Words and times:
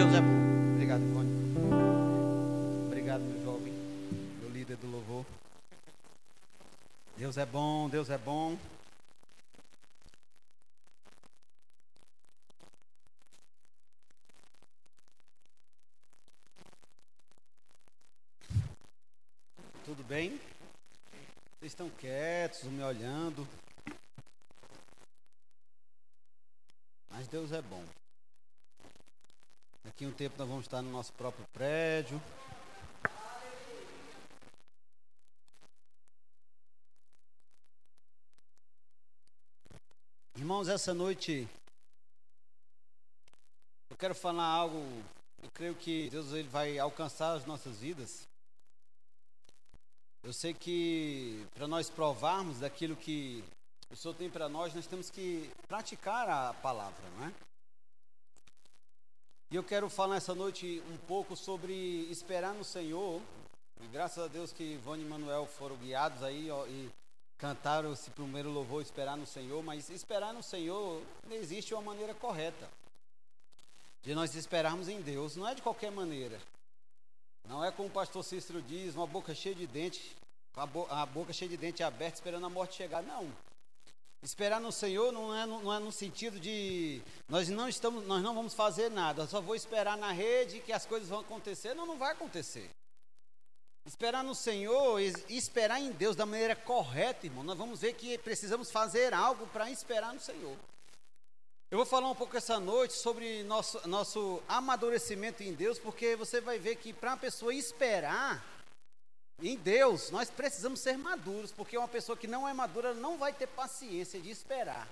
Deus 0.00 0.14
é 0.14 0.20
bom. 0.22 0.72
Obrigado, 0.72 1.02
Ivone. 1.02 1.30
Obrigado, 2.86 3.20
meu 3.20 3.44
jovem, 3.44 3.72
meu 4.40 4.48
líder 4.48 4.78
do 4.78 4.90
louvor. 4.90 5.26
Deus 7.18 7.36
é 7.36 7.44
bom, 7.44 7.86
Deus 7.86 8.08
é 8.08 8.16
bom. 8.16 8.56
Tudo 19.84 20.02
bem? 20.04 20.40
Vocês 21.58 21.72
estão 21.72 21.90
quietos, 21.90 22.62
me 22.62 22.82
olhando. 22.82 23.46
Mas 27.10 27.28
Deus 27.28 27.52
é 27.52 27.60
bom. 27.60 27.84
Daqui 30.00 30.10
um 30.10 30.16
tempo 30.16 30.34
nós 30.38 30.48
vamos 30.48 30.64
estar 30.64 30.80
no 30.80 30.90
nosso 30.90 31.12
próprio 31.12 31.46
prédio. 31.52 32.18
Irmãos, 40.38 40.68
essa 40.68 40.94
noite 40.94 41.46
eu 43.90 43.96
quero 43.98 44.14
falar 44.14 44.46
algo. 44.46 44.78
Eu 45.42 45.50
creio 45.50 45.74
que 45.74 46.08
Deus 46.08 46.32
ele 46.32 46.48
vai 46.48 46.78
alcançar 46.78 47.34
as 47.34 47.44
nossas 47.44 47.76
vidas. 47.76 48.26
Eu 50.22 50.32
sei 50.32 50.54
que 50.54 51.46
para 51.52 51.68
nós 51.68 51.90
provarmos 51.90 52.60
daquilo 52.60 52.96
que 52.96 53.44
o 53.90 53.96
Senhor 53.96 54.14
tem 54.14 54.30
para 54.30 54.48
nós, 54.48 54.72
nós 54.72 54.86
temos 54.86 55.10
que 55.10 55.50
praticar 55.68 56.26
a 56.26 56.54
palavra, 56.54 57.06
não 57.18 57.26
é? 57.26 57.49
E 59.52 59.56
eu 59.56 59.64
quero 59.64 59.90
falar 59.90 60.14
essa 60.14 60.32
noite 60.32 60.80
um 60.88 60.96
pouco 61.08 61.34
sobre 61.34 61.72
esperar 62.08 62.54
no 62.54 62.62
Senhor. 62.62 63.20
E 63.82 63.86
graças 63.88 64.22
a 64.22 64.28
Deus 64.28 64.52
que 64.52 64.62
Ivone 64.62 65.02
e 65.02 65.04
Manuel 65.04 65.44
foram 65.44 65.74
guiados 65.76 66.22
aí 66.22 66.48
ó, 66.52 66.64
e 66.68 66.88
cantaram 67.36 67.92
esse 67.92 68.10
primeiro 68.10 68.48
louvor, 68.48 68.80
esperar 68.80 69.16
no 69.16 69.26
Senhor. 69.26 69.60
Mas 69.60 69.90
esperar 69.90 70.32
no 70.32 70.40
Senhor 70.40 71.02
não 71.26 71.34
existe 71.34 71.74
uma 71.74 71.82
maneira 71.82 72.14
correta 72.14 72.70
de 74.02 74.14
nós 74.14 74.36
esperarmos 74.36 74.86
em 74.86 75.00
Deus. 75.00 75.34
Não 75.34 75.48
é 75.48 75.54
de 75.56 75.62
qualquer 75.62 75.90
maneira. 75.90 76.40
Não 77.48 77.64
é 77.64 77.72
como 77.72 77.88
o 77.88 77.92
pastor 77.92 78.22
Cícero 78.22 78.62
diz, 78.62 78.94
uma 78.94 79.06
boca 79.08 79.34
cheia 79.34 79.56
de 79.56 79.66
dente, 79.66 80.16
a, 80.54 80.64
bo 80.64 80.86
a 80.88 81.04
boca 81.04 81.32
cheia 81.32 81.48
de 81.48 81.56
dente 81.56 81.82
aberta, 81.82 82.14
esperando 82.14 82.46
a 82.46 82.50
morte 82.50 82.76
chegar. 82.76 83.02
Não. 83.02 83.28
Esperar 84.22 84.60
no 84.60 84.70
Senhor 84.70 85.12
não 85.12 85.34
é, 85.34 85.46
não 85.46 85.72
é 85.72 85.78
no 85.78 85.90
sentido 85.90 86.38
de 86.38 87.00
nós 87.26 87.48
não 87.48 87.68
estamos, 87.68 88.06
nós 88.06 88.22
não 88.22 88.34
vamos 88.34 88.52
fazer 88.52 88.90
nada, 88.90 89.26
só 89.26 89.40
vou 89.40 89.54
esperar 89.54 89.96
na 89.96 90.12
rede 90.12 90.60
que 90.60 90.72
as 90.72 90.84
coisas 90.84 91.08
vão 91.08 91.20
acontecer. 91.20 91.72
Não, 91.74 91.86
não 91.86 91.96
vai 91.96 92.12
acontecer. 92.12 92.68
Esperar 93.86 94.22
no 94.22 94.34
Senhor 94.34 95.00
e 95.00 95.14
esperar 95.30 95.80
em 95.80 95.90
Deus 95.90 96.14
da 96.14 96.26
maneira 96.26 96.54
correta, 96.54 97.26
irmão. 97.26 97.42
Nós 97.42 97.56
vamos 97.56 97.80
ver 97.80 97.94
que 97.94 98.18
precisamos 98.18 98.70
fazer 98.70 99.14
algo 99.14 99.46
para 99.46 99.70
esperar 99.70 100.12
no 100.12 100.20
Senhor. 100.20 100.54
Eu 101.70 101.78
vou 101.78 101.86
falar 101.86 102.10
um 102.10 102.14
pouco 102.14 102.36
essa 102.36 102.60
noite 102.60 102.94
sobre 102.94 103.42
nosso, 103.44 103.86
nosso 103.88 104.42
amadurecimento 104.48 105.42
em 105.42 105.54
Deus, 105.54 105.78
porque 105.78 106.14
você 106.14 106.40
vai 106.40 106.58
ver 106.58 106.76
que 106.76 106.92
para 106.92 107.14
a 107.14 107.16
pessoa 107.16 107.54
esperar 107.54 108.44
em 109.48 109.56
Deus, 109.56 110.10
nós 110.10 110.30
precisamos 110.30 110.80
ser 110.80 110.98
maduros, 110.98 111.52
porque 111.52 111.78
uma 111.78 111.88
pessoa 111.88 112.16
que 112.16 112.26
não 112.26 112.46
é 112.46 112.52
madura 112.52 112.92
não 112.92 113.16
vai 113.16 113.32
ter 113.32 113.46
paciência 113.46 114.20
de 114.20 114.30
esperar. 114.30 114.86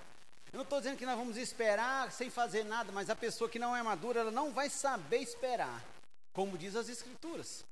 Eu 0.52 0.56
não 0.56 0.64
estou 0.64 0.78
dizendo 0.78 0.96
que 0.96 1.04
nós 1.04 1.16
vamos 1.16 1.36
esperar 1.36 2.10
sem 2.10 2.30
fazer 2.30 2.64
nada, 2.64 2.90
mas 2.90 3.10
a 3.10 3.16
pessoa 3.16 3.50
que 3.50 3.58
não 3.58 3.76
é 3.76 3.82
madura, 3.82 4.20
ela 4.20 4.30
não 4.30 4.50
vai 4.50 4.70
saber 4.70 5.18
esperar, 5.18 5.84
como 6.32 6.56
diz 6.56 6.74
as 6.74 6.88
Escrituras. 6.88 7.64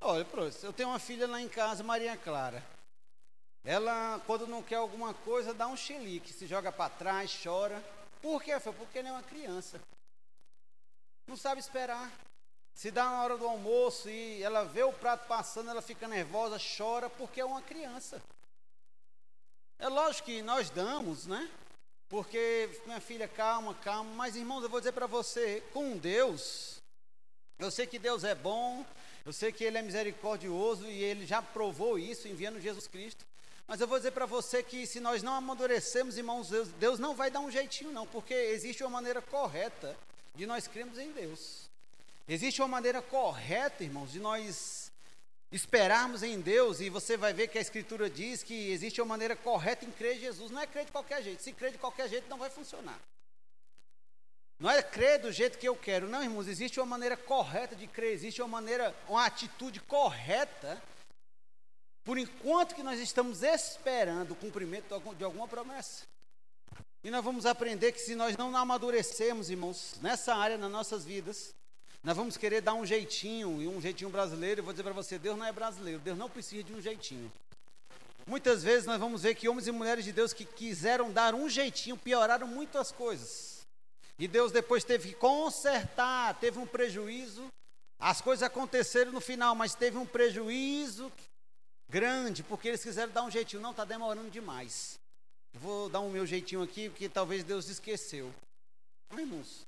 Olha, 0.00 0.26
eu 0.62 0.72
tenho 0.72 0.90
uma 0.90 0.98
filha 0.98 1.26
lá 1.26 1.40
em 1.40 1.48
casa, 1.48 1.82
Maria 1.82 2.16
Clara. 2.16 2.62
Ela, 3.64 4.20
quando 4.26 4.46
não 4.46 4.62
quer 4.62 4.76
alguma 4.76 5.12
coisa, 5.12 5.54
dá 5.54 5.66
um 5.66 5.76
xilique, 5.76 6.32
se 6.32 6.46
joga 6.46 6.70
para 6.70 6.90
trás, 6.90 7.36
chora. 7.42 7.82
Por 8.20 8.42
quê? 8.42 8.60
Foi 8.60 8.72
porque 8.72 8.98
ela 8.98 9.08
é 9.08 9.12
uma 9.12 9.22
criança. 9.22 9.80
Não 11.26 11.36
sabe 11.36 11.60
esperar. 11.60 12.12
Se 12.76 12.90
dá 12.90 13.04
na 13.04 13.22
hora 13.22 13.38
do 13.38 13.46
almoço 13.46 14.06
e 14.10 14.42
ela 14.42 14.62
vê 14.62 14.82
o 14.82 14.92
prato 14.92 15.26
passando, 15.26 15.70
ela 15.70 15.80
fica 15.80 16.06
nervosa, 16.06 16.60
chora, 16.76 17.08
porque 17.08 17.40
é 17.40 17.44
uma 17.44 17.62
criança. 17.62 18.22
É 19.78 19.88
lógico 19.88 20.26
que 20.26 20.42
nós 20.42 20.68
damos, 20.68 21.26
né? 21.26 21.50
Porque, 22.06 22.68
minha 22.84 23.00
filha, 23.00 23.26
calma, 23.26 23.72
calma. 23.76 24.10
Mas, 24.14 24.36
irmãos, 24.36 24.62
eu 24.62 24.68
vou 24.68 24.78
dizer 24.78 24.92
para 24.92 25.06
você, 25.06 25.62
com 25.72 25.96
Deus, 25.96 26.82
eu 27.58 27.70
sei 27.70 27.86
que 27.86 27.98
Deus 27.98 28.24
é 28.24 28.34
bom, 28.34 28.84
eu 29.24 29.32
sei 29.32 29.50
que 29.50 29.64
Ele 29.64 29.78
é 29.78 29.82
misericordioso 29.82 30.86
e 30.86 31.02
Ele 31.02 31.24
já 31.24 31.40
provou 31.40 31.98
isso 31.98 32.28
enviando 32.28 32.60
Jesus 32.60 32.86
Cristo. 32.86 33.24
Mas 33.66 33.80
eu 33.80 33.88
vou 33.88 33.96
dizer 33.96 34.10
para 34.10 34.26
você 34.26 34.62
que 34.62 34.86
se 34.86 35.00
nós 35.00 35.22
não 35.22 35.32
amadurecemos, 35.32 36.18
irmãos, 36.18 36.50
Deus, 36.78 36.98
não 36.98 37.14
vai 37.14 37.30
dar 37.30 37.40
um 37.40 37.50
jeitinho, 37.50 37.90
não, 37.90 38.06
porque 38.06 38.34
existe 38.34 38.84
uma 38.84 38.90
maneira 38.90 39.22
correta 39.22 39.96
de 40.34 40.44
nós 40.44 40.68
cremos 40.68 40.98
em 40.98 41.10
Deus. 41.12 41.65
Existe 42.28 42.60
uma 42.60 42.68
maneira 42.68 43.00
correta, 43.00 43.84
irmãos, 43.84 44.10
de 44.10 44.18
nós 44.18 44.90
esperarmos 45.52 46.22
em 46.22 46.40
Deus, 46.40 46.80
e 46.80 46.90
você 46.90 47.16
vai 47.16 47.32
ver 47.32 47.48
que 47.48 47.58
a 47.58 47.60
Escritura 47.60 48.10
diz 48.10 48.42
que 48.42 48.70
existe 48.70 49.00
uma 49.00 49.06
maneira 49.06 49.36
correta 49.36 49.84
em 49.84 49.92
crer 49.92 50.16
em 50.16 50.20
Jesus. 50.20 50.50
Não 50.50 50.60
é 50.60 50.66
crer 50.66 50.86
de 50.86 50.92
qualquer 50.92 51.22
jeito. 51.22 51.42
Se 51.42 51.52
crer 51.52 51.72
de 51.72 51.78
qualquer 51.78 52.08
jeito, 52.08 52.28
não 52.28 52.38
vai 52.38 52.50
funcionar. 52.50 53.00
Não 54.58 54.70
é 54.70 54.82
crer 54.82 55.20
do 55.20 55.30
jeito 55.30 55.58
que 55.58 55.68
eu 55.68 55.76
quero. 55.76 56.08
Não, 56.08 56.22
irmãos, 56.22 56.48
existe 56.48 56.80
uma 56.80 56.86
maneira 56.86 57.16
correta 57.16 57.76
de 57.76 57.86
crer, 57.86 58.12
existe 58.12 58.40
uma 58.40 58.48
maneira, 58.48 58.94
uma 59.08 59.24
atitude 59.24 59.80
correta 59.80 60.82
por 62.04 62.18
enquanto 62.18 62.74
que 62.74 62.84
nós 62.84 63.00
estamos 63.00 63.42
esperando 63.42 64.30
o 64.30 64.36
cumprimento 64.36 64.88
de 65.14 65.24
alguma 65.24 65.48
promessa. 65.48 66.04
E 67.02 67.10
nós 67.10 67.24
vamos 67.24 67.44
aprender 67.44 67.92
que 67.92 68.00
se 68.00 68.14
nós 68.14 68.36
não 68.36 68.56
amadurecermos, 68.56 69.50
irmãos, 69.50 69.96
nessa 70.00 70.34
área 70.34 70.56
nas 70.56 70.70
nossas 70.70 71.04
vidas, 71.04 71.54
nós 72.06 72.16
vamos 72.16 72.36
querer 72.36 72.60
dar 72.60 72.74
um 72.74 72.86
jeitinho, 72.86 73.60
e 73.60 73.66
um 73.66 73.80
jeitinho 73.80 74.08
brasileiro. 74.08 74.60
Eu 74.60 74.64
vou 74.64 74.72
dizer 74.72 74.84
para 74.84 74.92
você: 74.92 75.18
Deus 75.18 75.36
não 75.36 75.44
é 75.44 75.50
brasileiro, 75.50 75.98
Deus 75.98 76.16
não 76.16 76.30
precisa 76.30 76.62
de 76.62 76.72
um 76.72 76.80
jeitinho. 76.80 77.32
Muitas 78.24 78.62
vezes 78.62 78.86
nós 78.86 79.00
vamos 79.00 79.24
ver 79.24 79.34
que 79.34 79.48
homens 79.48 79.66
e 79.66 79.72
mulheres 79.72 80.04
de 80.04 80.12
Deus 80.12 80.32
que 80.32 80.44
quiseram 80.44 81.10
dar 81.10 81.34
um 81.34 81.48
jeitinho 81.48 81.96
pioraram 81.96 82.46
muitas 82.46 82.92
coisas. 82.92 83.66
E 84.20 84.28
Deus 84.28 84.52
depois 84.52 84.84
teve 84.84 85.08
que 85.08 85.14
consertar, 85.16 86.38
teve 86.38 86.60
um 86.60 86.66
prejuízo. 86.66 87.48
As 87.98 88.20
coisas 88.20 88.44
aconteceram 88.44 89.10
no 89.10 89.20
final, 89.20 89.56
mas 89.56 89.74
teve 89.74 89.98
um 89.98 90.06
prejuízo 90.06 91.10
grande, 91.90 92.44
porque 92.44 92.68
eles 92.68 92.84
quiseram 92.84 93.12
dar 93.12 93.24
um 93.24 93.30
jeitinho. 93.32 93.60
Não, 93.60 93.72
está 93.72 93.84
demorando 93.84 94.30
demais. 94.30 94.96
Vou 95.54 95.88
dar 95.88 95.98
um 95.98 96.10
meu 96.10 96.24
jeitinho 96.24 96.62
aqui, 96.62 96.88
porque 96.88 97.08
talvez 97.08 97.42
Deus 97.42 97.68
esqueceu. 97.68 98.32
Irmãos, 99.12 99.66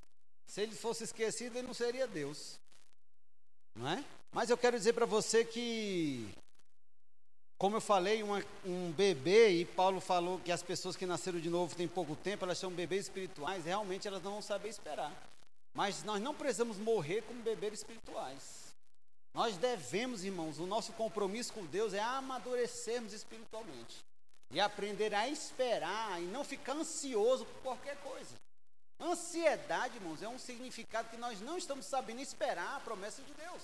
se 0.49 0.63
ele 0.63 0.75
fosse 0.75 1.05
esquecido, 1.05 1.57
ele 1.57 1.67
não 1.67 1.75
seria 1.75 2.07
Deus. 2.07 2.59
Não 3.77 3.87
é? 3.87 4.03
Mas 4.33 4.49
eu 4.49 4.57
quero 4.57 4.79
dizer 4.79 4.95
para 4.95 5.05
você 5.05 5.45
que, 5.45 6.27
como 7.59 7.77
eu 7.77 7.81
falei, 7.83 8.23
uma, 8.23 8.43
um 8.65 8.91
bebê, 8.91 9.51
e 9.51 9.65
Paulo 9.67 10.01
falou 10.01 10.41
que 10.41 10.51
as 10.51 10.63
pessoas 10.63 10.97
que 10.97 11.05
nasceram 11.05 11.39
de 11.39 11.51
novo 11.51 11.77
têm 11.77 11.87
pouco 11.87 12.17
tempo, 12.17 12.47
elas 12.47 12.57
são 12.57 12.73
bebês 12.73 13.05
espirituais, 13.05 13.67
realmente 13.67 14.09
elas 14.09 14.23
não 14.23 14.33
vão 14.33 14.43
saber 14.43 14.71
esperar. 14.71 15.13
Mas 15.75 16.03
nós 16.03 16.21
não 16.21 16.35
precisamos 16.35 16.79
morrer 16.79 17.23
como 17.23 17.43
bebês 17.43 17.75
espirituais. 17.75 18.75
Nós 19.35 19.59
devemos, 19.59 20.25
irmãos, 20.25 20.59
o 20.59 20.67
nosso 20.67 20.95
compromisso 20.95 21.53
com 21.53 21.65
Deus 21.67 21.93
é 21.93 22.01
amadurecermos 22.01 23.13
espiritualmente 23.13 23.99
e 24.51 24.59
aprender 24.59 25.15
a 25.15 25.29
esperar 25.29 26.21
e 26.23 26.25
não 26.25 26.43
ficar 26.43 26.73
ansioso 26.73 27.45
por 27.45 27.63
qualquer 27.63 27.99
coisa. 27.99 28.35
Ansiedade, 29.01 29.97
irmãos, 29.97 30.23
é 30.23 30.29
um 30.29 30.39
significado 30.39 31.09
que 31.09 31.17
nós 31.17 31.41
não 31.41 31.57
estamos 31.57 31.87
sabendo 31.87 32.21
esperar 32.21 32.77
a 32.77 32.81
promessa 32.81 33.23
de 33.23 33.33
Deus. 33.35 33.62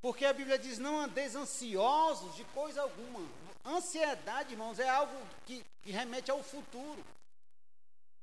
Porque 0.00 0.24
a 0.24 0.32
Bíblia 0.32 0.58
diz: 0.58 0.78
não 0.78 0.98
andeis 0.98 1.34
ansiosos 1.34 2.34
de 2.34 2.44
coisa 2.44 2.80
alguma. 2.80 3.28
Ansiedade, 3.64 4.52
irmãos, 4.52 4.78
é 4.78 4.88
algo 4.88 5.14
que, 5.44 5.64
que 5.82 5.90
remete 5.90 6.30
ao 6.30 6.42
futuro. 6.42 7.04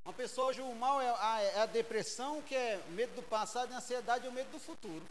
Uma 0.03 0.13
pessoa 0.13 0.47
hoje, 0.47 0.61
o 0.61 0.73
mal 0.73 0.99
é 1.01 1.09
a, 1.09 1.41
é 1.41 1.59
a 1.59 1.65
depressão, 1.65 2.41
que 2.41 2.55
é 2.55 2.81
medo 2.89 3.13
do 3.13 3.23
passado, 3.23 3.71
e 3.71 3.75
a 3.75 3.77
ansiedade 3.77 4.25
é 4.25 4.29
o 4.29 4.33
medo 4.33 4.49
do 4.49 4.59
futuro. 4.59 5.05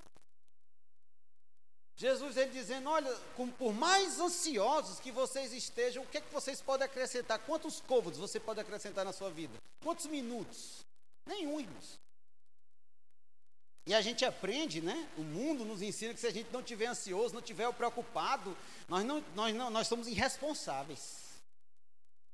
Jesus 1.97 2.37
ele 2.37 2.51
dizendo, 2.51 2.91
olha, 2.91 3.11
por 3.59 3.73
mais 3.73 4.21
ansiosos 4.21 5.01
que 5.01 5.11
vocês 5.11 5.53
estejam, 5.53 6.03
o 6.03 6.07
que 6.07 6.19
é 6.19 6.21
que 6.21 6.33
vocês 6.33 6.61
podem 6.61 6.85
acrescentar? 6.85 7.39
Quantos 7.39 7.81
côvados 7.81 8.19
você 8.19 8.39
pode 8.39 8.61
acrescentar 8.61 9.03
na 9.03 9.15
sua 9.15 9.31
vida? 9.31 9.57
Quantos 9.83 10.05
minutos? 10.05 10.85
Nenhum, 11.25 11.59
irmãos. 11.59 11.99
E 13.87 13.95
a 13.95 14.03
gente 14.03 14.25
aprende, 14.27 14.83
né? 14.83 15.09
O 15.17 15.23
mundo 15.23 15.65
nos 15.65 15.81
ensina 15.81 16.13
que 16.13 16.21
se 16.21 16.27
a 16.27 16.33
gente 16.33 16.53
não 16.53 16.63
tiver 16.63 16.87
ansioso, 16.87 17.35
não 17.35 17.41
tiver 17.41 17.73
preocupado, 17.73 18.55
nós 18.89 19.05
não, 19.05 19.25
nós 19.35 19.55
não, 19.55 19.71
nós 19.71 19.87
somos 19.87 20.07
irresponsáveis. 20.07 21.25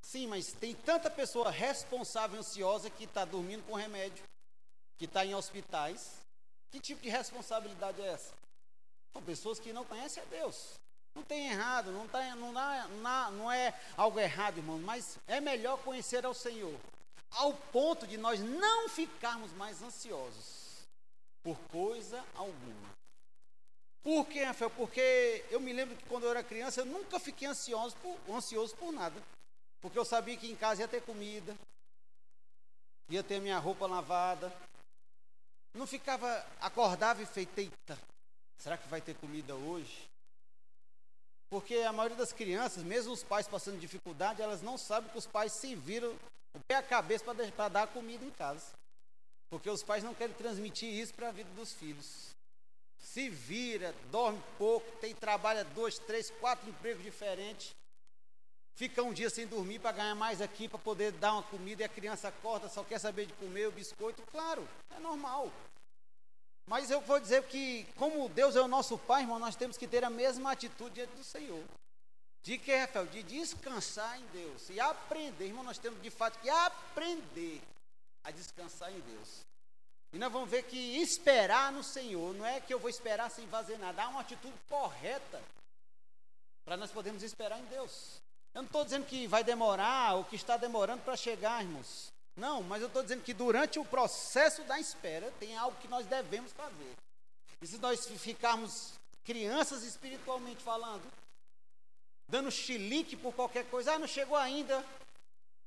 Sim, 0.01 0.27
mas 0.27 0.53
tem 0.53 0.75
tanta 0.75 1.09
pessoa 1.09 1.51
responsável 1.51 2.41
ansiosa 2.41 2.91
que 2.91 3.05
está 3.05 3.25
dormindo 3.25 3.63
com 3.65 3.75
remédio, 3.75 4.25
que 4.99 5.05
está 5.05 5.25
em 5.25 5.35
hospitais. 5.35 6.21
Que 6.73 6.81
tipo 6.81 7.01
de 7.01 7.11
responsabilidade 7.11 8.01
é 8.01 8.07
essa? 8.09 8.42
São 9.13 9.23
pessoas 9.23 9.59
que 9.59 9.73
não 9.73 9.85
conhecem 9.85 10.23
a 10.23 10.27
Deus. 10.27 10.75
Não 11.15 11.23
tem 11.23 11.49
errado, 11.49 11.93
não, 11.93 12.09
tá, 12.09 12.35
não, 12.37 12.53
dá, 12.53 12.89
não 13.33 13.53
é 13.53 13.79
algo 13.97 14.19
errado, 14.19 14.59
irmão, 14.59 14.79
mas 14.79 15.19
é 15.27 15.41
melhor 15.41 15.79
conhecer 15.83 16.25
ao 16.25 16.33
Senhor, 16.33 16.75
ao 17.33 17.53
ponto 17.53 18.07
de 18.07 18.17
nós 18.17 18.41
não 18.41 18.89
ficarmos 18.89 19.53
mais 19.53 19.83
ansiosos 19.83 20.87
por 21.43 21.59
coisa 21.69 22.25
alguma. 22.35 22.93
Por 24.03 24.27
quê, 24.27 24.43
Rafael? 24.43 24.71
Porque 24.71 25.45
eu 25.51 25.61
me 25.61 25.73
lembro 25.73 25.97
que 25.97 26.05
quando 26.07 26.25
eu 26.25 26.31
era 26.31 26.43
criança, 26.43 26.81
eu 26.81 26.87
nunca 26.87 27.21
fiquei 27.21 27.47
ansioso 27.47 27.95
por, 27.97 28.35
ansioso 28.35 28.75
por 28.77 28.91
nada. 28.93 29.23
Porque 29.81 29.99
eu 29.99 30.05
sabia 30.05 30.37
que 30.37 30.51
em 30.51 30.57
casa 30.57 30.83
ia 30.83 30.89
ter 30.89 31.03
comida, 31.03 31.55
ia 33.11 33.23
ter 33.23 33.41
minha 33.41 33.59
roupa 33.59 33.87
lavada. 33.87 34.53
Não 35.75 35.87
ficava, 35.87 36.45
acordava 36.61 37.23
e 37.23 37.27
feita, 37.27 37.61
eita, 37.61 37.99
será 38.63 38.79
que 38.79 38.89
vai 38.89 39.01
ter 39.01 39.15
comida 39.17 39.57
hoje? 39.57 40.09
Porque 41.51 41.75
a 41.79 41.93
maioria 41.93 42.17
das 42.17 42.33
crianças, 42.33 42.85
mesmo 42.85 43.13
os 43.13 43.25
pais 43.25 43.49
passando 43.49 43.79
dificuldade, 43.79 44.41
elas 44.41 44.63
não 44.63 44.79
sabem 44.79 45.11
que 45.11 45.19
os 45.19 45.27
pais 45.27 45.53
se 45.53 45.75
viram 45.75 46.17
o 46.55 46.61
pé 46.69 46.77
a 46.77 46.83
cabeça 46.83 47.25
para 47.25 47.69
dar 47.69 47.89
comida 47.89 48.25
em 48.25 48.31
casa. 48.31 48.73
Porque 49.51 49.69
os 49.69 49.83
pais 49.83 50.05
não 50.05 50.15
querem 50.15 50.35
transmitir 50.35 50.89
isso 50.89 51.13
para 51.13 51.29
a 51.29 51.33
vida 51.33 51.51
dos 51.55 51.73
filhos. 51.75 52.31
Se 52.99 53.29
vira, 53.29 53.93
dorme 54.11 54.41
pouco, 54.57 54.91
tem 54.99 55.13
trabalha 55.15 55.65
dois, 55.65 55.99
três, 55.99 56.31
quatro 56.31 56.71
empregos 56.71 57.03
diferentes. 57.03 57.75
Fica 58.77 59.03
um 59.03 59.13
dia 59.13 59.29
sem 59.29 59.47
dormir 59.47 59.81
para 59.81 59.93
ganhar 59.93 60.15
mais 60.15 60.41
aqui, 60.41 60.69
para 60.69 60.79
poder 60.79 61.13
dar 61.13 61.35
uma 61.35 61.43
comida 61.43 61.83
e 61.83 61.85
a 61.85 61.89
criança 61.89 62.29
acorda, 62.29 62.69
só 62.69 62.85
quer 62.85 63.01
saber 63.01 63.27
de 63.27 63.33
comer 63.35 63.67
o 63.67 63.73
biscoito. 63.73 64.23
Claro, 64.31 64.67
é 64.91 65.01
normal. 65.01 65.53
Mas 66.67 66.91
eu 66.91 67.01
vou 67.01 67.19
dizer 67.19 67.43
que, 67.45 67.85
como 67.97 68.29
Deus 68.29 68.57
é 68.57 68.61
o 68.61 68.69
nosso 68.69 68.97
Pai, 68.97 69.23
irmão, 69.23 69.39
nós 69.39 69.57
temos 69.57 69.77
que 69.77 69.89
ter 69.89 70.05
a 70.05 70.11
mesma 70.11 70.53
atitude 70.53 70.95
diante 70.95 71.15
do 71.15 71.25
Senhor. 71.25 71.65
De 72.43 72.59
que, 72.59 72.75
Rafael? 72.75 73.07
De 73.07 73.23
descansar 73.23 74.19
em 74.19 74.27
Deus. 74.27 74.69
E 74.71 74.81
aprender, 74.81 75.47
irmão, 75.47 75.65
nós 75.65 75.79
temos 75.79 76.01
de 76.03 76.11
fato 76.11 76.39
que 76.41 76.51
aprender 76.51 77.61
a 78.25 78.31
descansar 78.31 78.93
em 78.93 79.01
Deus. 79.01 79.45
E 80.13 80.19
nós 80.19 80.33
vamos 80.33 80.51
ver 80.51 80.65
que 80.65 80.77
esperar 81.01 81.73
no 81.73 81.83
Senhor 81.83 82.35
não 82.35 82.45
é 82.45 82.61
que 82.61 82.73
eu 82.73 82.79
vou 82.79 82.91
esperar 82.91 83.31
sem 83.31 83.47
fazer 83.49 83.79
nada. 83.79 84.03
Há 84.03 84.09
uma 84.09 84.21
atitude 84.21 84.55
correta 84.69 85.41
para 86.65 86.77
nós 86.77 86.91
podermos 86.91 87.23
esperar 87.23 87.59
em 87.59 87.65
Deus. 87.65 88.21
Eu 88.55 88.63
não 88.63 88.67
estou 88.67 88.85
dizendo 88.85 89.07
que 89.07 89.27
vai 89.27 89.43
demorar 89.43 90.15
ou 90.15 90.25
que 90.25 90.37
está 90.37 90.57
demorando 90.57 91.03
para 91.03 91.17
chegar, 91.17 91.63
irmãos. 91.63 92.13
Não, 92.37 92.63
mas 92.63 92.81
eu 92.81 92.89
estou 92.89 93.03
dizendo 93.03 93.23
que 93.23 93.35
durante 93.35 93.79
o 93.79 93.85
processo 93.85 94.63
da 94.65 94.81
espera 94.81 95.31
tem 95.39 95.57
algo 95.57 95.77
que 95.81 95.89
nós 95.89 96.07
devemos 96.07 96.53
fazer. 96.53 96.97
E 97.61 97.67
se 97.67 97.79
nós 97.79 98.07
ficarmos 98.07 98.95
crianças 99.25 99.83
espiritualmente 99.83 100.63
falando, 100.63 101.03
dando 102.29 102.51
chilique 102.51 103.17
por 103.17 103.35
qualquer 103.35 103.67
coisa, 103.67 103.93
ah, 103.93 103.99
não 103.99 104.07
chegou 104.07 104.37
ainda, 104.37 104.85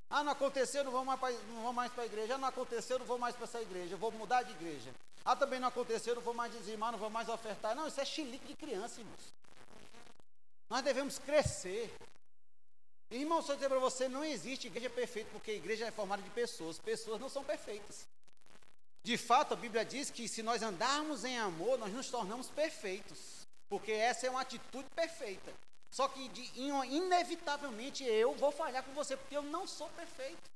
ah, 0.10 0.24
não 0.24 0.32
aconteceu, 0.32 0.84
não 0.84 0.92
vou 0.92 1.06
mais 1.06 1.20
para, 1.92 2.04
a 2.04 2.06
igreja, 2.06 2.36
ah, 2.36 2.38
não 2.38 2.48
aconteceu, 2.48 3.00
não 3.00 3.06
vou 3.06 3.18
mais 3.18 3.36
para 3.36 3.46
essa 3.46 3.62
igreja, 3.62 3.96
vou 3.96 4.12
mudar 4.12 4.44
de 4.44 4.52
igreja. 4.52 4.92
Ah, 5.24 5.36
também 5.36 5.60
não 5.60 5.68
aconteceu, 5.68 6.16
não 6.16 6.22
vou 6.22 6.34
mais 6.34 6.52
dizimar, 6.52 6.92
não 6.92 7.00
vou 7.00 7.10
mais 7.10 7.30
ofertar. 7.30 7.76
Não, 7.76 7.88
isso 7.88 8.00
é 8.00 8.06
chilique 8.06 8.46
de 8.46 8.56
criança, 8.56 9.00
irmãos. 9.00 9.34
Nós 10.70 10.84
devemos 10.84 11.18
crescer. 11.18 11.94
Irmão, 13.12 13.42
só 13.42 13.54
dizer 13.54 13.70
para 13.70 13.80
você, 13.80 14.08
não 14.08 14.24
existe 14.24 14.68
igreja 14.68 14.90
perfeita, 14.90 15.30
porque 15.32 15.52
a 15.52 15.56
igreja 15.56 15.86
é 15.86 15.92
formada 15.92 16.22
de 16.22 16.30
pessoas. 16.32 16.80
Pessoas 16.80 17.20
não 17.20 17.30
são 17.30 17.44
perfeitas. 17.44 18.08
De 19.04 19.18
fato, 19.18 19.54
a 19.54 19.58
Bíblia 19.58 19.86
diz 19.86 20.10
que 20.10 20.28
se 20.28 20.42
nós 20.42 20.64
andarmos 20.64 21.24
em 21.24 21.38
amor, 21.38 21.78
nós 21.78 21.94
nos 21.94 22.10
tornamos 22.10 22.48
perfeitos. 22.50 23.46
Porque 23.70 23.92
essa 23.92 24.26
é 24.26 24.30
uma 24.30 24.42
atitude 24.42 24.88
perfeita. 24.96 25.54
Só 25.92 26.08
que 26.08 26.28
de, 26.30 26.60
inevitavelmente 26.60 28.04
eu 28.04 28.34
vou 28.36 28.52
falhar 28.52 28.84
com 28.84 28.94
você, 28.94 29.16
porque 29.16 29.38
eu 29.38 29.44
não 29.44 29.68
sou 29.68 29.88
perfeito. 29.90 30.50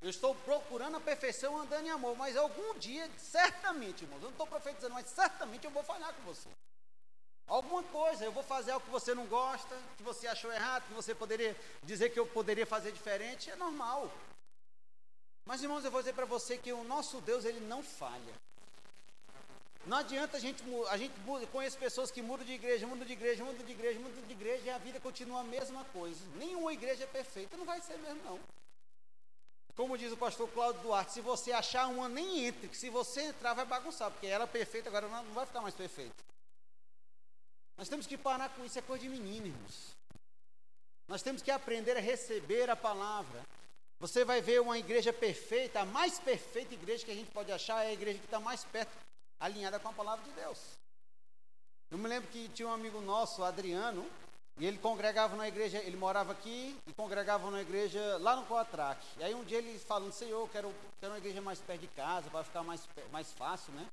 Eu 0.00 0.10
estou 0.10 0.34
procurando 0.34 0.96
a 0.96 1.00
perfeição 1.00 1.58
andando 1.58 1.86
em 1.86 1.90
amor, 1.90 2.16
mas 2.16 2.36
algum 2.36 2.78
dia, 2.78 3.10
certamente, 3.18 4.04
irmãos, 4.04 4.18
eu 4.18 4.24
não 4.24 4.30
estou 4.30 4.46
profetizando, 4.46 4.94
mas 4.94 5.06
certamente 5.06 5.64
eu 5.64 5.70
vou 5.70 5.82
falhar 5.82 6.12
com 6.14 6.22
você. 6.22 6.48
Alguma 7.46 7.82
coisa, 7.84 8.24
eu 8.24 8.32
vou 8.32 8.42
fazer 8.42 8.72
algo 8.72 8.84
que 8.84 8.90
você 8.90 9.14
não 9.14 9.26
gosta, 9.26 9.76
que 9.96 10.02
você 10.02 10.26
achou 10.26 10.52
errado, 10.52 10.88
que 10.88 10.94
você 10.94 11.14
poderia 11.14 11.56
dizer 11.84 12.10
que 12.10 12.18
eu 12.18 12.26
poderia 12.26 12.66
fazer 12.66 12.90
diferente, 12.90 13.50
é 13.50 13.56
normal. 13.56 14.10
Mas 15.44 15.62
irmãos, 15.62 15.84
eu 15.84 15.90
vou 15.92 16.00
dizer 16.00 16.12
para 16.12 16.24
você 16.24 16.58
que 16.58 16.72
o 16.72 16.82
nosso 16.82 17.20
Deus, 17.20 17.44
ele 17.44 17.60
não 17.60 17.82
falha. 17.82 18.34
Não 19.86 19.98
adianta 19.98 20.36
a 20.36 20.40
gente, 20.40 20.64
a 20.90 20.96
gente 20.96 21.14
conhece 21.52 21.76
pessoas 21.76 22.10
que 22.10 22.20
mudam 22.20 22.44
de 22.44 22.54
igreja, 22.54 22.84
mudam 22.84 23.06
de 23.06 23.12
igreja, 23.12 23.44
mudam 23.44 23.64
de 23.64 23.72
igreja, 23.72 24.00
mudam 24.00 24.24
de 24.24 24.32
igreja 24.32 24.64
e 24.64 24.70
a 24.70 24.78
vida 24.78 24.98
continua 24.98 25.40
a 25.40 25.44
mesma 25.44 25.84
coisa. 25.92 26.18
Nenhuma 26.34 26.72
igreja 26.72 27.04
é 27.04 27.06
perfeita, 27.06 27.56
não 27.56 27.64
vai 27.64 27.80
ser 27.80 27.96
mesmo 27.98 28.20
não. 28.24 28.40
Como 29.76 29.96
diz 29.96 30.10
o 30.10 30.16
pastor 30.16 30.48
Cláudio 30.48 30.82
Duarte, 30.82 31.12
se 31.12 31.20
você 31.20 31.52
achar 31.52 31.86
uma, 31.86 32.08
nem 32.08 32.46
entre, 32.46 32.66
que 32.66 32.76
se 32.76 32.90
você 32.90 33.20
entrar 33.20 33.54
vai 33.54 33.64
bagunçar, 33.64 34.10
porque 34.10 34.26
ela 34.26 34.44
é 34.44 34.48
perfeita, 34.48 34.88
agora 34.88 35.06
não 35.06 35.22
vai 35.34 35.46
ficar 35.46 35.60
mais 35.60 35.74
perfeita. 35.74 36.16
Nós 37.76 37.88
temos 37.88 38.06
que 38.06 38.16
parar 38.16 38.48
com 38.50 38.64
isso, 38.64 38.78
é 38.78 38.82
coisa 38.82 39.02
de 39.02 39.08
menino, 39.08 39.46
irmãos. 39.46 39.96
Nós 41.08 41.22
temos 41.22 41.42
que 41.42 41.50
aprender 41.50 41.96
a 41.96 42.00
receber 42.00 42.68
a 42.70 42.76
palavra. 42.76 43.42
Você 44.00 44.24
vai 44.24 44.40
ver 44.40 44.60
uma 44.60 44.78
igreja 44.78 45.12
perfeita, 45.12 45.80
a 45.80 45.86
mais 45.86 46.18
perfeita 46.18 46.74
igreja 46.74 47.04
que 47.04 47.10
a 47.10 47.14
gente 47.14 47.30
pode 47.30 47.52
achar 47.52 47.84
é 47.84 47.88
a 47.88 47.92
igreja 47.92 48.18
que 48.18 48.24
está 48.24 48.40
mais 48.40 48.64
perto, 48.64 48.92
alinhada 49.38 49.78
com 49.78 49.88
a 49.88 49.92
palavra 49.92 50.24
de 50.24 50.32
Deus. 50.32 50.58
Eu 51.90 51.98
me 51.98 52.08
lembro 52.08 52.28
que 52.30 52.48
tinha 52.48 52.68
um 52.68 52.72
amigo 52.72 53.00
nosso, 53.00 53.44
Adriano, 53.44 54.04
e 54.58 54.66
ele 54.66 54.78
congregava 54.78 55.36
na 55.36 55.46
igreja, 55.46 55.78
ele 55.78 55.96
morava 55.96 56.32
aqui 56.32 56.76
e 56.86 56.92
congregava 56.92 57.50
na 57.50 57.60
igreja 57.60 58.18
lá 58.18 58.36
no 58.36 58.44
Coatraque. 58.46 59.06
E 59.18 59.24
aí 59.24 59.34
um 59.34 59.44
dia 59.44 59.58
ele 59.58 59.78
falando, 59.78 60.12
Senhor, 60.12 60.40
eu 60.40 60.48
quero, 60.48 60.74
quero 60.98 61.12
uma 61.12 61.18
igreja 61.18 61.40
mais 61.40 61.60
perto 61.60 61.82
de 61.82 61.88
casa, 61.88 62.28
para 62.30 62.42
ficar 62.42 62.62
mais, 62.62 62.88
mais 63.12 63.32
fácil, 63.32 63.72
né? 63.74 63.86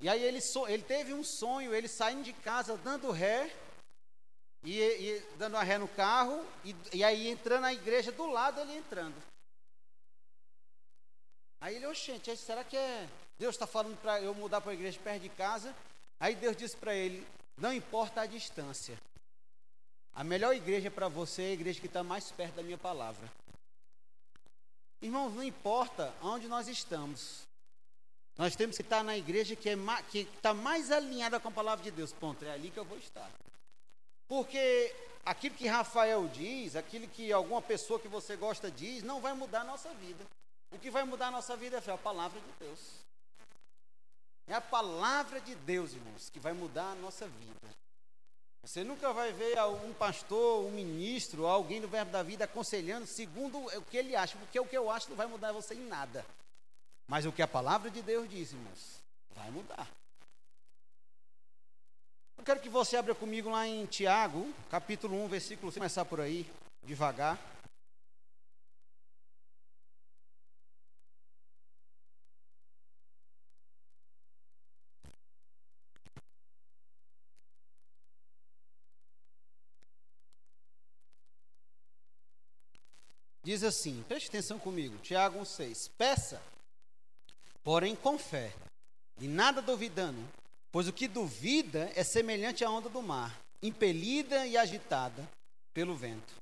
E 0.00 0.08
aí 0.08 0.22
ele, 0.22 0.40
ele 0.68 0.82
teve 0.82 1.12
um 1.12 1.22
sonho, 1.22 1.74
ele 1.74 1.86
saindo 1.86 2.22
de 2.22 2.32
casa, 2.32 2.76
dando 2.78 3.10
ré, 3.10 3.54
e, 4.62 4.80
e 4.80 5.20
dando 5.36 5.56
a 5.56 5.62
ré 5.62 5.78
no 5.78 5.88
carro, 5.88 6.44
e, 6.64 6.74
e, 6.92 7.04
aí 7.04 7.28
entrando 7.28 7.62
na 7.62 7.72
igreja 7.72 8.12
do 8.12 8.26
lado, 8.26 8.60
ele 8.60 8.76
entrando. 8.76 9.14
Aí 11.60 11.76
ele, 11.76 11.86
oxente, 11.86 12.34
será 12.36 12.64
que 12.64 12.76
é 12.76 13.08
Deus 13.38 13.54
está 13.54 13.66
falando 13.66 13.98
para 14.00 14.20
eu 14.20 14.34
mudar 14.34 14.60
para 14.60 14.70
a 14.70 14.74
igreja 14.74 14.98
perto 15.00 15.22
de 15.22 15.28
casa? 15.30 15.74
Aí 16.18 16.34
Deus 16.34 16.56
disse 16.56 16.76
para 16.76 16.94
ele, 16.94 17.26
não 17.56 17.72
importa 17.72 18.22
a 18.22 18.26
distância. 18.26 18.98
A 20.14 20.24
melhor 20.24 20.54
igreja 20.54 20.90
para 20.90 21.08
você 21.08 21.42
é 21.42 21.46
a 21.46 21.52
igreja 21.52 21.80
que 21.80 21.86
está 21.86 22.02
mais 22.02 22.30
perto 22.32 22.56
da 22.56 22.62
minha 22.62 22.78
palavra. 22.78 23.30
Irmãos, 25.00 25.32
não 25.34 25.42
importa 25.42 26.14
onde 26.22 26.48
nós 26.48 26.68
estamos. 26.68 27.46
Nós 28.40 28.56
temos 28.56 28.74
que 28.74 28.80
estar 28.80 29.04
na 29.04 29.18
igreja 29.18 29.54
que 29.54 29.68
é 29.68 29.76
que 30.10 30.20
está 30.20 30.54
mais 30.54 30.90
alinhada 30.90 31.38
com 31.38 31.48
a 31.48 31.50
palavra 31.50 31.84
de 31.84 31.90
Deus. 31.90 32.10
Ponto, 32.10 32.42
é 32.42 32.50
ali 32.50 32.70
que 32.70 32.78
eu 32.78 32.86
vou 32.86 32.96
estar. 32.96 33.30
Porque 34.26 34.96
aquilo 35.26 35.54
que 35.54 35.68
Rafael 35.68 36.26
diz, 36.26 36.74
aquilo 36.74 37.06
que 37.06 37.30
alguma 37.34 37.60
pessoa 37.60 38.00
que 38.00 38.08
você 38.08 38.36
gosta 38.36 38.70
diz, 38.70 39.02
não 39.02 39.20
vai 39.20 39.34
mudar 39.34 39.60
a 39.60 39.64
nossa 39.64 39.92
vida. 39.92 40.24
O 40.70 40.78
que 40.78 40.90
vai 40.90 41.04
mudar 41.04 41.26
a 41.26 41.30
nossa 41.32 41.54
vida 41.54 41.82
é 41.86 41.90
a 41.90 41.98
palavra 41.98 42.40
de 42.40 42.64
Deus. 42.64 42.80
É 44.48 44.54
a 44.54 44.60
palavra 44.62 45.38
de 45.42 45.54
Deus, 45.54 45.92
irmãos, 45.92 46.30
que 46.30 46.40
vai 46.40 46.54
mudar 46.54 46.92
a 46.92 46.94
nossa 46.94 47.28
vida. 47.28 47.68
Você 48.62 48.82
nunca 48.82 49.12
vai 49.12 49.34
ver 49.34 49.62
um 49.84 49.92
pastor, 49.92 50.64
um 50.64 50.70
ministro, 50.70 51.46
alguém 51.46 51.78
do 51.78 51.88
Verbo 51.88 52.10
da 52.10 52.22
Vida 52.22 52.44
aconselhando 52.44 53.06
segundo 53.06 53.58
o 53.58 53.82
que 53.82 53.98
ele 53.98 54.16
acha, 54.16 54.38
porque 54.38 54.58
o 54.58 54.64
que 54.64 54.78
eu 54.78 54.90
acho 54.90 55.10
não 55.10 55.16
vai 55.16 55.26
mudar 55.26 55.52
você 55.52 55.74
em 55.74 55.86
nada. 55.86 56.24
Mas 57.10 57.26
o 57.26 57.32
que 57.32 57.42
a 57.42 57.48
palavra 57.48 57.90
de 57.90 58.00
Deus 58.02 58.30
diz, 58.30 58.52
irmãos, 58.52 59.02
vai 59.34 59.50
mudar. 59.50 59.90
Eu 62.38 62.44
quero 62.44 62.60
que 62.60 62.68
você 62.68 62.96
abra 62.96 63.16
comigo 63.16 63.50
lá 63.50 63.66
em 63.66 63.84
Tiago, 63.84 64.54
capítulo 64.70 65.20
1, 65.24 65.26
versículo, 65.26 65.72
vou 65.72 65.74
começar 65.74 66.04
por 66.04 66.20
aí, 66.20 66.48
devagar. 66.84 67.36
Diz 83.42 83.64
assim, 83.64 84.04
preste 84.04 84.28
atenção 84.28 84.60
comigo, 84.60 84.96
Tiago 84.98 85.40
1,6. 85.40 85.90
Peça 85.98 86.40
porém 87.62 87.94
com 87.94 88.18
fé, 88.18 88.52
e 89.20 89.28
nada 89.28 89.60
duvidando, 89.60 90.20
pois 90.72 90.88
o 90.88 90.92
que 90.92 91.06
duvida 91.06 91.90
é 91.94 92.02
semelhante 92.02 92.64
à 92.64 92.70
onda 92.70 92.88
do 92.88 93.02
mar, 93.02 93.38
impelida 93.62 94.46
e 94.46 94.56
agitada 94.56 95.28
pelo 95.74 95.94
vento. 95.94 96.34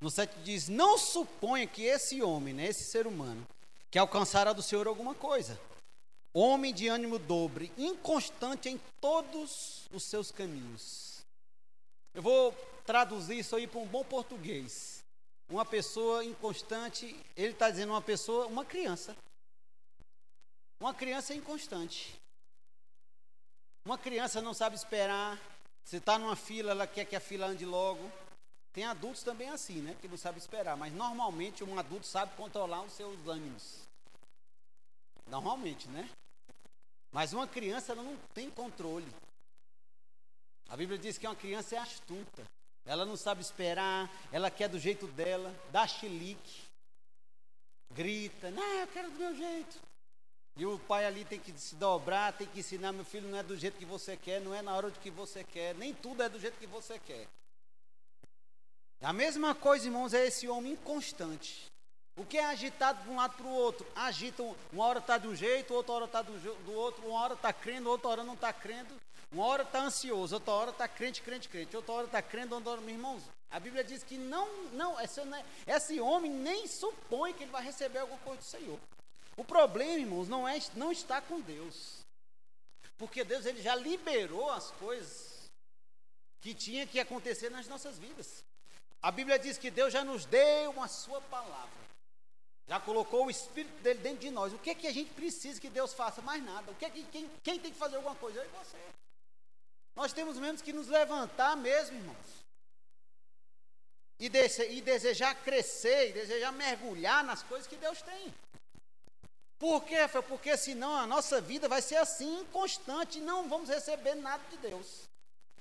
No 0.00 0.10
7 0.10 0.40
diz: 0.42 0.68
Não 0.68 0.96
suponha 0.96 1.66
que 1.66 1.82
esse 1.82 2.22
homem, 2.22 2.54
né, 2.54 2.66
esse 2.66 2.84
ser 2.84 3.06
humano, 3.06 3.46
que 3.90 3.98
alcançará 3.98 4.52
do 4.52 4.62
Senhor 4.62 4.86
alguma 4.86 5.14
coisa. 5.14 5.60
Homem 6.32 6.72
de 6.72 6.88
ânimo 6.88 7.18
dobre, 7.18 7.72
inconstante 7.76 8.68
em 8.68 8.80
todos 9.00 9.86
os 9.92 10.04
seus 10.04 10.30
caminhos. 10.30 11.18
Eu 12.14 12.22
vou 12.22 12.52
traduzir 12.86 13.38
isso 13.38 13.56
aí 13.56 13.66
para 13.66 13.80
um 13.80 13.86
bom 13.86 14.04
português. 14.04 15.04
Uma 15.50 15.64
pessoa 15.64 16.24
inconstante, 16.24 17.16
ele 17.36 17.52
está 17.52 17.68
dizendo 17.68 17.92
uma 17.92 18.02
pessoa, 18.02 18.46
uma 18.46 18.64
criança. 18.64 19.16
Uma 20.80 20.94
criança 20.94 21.34
é 21.34 21.36
inconstante. 21.36 22.18
Uma 23.84 23.98
criança 23.98 24.40
não 24.40 24.54
sabe 24.54 24.76
esperar. 24.76 25.38
Você 25.84 25.98
está 25.98 26.18
numa 26.18 26.34
fila, 26.34 26.70
ela 26.70 26.86
quer 26.86 27.04
que 27.04 27.14
a 27.14 27.20
fila 27.20 27.46
ande 27.46 27.66
logo. 27.66 28.10
Tem 28.72 28.84
adultos 28.84 29.22
também 29.22 29.50
assim, 29.50 29.82
né? 29.82 29.94
Que 30.00 30.08
não 30.08 30.16
sabe 30.16 30.38
esperar. 30.38 30.76
Mas 30.78 30.92
normalmente 30.92 31.62
um 31.62 31.78
adulto 31.78 32.06
sabe 32.06 32.34
controlar 32.34 32.80
os 32.82 32.92
seus 32.92 33.28
ânimos. 33.28 33.80
Normalmente, 35.26 35.86
né? 35.88 36.08
Mas 37.12 37.32
uma 37.34 37.46
criança 37.46 37.92
ela 37.92 38.02
não 38.02 38.16
tem 38.32 38.50
controle. 38.50 39.12
A 40.68 40.76
Bíblia 40.76 40.98
diz 40.98 41.18
que 41.18 41.26
uma 41.26 41.36
criança 41.36 41.74
é 41.74 41.78
astuta. 41.78 42.44
Ela 42.86 43.04
não 43.04 43.16
sabe 43.16 43.42
esperar, 43.42 44.10
ela 44.32 44.50
quer 44.50 44.68
do 44.68 44.78
jeito 44.78 45.06
dela, 45.08 45.54
dá 45.70 45.86
chilique, 45.86 46.62
grita, 47.92 48.50
não, 48.50 48.62
eu 48.62 48.86
quero 48.86 49.10
do 49.10 49.18
meu 49.18 49.34
jeito. 49.34 49.89
E 50.56 50.66
o 50.66 50.78
pai 50.78 51.06
ali 51.06 51.24
tem 51.24 51.38
que 51.38 51.52
se 51.52 51.74
dobrar, 51.76 52.32
tem 52.32 52.46
que 52.46 52.60
ensinar, 52.60 52.92
meu 52.92 53.04
filho, 53.04 53.28
não 53.28 53.38
é 53.38 53.42
do 53.42 53.56
jeito 53.56 53.78
que 53.78 53.84
você 53.84 54.16
quer, 54.16 54.40
não 54.40 54.54
é 54.54 54.60
na 54.60 54.74
hora 54.74 54.90
que 54.90 55.10
você 55.10 55.44
quer, 55.44 55.74
nem 55.74 55.94
tudo 55.94 56.22
é 56.22 56.28
do 56.28 56.38
jeito 56.38 56.58
que 56.58 56.66
você 56.66 56.98
quer. 56.98 57.26
A 59.00 59.12
mesma 59.12 59.54
coisa, 59.54 59.86
irmãos, 59.86 60.12
é 60.12 60.26
esse 60.26 60.46
homem 60.46 60.72
inconstante. 60.72 61.70
O 62.16 62.24
que 62.24 62.36
é 62.36 62.44
agitado 62.44 63.02
de 63.02 63.08
um 63.08 63.16
lado 63.16 63.34
para 63.34 63.46
o 63.46 63.50
outro? 63.50 63.86
Agita, 63.96 64.42
uma 64.72 64.84
hora 64.84 64.98
está 64.98 65.16
de 65.16 65.26
um 65.26 65.34
jeito, 65.34 65.72
outra 65.72 65.94
hora 65.94 66.04
está 66.04 66.20
do, 66.20 66.72
outro, 66.74 67.06
uma 67.06 67.20
hora 67.20 67.34
está 67.34 67.50
crendo, 67.50 67.88
outra 67.88 68.08
hora 68.10 68.24
não 68.24 68.34
está 68.34 68.52
crendo, 68.52 68.94
uma 69.32 69.46
hora 69.46 69.62
está 69.62 69.80
ansioso, 69.80 70.34
outra 70.34 70.52
hora 70.52 70.70
está 70.70 70.86
crente, 70.86 71.22
crente, 71.22 71.48
crente, 71.48 71.74
outra 71.74 71.92
hora 71.94 72.06
está 72.06 72.20
crendo, 72.20 72.54
outra 72.54 72.72
hora, 72.72 72.80
meus 72.82 72.92
irmãos, 72.92 73.22
a 73.50 73.58
Bíblia 73.58 73.82
diz 73.82 74.02
que 74.02 74.18
não, 74.18 74.46
não, 74.72 75.00
esse, 75.00 75.20
esse 75.66 75.98
homem 75.98 76.30
nem 76.30 76.66
supõe 76.66 77.32
que 77.32 77.44
ele 77.44 77.50
vai 77.50 77.64
receber 77.64 78.00
alguma 78.00 78.20
coisa 78.20 78.40
do 78.40 78.44
Senhor. 78.44 78.78
O 79.40 79.44
problema, 79.44 79.98
irmãos, 79.98 80.28
não, 80.28 80.46
é, 80.46 80.58
não 80.74 80.92
está 80.92 81.18
com 81.18 81.40
Deus. 81.40 82.04
Porque 82.98 83.24
Deus 83.24 83.46
ele 83.46 83.62
já 83.62 83.74
liberou 83.74 84.50
as 84.50 84.70
coisas 84.72 85.50
que 86.42 86.52
tinha 86.52 86.86
que 86.86 87.00
acontecer 87.00 87.48
nas 87.48 87.66
nossas 87.66 87.98
vidas. 87.98 88.44
A 89.00 89.10
Bíblia 89.10 89.38
diz 89.38 89.56
que 89.56 89.70
Deus 89.70 89.94
já 89.94 90.04
nos 90.04 90.26
deu 90.26 90.78
a 90.82 90.86
sua 90.86 91.22
palavra. 91.22 91.80
Já 92.68 92.78
colocou 92.80 93.24
o 93.24 93.30
Espírito 93.30 93.82
dele 93.82 94.00
dentro 94.00 94.18
de 94.18 94.30
nós. 94.30 94.52
O 94.52 94.58
que 94.58 94.68
é 94.68 94.74
que 94.74 94.86
a 94.86 94.92
gente 94.92 95.10
precisa 95.14 95.58
que 95.58 95.70
Deus 95.70 95.94
faça? 95.94 96.20
Mais 96.20 96.44
nada. 96.44 96.70
O 96.70 96.74
que 96.74 96.84
é 96.84 96.90
que 96.90 97.02
quem, 97.04 97.30
quem 97.42 97.58
tem 97.58 97.72
que 97.72 97.78
fazer 97.78 97.96
alguma 97.96 98.16
coisa? 98.16 98.40
Eu 98.40 98.44
e 98.44 98.48
você. 98.48 98.76
Nós 99.96 100.12
temos 100.12 100.36
mesmo 100.36 100.62
que 100.62 100.74
nos 100.74 100.88
levantar 100.88 101.56
mesmo, 101.56 101.96
irmãos. 101.96 102.44
E, 104.18 104.28
dese, 104.28 104.68
e 104.68 104.82
desejar 104.82 105.34
crescer, 105.36 106.10
e 106.10 106.12
desejar 106.12 106.52
mergulhar 106.52 107.24
nas 107.24 107.42
coisas 107.42 107.66
que 107.66 107.76
Deus 107.76 108.02
tem. 108.02 108.34
Por 109.60 109.84
quê? 109.84 109.98
Porque 110.26 110.56
senão 110.56 110.96
a 110.96 111.06
nossa 111.06 111.38
vida 111.38 111.68
vai 111.68 111.82
ser 111.82 111.96
assim, 111.96 112.40
inconstante, 112.40 113.18
e 113.18 113.20
não 113.20 113.46
vamos 113.46 113.68
receber 113.68 114.14
nada 114.14 114.42
de 114.50 114.56
Deus. 114.56 115.02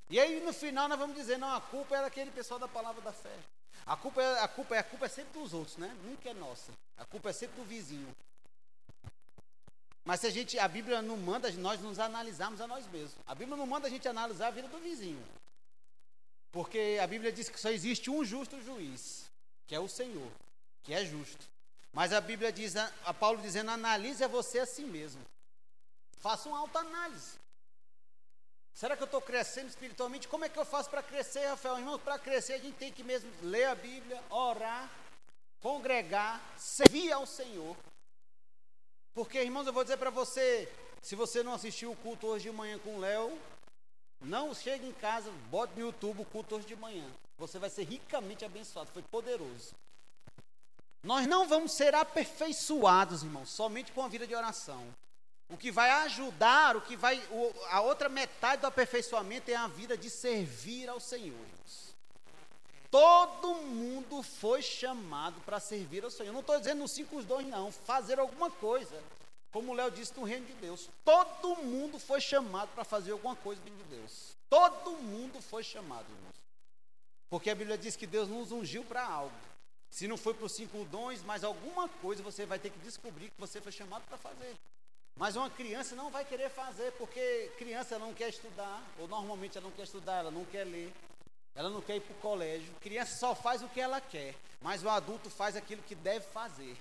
E 0.10 0.18
aí 0.18 0.40
no 0.40 0.54
final 0.54 0.88
nós 0.88 0.98
vamos 0.98 1.18
dizer, 1.18 1.38
não, 1.38 1.54
a 1.54 1.60
culpa 1.60 1.98
é 1.98 2.02
daquele 2.02 2.32
pessoal 2.32 2.58
da 2.58 2.68
palavra 2.68 3.02
da 3.02 3.12
fé. 3.12 3.38
A 3.86 3.98
culpa, 3.98 4.22
é, 4.22 4.40
a 4.42 4.48
culpa, 4.48 4.76
é, 4.76 4.80
a 4.80 4.84
culpa 4.84 5.06
é 5.06 5.10
sempre 5.10 5.38
dos 5.38 5.54
outros, 5.54 5.76
né? 5.76 5.94
Nunca 6.06 6.30
é 6.30 6.34
nossa. 6.34 6.72
A 6.98 7.04
culpa 7.04 7.30
é 7.30 7.34
sempre 7.34 7.60
do 7.60 7.68
vizinho. 7.68 8.10
Mas 10.06 10.22
se 10.22 10.28
a 10.28 10.30
gente, 10.30 10.58
a 10.58 10.68
Bíblia 10.68 11.02
não 11.02 11.18
manda 11.18 11.52
nós 11.52 11.82
nos 11.82 12.00
analisarmos 12.00 12.62
a 12.62 12.68
nós 12.68 12.88
mesmos. 12.88 13.16
A 13.28 13.36
Bíblia 13.36 13.58
não 13.58 13.68
manda 13.68 13.88
a 13.88 13.90
gente 13.90 14.08
analisar 14.08 14.48
a 14.48 14.52
vida 14.52 14.70
do 14.70 14.80
vizinho. 14.80 15.22
Porque 16.54 16.98
a 17.04 17.06
Bíblia 17.06 17.34
diz 17.34 17.50
que 17.50 17.60
só 17.60 17.70
existe 17.70 18.10
um 18.10 18.24
justo 18.24 18.62
juiz, 18.62 19.30
que 19.68 19.76
é 19.76 19.80
o 19.80 19.90
Senhor, 19.90 20.32
que 20.84 20.94
é 20.94 21.04
justo. 21.06 21.46
Mas 21.92 22.14
a 22.14 22.22
Bíblia 22.22 22.52
diz, 22.52 22.76
a 22.76 23.14
Paulo 23.14 23.42
dizendo, 23.42 23.72
analise 23.72 24.26
você 24.28 24.60
a 24.60 24.66
si 24.66 24.84
mesmo. 24.84 25.22
Faça 26.20 26.48
uma 26.48 26.60
autoanálise. 26.60 27.40
Será 28.74 28.96
que 28.96 29.04
eu 29.04 29.06
estou 29.06 29.22
crescendo 29.22 29.68
espiritualmente? 29.68 30.28
Como 30.28 30.46
é 30.46 30.50
que 30.50 30.58
eu 30.58 30.66
faço 30.66 30.90
para 30.90 31.04
crescer, 31.04 31.46
Rafael? 31.48 31.80
Irmãos, 31.80 32.02
para 32.02 32.18
crescer 32.18 32.54
a 32.54 32.58
gente 32.60 32.78
tem 32.78 32.94
que 32.94 33.04
mesmo 33.04 33.30
ler 33.42 33.66
a 33.66 33.76
Bíblia, 33.76 34.24
orar, 34.30 34.90
congregar, 35.60 36.42
servir 36.58 37.12
ao 37.12 37.26
Senhor. 37.26 37.76
Porque, 39.14 39.42
irmãos, 39.42 39.68
eu 39.68 39.74
vou 39.74 39.84
dizer 39.84 39.98
para 39.98 40.10
você, 40.10 40.72
se 41.02 41.16
você 41.16 41.44
não 41.44 41.54
assistiu 41.54 41.92
o 41.92 41.96
culto 41.98 42.28
hoje 42.28 42.50
de 42.50 42.56
manhã 42.56 42.80
com 42.80 42.96
o 42.96 43.00
Léo, 43.00 43.38
não 44.22 44.54
chegue 44.54 44.88
em 44.88 44.94
casa, 44.94 45.30
bote 45.50 45.74
no 45.74 45.88
YouTube 45.88 46.22
o 46.22 46.26
culto 46.26 46.56
hoje 46.56 46.68
de 46.68 46.76
manhã. 46.76 47.06
Você 47.38 47.58
vai 47.60 47.70
ser 47.70 47.84
ricamente 47.84 48.46
abençoado, 48.46 48.92
foi 48.92 49.02
poderoso. 49.02 49.74
Nós 51.02 51.26
não 51.28 51.48
vamos 51.48 51.72
ser 51.72 51.96
aperfeiçoados, 51.96 53.24
irmãos, 53.24 53.50
somente 53.50 53.92
com 53.92 54.04
a 54.04 54.08
vida 54.08 54.28
de 54.28 54.36
oração. 54.36 54.86
O 55.50 55.58
que 55.58 55.72
vai 55.72 55.90
ajudar, 55.90 56.76
o 56.78 56.82
que 56.82 56.96
vai. 56.96 57.18
O, 57.32 57.54
a 57.72 57.82
outra 57.82 58.08
metade 58.08 58.62
do 58.62 58.68
aperfeiçoamento 58.68 59.50
é 59.50 59.56
a 59.56 59.68
vida 59.68 59.98
de 59.98 60.10
servir 60.10 60.88
ao 60.90 61.00
Senhor. 61.00 61.34
Irmãos. 61.34 61.96
Todo 62.92 63.56
mundo 63.56 64.22
foi 64.22 64.62
chamado 64.62 65.40
para 65.42 65.60
servir 65.60 66.04
ao 66.04 66.12
Senhor. 66.12 66.34
Não 66.34 66.42
estou 66.42 66.58
dizendo 66.60 66.80
nos 66.80 66.92
cinco 66.92 67.22
dons, 67.24 67.48
não. 67.48 67.72
Fazer 67.72 68.20
alguma 68.20 68.52
coisa. 68.52 69.02
Como 69.52 69.72
o 69.72 69.76
Léo 69.76 69.90
disse 69.90 70.16
no 70.16 70.24
reino 70.24 70.46
de 70.46 70.54
Deus. 70.54 70.90
Todo 71.04 71.56
mundo 71.58 71.98
foi 71.98 72.22
chamado 72.22 72.70
para 72.76 72.84
fazer 72.84 73.12
alguma 73.12 73.36
coisa 73.36 73.60
no 73.62 73.68
reino 73.68 73.84
de 73.84 73.96
Deus. 73.96 74.36
Todo 74.50 74.92
mundo 74.98 75.42
foi 75.42 75.64
chamado, 75.64 76.06
irmãos. 76.12 76.36
Porque 77.30 77.50
a 77.50 77.56
Bíblia 77.56 77.78
diz 77.78 77.96
que 77.96 78.06
Deus 78.06 78.28
nos 78.28 78.52
ungiu 78.52 78.84
para 78.84 79.04
algo. 79.04 79.49
Se 79.90 80.08
não 80.08 80.18
foi 80.18 80.34
para 80.34 80.46
os 80.46 80.52
cinco 80.52 80.86
dons, 80.86 81.22
mas 81.24 81.44
alguma 81.44 81.88
coisa 81.88 82.22
você 82.22 82.46
vai 82.46 82.60
ter 82.60 82.70
que 82.70 82.80
descobrir 82.80 83.30
que 83.30 83.40
você 83.40 83.60
foi 83.60 83.72
chamado 83.72 84.04
para 84.08 84.18
fazer. 84.18 84.56
Mas 85.16 85.36
uma 85.36 85.50
criança 85.50 85.96
não 85.96 86.10
vai 86.10 86.24
querer 86.24 86.50
fazer, 86.50 86.94
porque 86.94 87.52
criança 87.58 88.00
não 88.00 88.14
quer 88.14 88.30
estudar, 88.30 88.82
ou 88.98 89.08
normalmente 89.08 89.58
ela 89.58 89.68
não 89.68 89.76
quer 89.76 89.84
estudar, 89.84 90.20
ela 90.20 90.32
não 90.32 90.46
quer 90.46 90.64
ler, 90.64 90.94
ela 91.56 91.70
não 91.70 91.82
quer 91.82 91.98
ir 91.98 92.02
para 92.02 92.14
o 92.14 92.20
colégio. 92.20 92.74
Criança 92.80 93.18
só 93.18 93.36
faz 93.36 93.62
o 93.62 93.68
que 93.68 93.82
ela 93.82 94.00
quer, 94.00 94.34
mas 94.62 94.84
o 94.84 94.90
adulto 94.90 95.30
faz 95.30 95.58
aquilo 95.58 95.84
que 95.84 95.96
deve 95.96 96.26
fazer. 96.28 96.78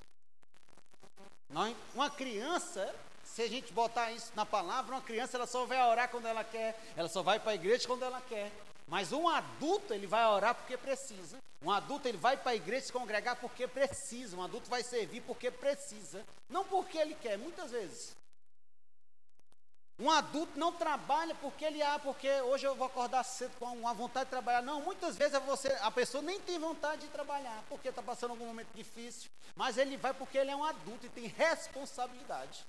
Não, 1.48 1.74
uma 1.94 2.10
criança, 2.10 2.94
se 3.24 3.42
a 3.42 3.48
gente 3.48 3.72
botar 3.72 4.12
isso 4.12 4.30
na 4.36 4.46
palavra, 4.46 4.94
uma 4.94 5.02
criança 5.02 5.36
ela 5.36 5.46
só 5.46 5.64
vai 5.64 5.82
orar 5.82 6.08
quando 6.08 6.26
ela 6.26 6.44
quer, 6.44 6.78
ela 6.94 7.08
só 7.08 7.22
vai 7.22 7.40
para 7.40 7.52
a 7.52 7.54
igreja 7.54 7.88
quando 7.88 8.04
ela 8.04 8.20
quer. 8.20 8.52
Mas 8.88 9.12
um 9.12 9.28
adulto, 9.28 9.92
ele 9.92 10.06
vai 10.06 10.24
orar 10.26 10.54
porque 10.54 10.76
precisa. 10.76 11.38
Um 11.62 11.70
adulto, 11.70 12.08
ele 12.08 12.16
vai 12.16 12.36
para 12.36 12.52
a 12.52 12.56
igreja 12.56 12.86
se 12.86 12.92
congregar 12.92 13.36
porque 13.36 13.66
precisa. 13.68 14.36
Um 14.36 14.42
adulto 14.42 14.70
vai 14.70 14.82
servir 14.82 15.20
porque 15.20 15.50
precisa. 15.50 16.24
Não 16.48 16.64
porque 16.64 16.96
ele 16.96 17.14
quer, 17.14 17.36
muitas 17.36 17.70
vezes. 17.70 18.16
Um 19.98 20.10
adulto 20.10 20.56
não 20.56 20.72
trabalha 20.72 21.34
porque 21.34 21.64
ele, 21.64 21.82
ah, 21.82 21.98
porque 21.98 22.30
hoje 22.42 22.64
eu 22.64 22.76
vou 22.76 22.86
acordar 22.86 23.24
cedo 23.24 23.52
com 23.58 23.66
uma 23.66 23.92
vontade 23.92 24.26
de 24.26 24.30
trabalhar. 24.30 24.62
Não, 24.62 24.80
muitas 24.80 25.16
vezes 25.16 25.34
é 25.34 25.40
você, 25.40 25.68
a 25.80 25.90
pessoa 25.90 26.22
nem 26.22 26.40
tem 26.40 26.56
vontade 26.58 27.02
de 27.02 27.08
trabalhar, 27.08 27.64
porque 27.68 27.88
está 27.88 28.00
passando 28.00 28.30
algum 28.30 28.46
momento 28.46 28.72
difícil. 28.74 29.28
Mas 29.56 29.76
ele 29.76 29.96
vai 29.96 30.14
porque 30.14 30.38
ele 30.38 30.52
é 30.52 30.56
um 30.56 30.62
adulto 30.62 31.04
e 31.04 31.10
tem 31.10 31.26
responsabilidade. 31.26 32.64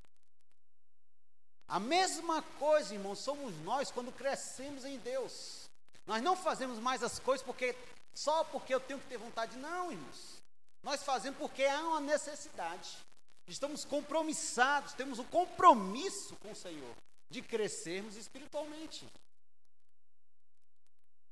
A 1.68 1.80
mesma 1.80 2.42
coisa, 2.58 2.96
irmão, 2.96 3.16
somos 3.16 3.56
nós 3.60 3.92
quando 3.92 4.12
crescemos 4.12 4.84
em 4.84 4.98
Deus. 4.98 5.69
Nós 6.06 6.22
não 6.22 6.36
fazemos 6.36 6.80
mais 6.80 7.04
as 7.04 7.20
coisas 7.20 7.46
porque 7.46 7.76
só 8.14 8.44
porque 8.44 8.74
eu 8.74 8.80
tenho 8.80 9.00
que 9.00 9.08
ter 9.08 9.18
vontade, 9.18 9.58
não, 9.58 9.92
irmãos. 9.92 10.42
Nós 10.84 11.04
fazemos 11.04 11.40
porque 11.40 11.64
há 11.64 11.82
uma 11.82 12.02
necessidade. 12.02 12.98
Estamos 13.48 13.84
compromissados, 13.86 14.94
temos 14.94 15.20
um 15.20 15.26
compromisso 15.26 16.36
com 16.38 16.52
o 16.52 16.56
Senhor 16.56 16.96
de 17.30 17.42
crescermos 17.42 18.16
espiritualmente. 18.16 19.08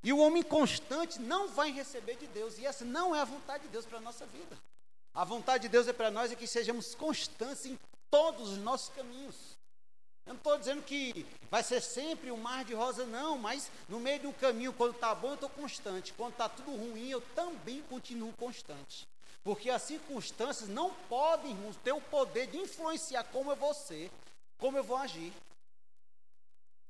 E 0.04 0.14
o 0.14 0.20
homem 0.20 0.44
constante 0.44 1.20
não 1.20 1.50
vai 1.50 1.72
receber 1.72 2.16
de 2.16 2.28
Deus, 2.28 2.58
e 2.58 2.66
essa 2.66 2.86
não 2.86 3.16
é 3.16 3.20
a 3.20 3.26
vontade 3.26 3.64
de 3.64 3.70
Deus 3.70 3.86
para 3.86 3.98
a 3.98 4.02
nossa 4.02 4.26
vida. 4.26 4.58
A 5.14 5.24
vontade 5.24 5.64
de 5.64 5.70
Deus 5.70 5.88
é 5.88 5.94
para 5.94 6.12
nós 6.12 6.32
é 6.32 6.36
que 6.36 6.48
sejamos 6.48 6.94
constantes 6.94 7.66
em 7.66 7.78
todos 8.10 8.52
os 8.52 8.58
nossos 8.60 8.90
caminhos. 8.90 9.57
Eu 10.28 10.34
não 10.34 10.36
estou 10.36 10.58
dizendo 10.58 10.84
que 10.84 11.26
vai 11.50 11.64
ser 11.64 11.82
sempre 11.82 12.30
um 12.32 12.38
mar 12.38 12.66
de 12.66 12.74
rosa, 12.74 13.06
não, 13.06 13.38
mas 13.38 13.72
no 13.88 13.98
meio 13.98 14.28
um 14.28 14.34
caminho, 14.34 14.74
quando 14.74 14.94
está 14.94 15.16
bom, 15.16 15.30
eu 15.30 15.34
estou 15.36 15.50
constante. 15.50 16.14
Quando 16.14 16.34
está 16.34 16.50
tudo 16.50 16.72
ruim, 16.72 17.08
eu 17.08 17.22
também 17.34 17.82
continuo 17.84 18.34
constante. 18.34 19.08
Porque 19.42 19.70
as 19.70 19.84
circunstâncias 19.84 20.68
não 20.68 20.94
podem, 21.08 21.52
irmãos, 21.52 21.78
ter 21.82 21.94
o 21.94 22.02
poder 22.02 22.48
de 22.48 22.58
influenciar 22.58 23.24
como 23.24 23.52
eu 23.52 23.56
vou 23.56 23.74
ser, 23.74 24.12
como 24.58 24.78
eu 24.78 24.84
vou 24.84 24.98
agir. 24.98 25.32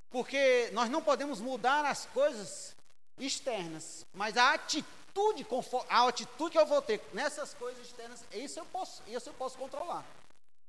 Porque 0.09 0.71
nós 0.73 0.89
não 0.89 1.03
podemos 1.03 1.39
mudar 1.39 1.85
as 1.85 2.07
coisas 2.07 2.75
externas, 3.19 4.03
mas 4.13 4.35
a 4.35 4.53
atitude, 4.53 5.45
a 5.87 6.07
atitude 6.07 6.51
que 6.51 6.57
eu 6.57 6.65
vou 6.65 6.81
ter 6.81 6.99
nessas 7.13 7.53
coisas 7.53 7.85
externas, 7.85 8.23
isso 8.31 8.59
eu 8.59 8.65
posso, 8.65 9.03
isso 9.07 9.29
eu 9.29 9.33
posso 9.33 9.57
controlar. 9.59 10.03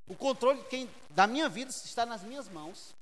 O 0.09 0.15
controle 0.15 0.61
quem, 0.63 0.89
da 1.11 1.27
minha 1.27 1.47
vida 1.47 1.69
está 1.69 2.03
nas 2.03 2.23
minhas 2.23 2.49
mãos. 2.49 2.95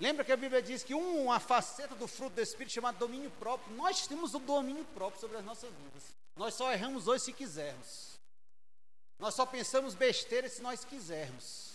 Lembra 0.00 0.24
que 0.24 0.32
a 0.32 0.36
Bíblia 0.36 0.62
diz 0.62 0.82
que 0.82 0.94
uma 0.94 1.38
faceta 1.38 1.94
do 1.94 2.08
fruto 2.08 2.36
do 2.36 2.40
Espírito 2.40 2.72
chamado 2.72 2.98
domínio 2.98 3.30
próprio, 3.32 3.76
nós 3.76 4.06
temos 4.06 4.32
o 4.32 4.38
domínio 4.38 4.84
próprio 4.94 5.20
sobre 5.20 5.36
as 5.36 5.44
nossas 5.44 5.70
vidas. 5.70 6.04
Nós 6.34 6.54
só 6.54 6.72
erramos 6.72 7.06
hoje 7.06 7.24
se 7.24 7.32
quisermos. 7.34 8.18
Nós 9.18 9.34
só 9.34 9.44
pensamos 9.44 9.94
besteira 9.94 10.48
se 10.48 10.62
nós 10.62 10.84
quisermos. 10.84 11.68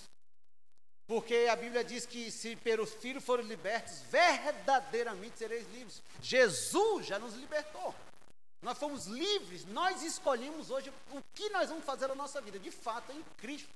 Porque 1.06 1.48
a 1.52 1.56
Bíblia 1.56 1.84
diz 1.84 2.06
que 2.06 2.32
se 2.32 2.56
pelo 2.56 2.88
Filho 2.88 3.22
forem 3.22 3.46
libertos, 3.46 4.00
verdadeiramente 4.10 5.38
sereis 5.38 5.68
livres. 5.72 6.02
Jesus 6.22 7.06
já 7.06 7.20
nos 7.20 7.36
libertou. 7.36 7.94
Nós 8.62 8.78
fomos 8.78 9.06
livres, 9.06 9.66
nós 9.66 10.02
escolhemos 10.02 10.72
hoje 10.72 10.92
o 11.12 11.22
que 11.36 11.50
nós 11.50 11.70
vamos 11.70 11.84
fazer 11.84 12.08
na 12.08 12.16
nossa 12.16 12.42
vida. 12.42 12.58
De 12.58 12.72
fato, 12.72 13.12
em 13.12 13.22
Cristo 13.38 13.70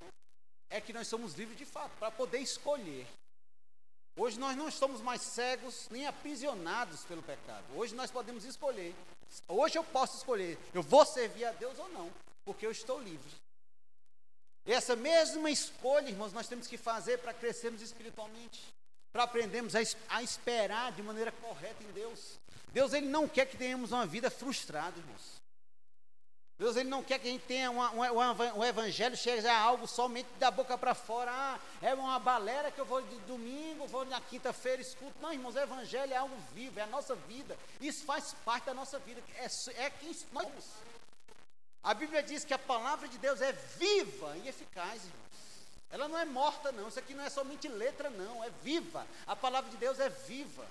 é 0.69 0.81
que 0.81 0.93
nós 0.93 1.07
somos 1.07 1.33
livres 1.33 1.57
de 1.57 1.65
fato, 1.65 1.91
para 1.97 2.12
poder 2.12 2.39
escolher. 2.39 3.07
Hoje 4.15 4.39
nós 4.39 4.55
não 4.57 4.67
estamos 4.67 5.00
mais 5.01 5.21
cegos 5.21 5.88
nem 5.91 6.07
aprisionados 6.07 7.03
pelo 7.03 7.21
pecado. 7.21 7.65
Hoje 7.75 7.93
nós 7.93 8.09
podemos 8.09 8.43
escolher. 8.45 8.95
Hoje 9.47 9.77
eu 9.77 9.83
posso 9.83 10.17
escolher, 10.17 10.57
eu 10.74 10.81
vou 10.81 11.05
servir 11.05 11.45
a 11.45 11.51
Deus 11.51 11.77
ou 11.77 11.89
não, 11.89 12.12
porque 12.43 12.65
eu 12.65 12.71
estou 12.71 13.00
livre. 13.01 13.29
Essa 14.65 14.95
mesma 14.95 15.50
escolha, 15.50 16.09
irmãos, 16.09 16.33
nós 16.33 16.47
temos 16.47 16.67
que 16.67 16.77
fazer 16.77 17.19
para 17.19 17.33
crescermos 17.33 17.81
espiritualmente, 17.81 18.62
para 19.13 19.24
aprendermos 19.24 19.75
a, 19.75 19.79
a, 20.09 20.24
esperar 20.24 20.91
de 20.91 21.01
maneira 21.01 21.31
correta 21.31 21.83
em 21.83 21.91
Deus. 21.91 22.38
Deus 22.74 22.93
ele 22.93 23.07
não 23.07 23.27
quer 23.27 23.45
que 23.45 23.55
tenhamos 23.55 23.91
uma 23.91 24.05
vida 24.05 24.29
frustrada, 24.29 24.97
irmãos. 24.97 25.41
Deus 26.59 26.75
ele 26.75 26.89
não 26.89 27.03
quer 27.03 27.19
que 27.19 27.27
a 27.27 27.31
gente 27.31 27.45
tenha 27.45 27.69
uma, 27.69 27.91
uma, 27.91 28.53
um 28.55 28.63
evangelho 28.63 29.15
a 29.47 29.57
algo 29.59 29.85
somente 29.85 30.27
da 30.39 30.49
boca 30.49 30.75
para 30.75 30.95
fora. 30.95 31.31
Ah, 31.31 31.59
é 31.83 31.93
uma 31.93 32.17
balera 32.17 32.71
que 32.71 32.81
eu 32.81 32.85
vou 32.85 32.99
de 32.99 33.15
domingo, 33.21 33.85
vou 33.85 34.03
na 34.05 34.19
quinta-feira, 34.19 34.81
escuto. 34.81 35.13
Não, 35.21 35.31
irmãos, 35.31 35.53
o 35.53 35.59
evangelho 35.59 36.11
é 36.11 36.17
algo 36.17 36.35
vivo, 36.55 36.79
é 36.79 36.83
a 36.83 36.87
nossa 36.87 37.13
vida. 37.13 37.55
Isso 37.79 38.03
faz 38.05 38.35
parte 38.43 38.65
da 38.65 38.73
nossa 38.73 38.97
vida. 38.97 39.21
É, 39.35 39.45
é 39.83 39.89
quem 39.91 40.15
nós 40.31 40.45
somos. 40.45 40.65
A 41.83 41.93
Bíblia 41.93 42.23
diz 42.23 42.43
que 42.43 42.55
a 42.55 42.59
palavra 42.59 43.07
de 43.07 43.19
Deus 43.19 43.39
é 43.39 43.51
viva 43.51 44.35
e 44.43 44.47
eficaz, 44.47 44.95
irmãos. 45.05 45.27
Ela 45.91 46.07
não 46.07 46.17
é 46.17 46.25
morta, 46.25 46.71
não. 46.71 46.87
Isso 46.87 46.97
aqui 46.97 47.13
não 47.13 47.23
é 47.23 47.29
somente 47.29 47.67
letra, 47.67 48.09
não. 48.09 48.43
É 48.43 48.49
viva. 48.63 49.05
A 49.27 49.35
palavra 49.35 49.69
de 49.69 49.77
Deus 49.77 49.99
é 49.99 50.09
viva. 50.09 50.65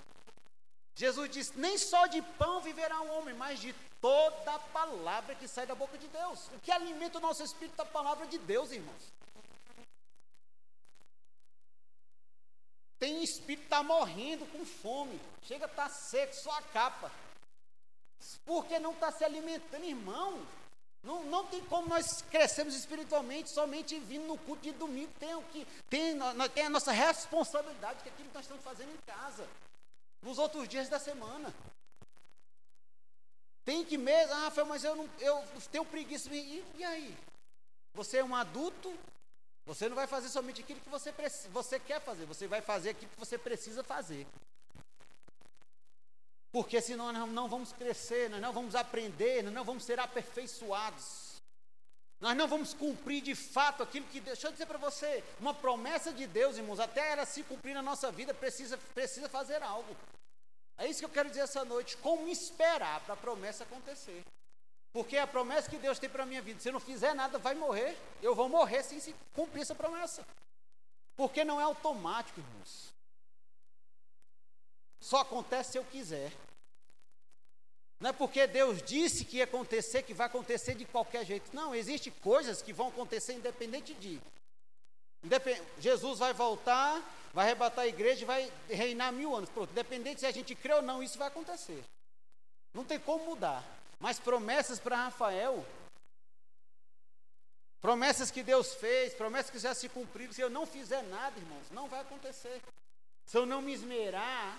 Jesus 0.96 1.30
disse: 1.30 1.52
Nem 1.56 1.78
só 1.78 2.06
de 2.06 2.20
pão 2.20 2.60
viverá 2.60 3.00
um 3.00 3.18
homem, 3.18 3.34
mas 3.34 3.60
de 3.60 3.74
toda 4.06 4.60
palavra 4.72 5.34
que 5.34 5.48
sai 5.48 5.66
da 5.66 5.75
boca 5.75 5.98
de 5.98 6.06
Deus. 6.06 6.46
O 6.54 6.60
que 6.60 6.70
alimenta 6.70 7.18
o 7.18 7.20
nosso 7.20 7.42
espírito 7.42 7.80
é 7.80 7.82
a 7.82 7.88
palavra 7.88 8.25
de 8.28 8.38
Deus, 8.38 8.70
irmãos. 8.70 9.12
Tem 13.00 13.25
espírito 13.25 13.62
que 13.62 13.66
está 13.66 13.82
morrendo 13.82 14.46
com 14.52 14.64
fome, 14.64 15.20
chega 15.42 15.64
a 15.64 15.68
estar 15.68 15.88
tá 15.88 15.90
seco, 15.90 16.36
só 16.36 16.52
a 16.52 16.62
capa. 16.62 17.10
Porque 18.44 18.78
não 18.78 18.92
está 18.92 19.10
se 19.10 19.25
alimentando, 19.25 19.84
irmão. 19.84 20.46
Não, 21.02 21.25
não 21.25 21.44
tem 21.46 21.64
como 21.64 21.88
nós 21.88 22.22
crescermos 22.22 22.76
espiritualmente 22.76 23.50
somente 23.50 23.98
vindo 23.98 24.28
no 24.28 24.38
culto 24.38 24.62
de 24.62 24.70
domingo. 24.70 25.12
Tem, 25.18 25.34
o 25.34 25.42
que, 25.42 25.66
tem, 25.90 26.16
tem 26.54 26.66
a 26.66 26.70
nossa 26.70 26.92
responsabilidade, 26.92 28.04
que 28.04 28.08
é 28.08 28.12
aquilo 28.12 28.28
que 28.28 28.34
nós 28.36 28.44
estamos 28.44 28.62
fazendo 28.62 28.92
em 28.94 29.00
casa 29.04 29.48
nos 30.22 30.38
outros 30.38 30.68
dias 30.68 30.88
da 30.88 31.00
semana. 31.00 31.52
Tem 33.66 33.85
que 33.85 33.99
mesmo, 33.99 34.32
ah, 34.32 34.52
mas 34.64 34.85
eu, 34.85 34.94
não, 34.94 35.11
eu 35.18 35.44
tenho 35.73 35.85
preguiça. 35.85 36.32
E, 36.32 36.64
e 36.76 36.85
aí? 36.85 37.18
Você 37.94 38.18
é 38.18 38.25
um 38.25 38.37
adulto, 38.37 38.96
você 39.66 39.88
não 39.88 39.96
vai 39.96 40.06
fazer 40.06 40.28
somente 40.28 40.61
aquilo 40.61 40.80
que 40.80 40.88
você, 40.88 41.12
você 41.50 41.80
quer 41.80 42.00
fazer, 42.00 42.26
você 42.26 42.46
vai 42.46 42.62
fazer 42.62 42.90
aquilo 42.90 43.11
que 43.11 43.18
você 43.18 43.37
precisa 43.37 43.82
fazer. 43.82 44.25
Porque 46.52 46.80
senão 46.80 47.12
nós 47.12 47.28
não 47.28 47.49
vamos 47.49 47.73
crescer, 47.73 48.30
nós 48.30 48.40
não 48.40 48.52
vamos 48.52 48.76
aprender, 48.76 49.43
nós 49.43 49.52
não 49.52 49.64
vamos 49.64 49.84
ser 49.84 49.99
aperfeiçoados. 49.99 51.43
Nós 52.21 52.36
não 52.36 52.47
vamos 52.47 52.73
cumprir 52.73 53.21
de 53.21 53.34
fato 53.34 53.82
aquilo 53.82 54.06
que. 54.06 54.21
Deixa 54.21 54.47
eu 54.47 54.52
dizer 54.52 54.67
para 54.67 54.78
você, 54.78 55.25
uma 55.40 55.52
promessa 55.52 56.12
de 56.12 56.25
Deus, 56.28 56.56
irmãos, 56.56 56.78
até 56.78 57.10
ela 57.10 57.26
se 57.26 57.43
cumprir 57.43 57.75
na 57.75 57.82
nossa 57.82 58.12
vida, 58.12 58.32
precisa, 58.32 58.78
precisa 58.95 59.28
fazer 59.28 59.60
algo. 59.60 59.97
É 60.78 60.86
isso 60.86 61.00
que 61.00 61.04
eu 61.04 61.10
quero 61.10 61.28
dizer 61.28 61.43
essa 61.43 61.65
noite. 61.65 61.97
Como 61.99 62.28
esperar 62.28 63.00
para 63.00 63.15
a 63.15 63.17
promessa 63.17 63.65
acontecer? 63.65 64.23
Porque 64.93 65.17
a 65.19 65.26
promessa 65.26 65.69
que 65.71 65.78
Deus 65.78 65.99
tem 65.99 66.08
para 66.08 66.23
a 66.23 66.26
minha 66.26 66.41
vida, 66.41 66.60
se 66.60 66.69
eu 66.69 66.73
não 66.73 66.80
fizer 66.80 67.15
nada, 67.15 67.39
vai 67.39 67.54
morrer. 67.54 67.97
Eu 68.23 68.34
vou 68.34 68.49
morrer 68.49 68.82
sem 68.82 68.99
se 68.99 69.15
cumprir 69.34 69.62
essa 69.62 69.75
promessa. 69.75 70.26
Porque 71.17 71.45
não 71.45 71.60
é 71.60 71.65
automático, 71.65 72.41
irmãos. 72.41 72.95
Só 75.00 75.19
acontece 75.19 75.73
se 75.73 75.78
eu 75.78 75.84
quiser. 75.84 76.32
Não 78.00 78.10
é 78.10 78.12
porque 78.12 78.47
Deus 78.47 78.82
disse 78.82 79.25
que 79.25 79.39
ia 79.39 79.45
acontecer, 79.45 80.02
que 80.02 80.12
vai 80.12 80.26
acontecer 80.26 80.75
de 80.75 80.84
qualquer 80.84 81.25
jeito. 81.25 81.54
Não, 81.54 81.75
existem 81.75 82.12
coisas 82.23 82.60
que 82.60 82.73
vão 82.73 82.89
acontecer 82.89 83.32
independente 83.32 83.95
de. 83.95 84.21
Independ... 85.23 85.62
Jesus 85.78 86.19
vai 86.19 86.34
voltar, 86.34 87.02
vai 87.32 87.47
arrebatar 87.47 87.84
a 87.84 87.89
igreja 87.89 88.23
e 88.23 88.25
vai 88.25 88.52
reinar 88.69 89.12
mil 89.12 89.34
anos. 89.34 89.50
Pronto, 89.50 89.71
independente 89.71 90.21
se 90.21 90.26
a 90.26 90.32
gente 90.32 90.54
crê 90.54 90.75
ou 90.75 90.82
não, 90.82 91.02
isso 91.02 91.19
vai 91.19 91.28
acontecer. 91.28 91.82
Não 92.73 92.84
tem 92.84 92.99
como 92.99 93.25
mudar. 93.25 93.65
Mas 93.99 94.19
promessas 94.19 94.78
para 94.78 95.04
Rafael, 95.04 95.65
promessas 97.80 98.30
que 98.30 98.43
Deus 98.43 98.75
fez, 98.75 99.15
promessas 99.15 99.50
que 99.50 99.58
já 99.58 99.75
se 99.75 99.89
cumpriram, 99.89 100.32
se 100.32 100.41
eu 100.41 100.50
não 100.50 100.67
fizer 100.67 101.02
nada, 101.04 101.39
irmãos, 101.39 101.71
não 101.71 101.89
vai 101.89 102.00
acontecer. 102.00 102.60
Se 103.25 103.36
eu 103.39 103.47
não 103.47 103.62
me 103.62 103.73
esmerar, 103.73 104.58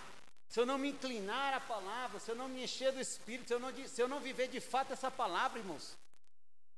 se 0.50 0.60
eu 0.60 0.66
não 0.66 0.78
me 0.78 0.90
inclinar 0.90 1.54
à 1.54 1.60
palavra, 1.60 2.20
se 2.20 2.32
eu 2.32 2.36
não 2.36 2.50
me 2.50 2.64
encher 2.64 2.92
do 2.92 3.00
Espírito, 3.00 3.48
se 3.48 3.54
eu 3.54 3.60
não, 3.60 3.74
se 3.88 4.02
eu 4.02 4.08
não 4.08 4.20
viver 4.20 4.48
de 4.48 4.60
fato 4.60 4.94
essa 4.94 5.12
palavra, 5.12 5.60
irmãos, 5.60 5.96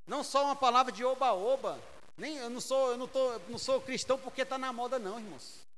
não 0.05 0.23
só 0.23 0.43
uma 0.45 0.55
palavra 0.55 0.91
de 0.91 1.05
oba-oba, 1.05 1.79
nem 2.17 2.37
eu 2.37 2.49
não 2.49 2.59
sou, 2.59 2.91
eu 2.91 2.97
não, 2.97 3.07
tô, 3.07 3.39
não 3.47 3.57
sou 3.57 3.79
cristão 3.79 4.17
porque 4.17 4.41
está 4.41 4.57
na 4.57 4.73
moda, 4.73 4.99
não, 4.99 5.19
irmãos. 5.19 5.68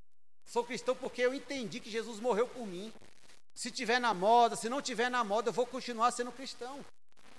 Sou 0.52 0.66
cristão 0.66 0.94
porque 0.94 1.22
eu 1.22 1.34
entendi 1.34 1.80
que 1.80 1.90
Jesus 1.90 2.20
morreu 2.20 2.46
por 2.46 2.68
mim. 2.68 2.92
Se 3.56 3.72
tiver 3.72 4.02
na 4.02 4.14
moda, 4.14 4.58
se 4.58 4.68
não 4.68 4.82
tiver 4.82 5.10
na 5.10 5.24
moda, 5.24 5.48
eu 5.48 5.54
vou 5.54 5.66
continuar 5.66 6.12
sendo 6.12 6.30
cristão. 6.30 6.84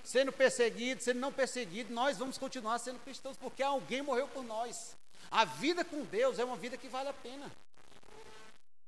Sendo 0.03 0.33
perseguido, 0.33 1.03
sendo 1.03 1.21
não 1.21 1.31
perseguido, 1.31 1.93
nós 1.93 2.17
vamos 2.17 2.39
continuar 2.39 2.79
sendo 2.79 2.99
cristãos 3.01 3.37
porque 3.37 3.63
alguém 3.63 4.01
morreu 4.01 4.27
por 4.29 4.43
nós. 4.43 4.97
A 5.31 5.45
vida 5.45 5.85
com 5.85 6.07
Deus 6.07 6.39
é 6.39 6.45
uma 6.45 6.57
vida 6.57 6.79
que 6.79 6.89
vale 6.89 7.11
a 7.11 7.13
pena. 7.13 7.53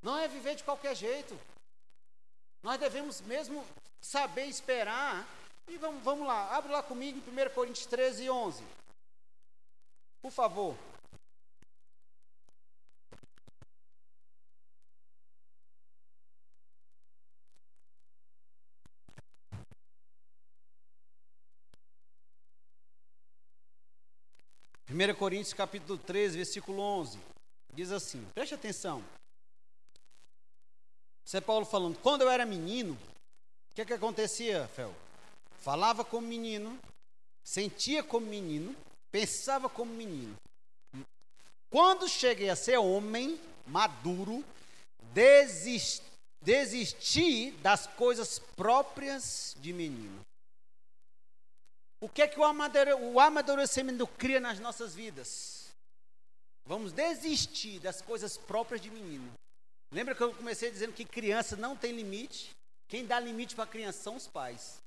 Não 0.00 0.16
é 0.16 0.26
viver 0.26 0.54
de 0.54 0.64
qualquer 0.64 0.96
jeito. 0.96 1.38
Nós 2.62 2.80
devemos 2.80 3.20
mesmo 3.20 3.62
saber 4.00 4.46
esperar. 4.46 5.28
E 5.68 5.76
vamos, 5.76 6.02
vamos 6.02 6.26
lá, 6.26 6.56
abre 6.56 6.72
lá 6.72 6.82
comigo 6.82 7.18
em 7.18 7.46
1 7.46 7.50
Coríntios 7.50 7.84
13, 7.84 8.30
11. 8.30 8.64
Por 10.22 10.32
favor. 10.32 10.74
Primeira 24.86 25.14
Coríntios 25.14 25.54
capítulo 25.54 25.98
13, 25.98 26.36
versículo 26.36 26.80
11. 26.80 27.18
Diz 27.72 27.90
assim, 27.90 28.24
preste 28.34 28.54
atenção. 28.54 29.02
Isso 31.24 31.36
é 31.36 31.40
Paulo 31.40 31.64
falando. 31.64 31.98
Quando 31.98 32.22
eu 32.22 32.30
era 32.30 32.44
menino, 32.44 32.92
o 32.92 33.74
que, 33.74 33.80
é 33.80 33.84
que 33.84 33.94
acontecia, 33.94 34.68
Fel? 34.68 34.94
Falava 35.58 36.04
como 36.04 36.26
menino, 36.26 36.78
sentia 37.42 38.02
como 38.02 38.26
menino, 38.26 38.76
pensava 39.10 39.70
como 39.70 39.92
menino. 39.92 40.36
Quando 41.70 42.06
cheguei 42.06 42.50
a 42.50 42.56
ser 42.56 42.78
homem, 42.78 43.40
maduro, 43.66 44.44
desisti, 45.14 46.04
desisti 46.42 47.52
das 47.62 47.86
coisas 47.86 48.38
próprias 48.38 49.56
de 49.58 49.72
menino. 49.72 50.20
O 52.04 52.08
que 52.10 52.20
é 52.20 52.28
que 52.28 52.38
o 52.38 53.18
amadurecimento 53.18 54.06
cria 54.06 54.38
nas 54.38 54.60
nossas 54.60 54.94
vidas? 54.94 55.74
Vamos 56.66 56.92
desistir 56.92 57.80
das 57.80 58.02
coisas 58.02 58.36
próprias 58.36 58.82
de 58.82 58.90
menino. 58.90 59.32
Lembra 59.90 60.14
que 60.14 60.22
eu 60.22 60.34
comecei 60.34 60.70
dizendo 60.70 60.92
que 60.92 61.06
criança 61.06 61.56
não 61.56 61.74
tem 61.74 61.92
limite? 61.92 62.50
Quem 62.88 63.06
dá 63.06 63.18
limite 63.18 63.54
para 63.54 63.64
a 63.64 63.66
criança 63.66 64.02
são 64.02 64.16
os 64.16 64.26
pais. 64.26 64.82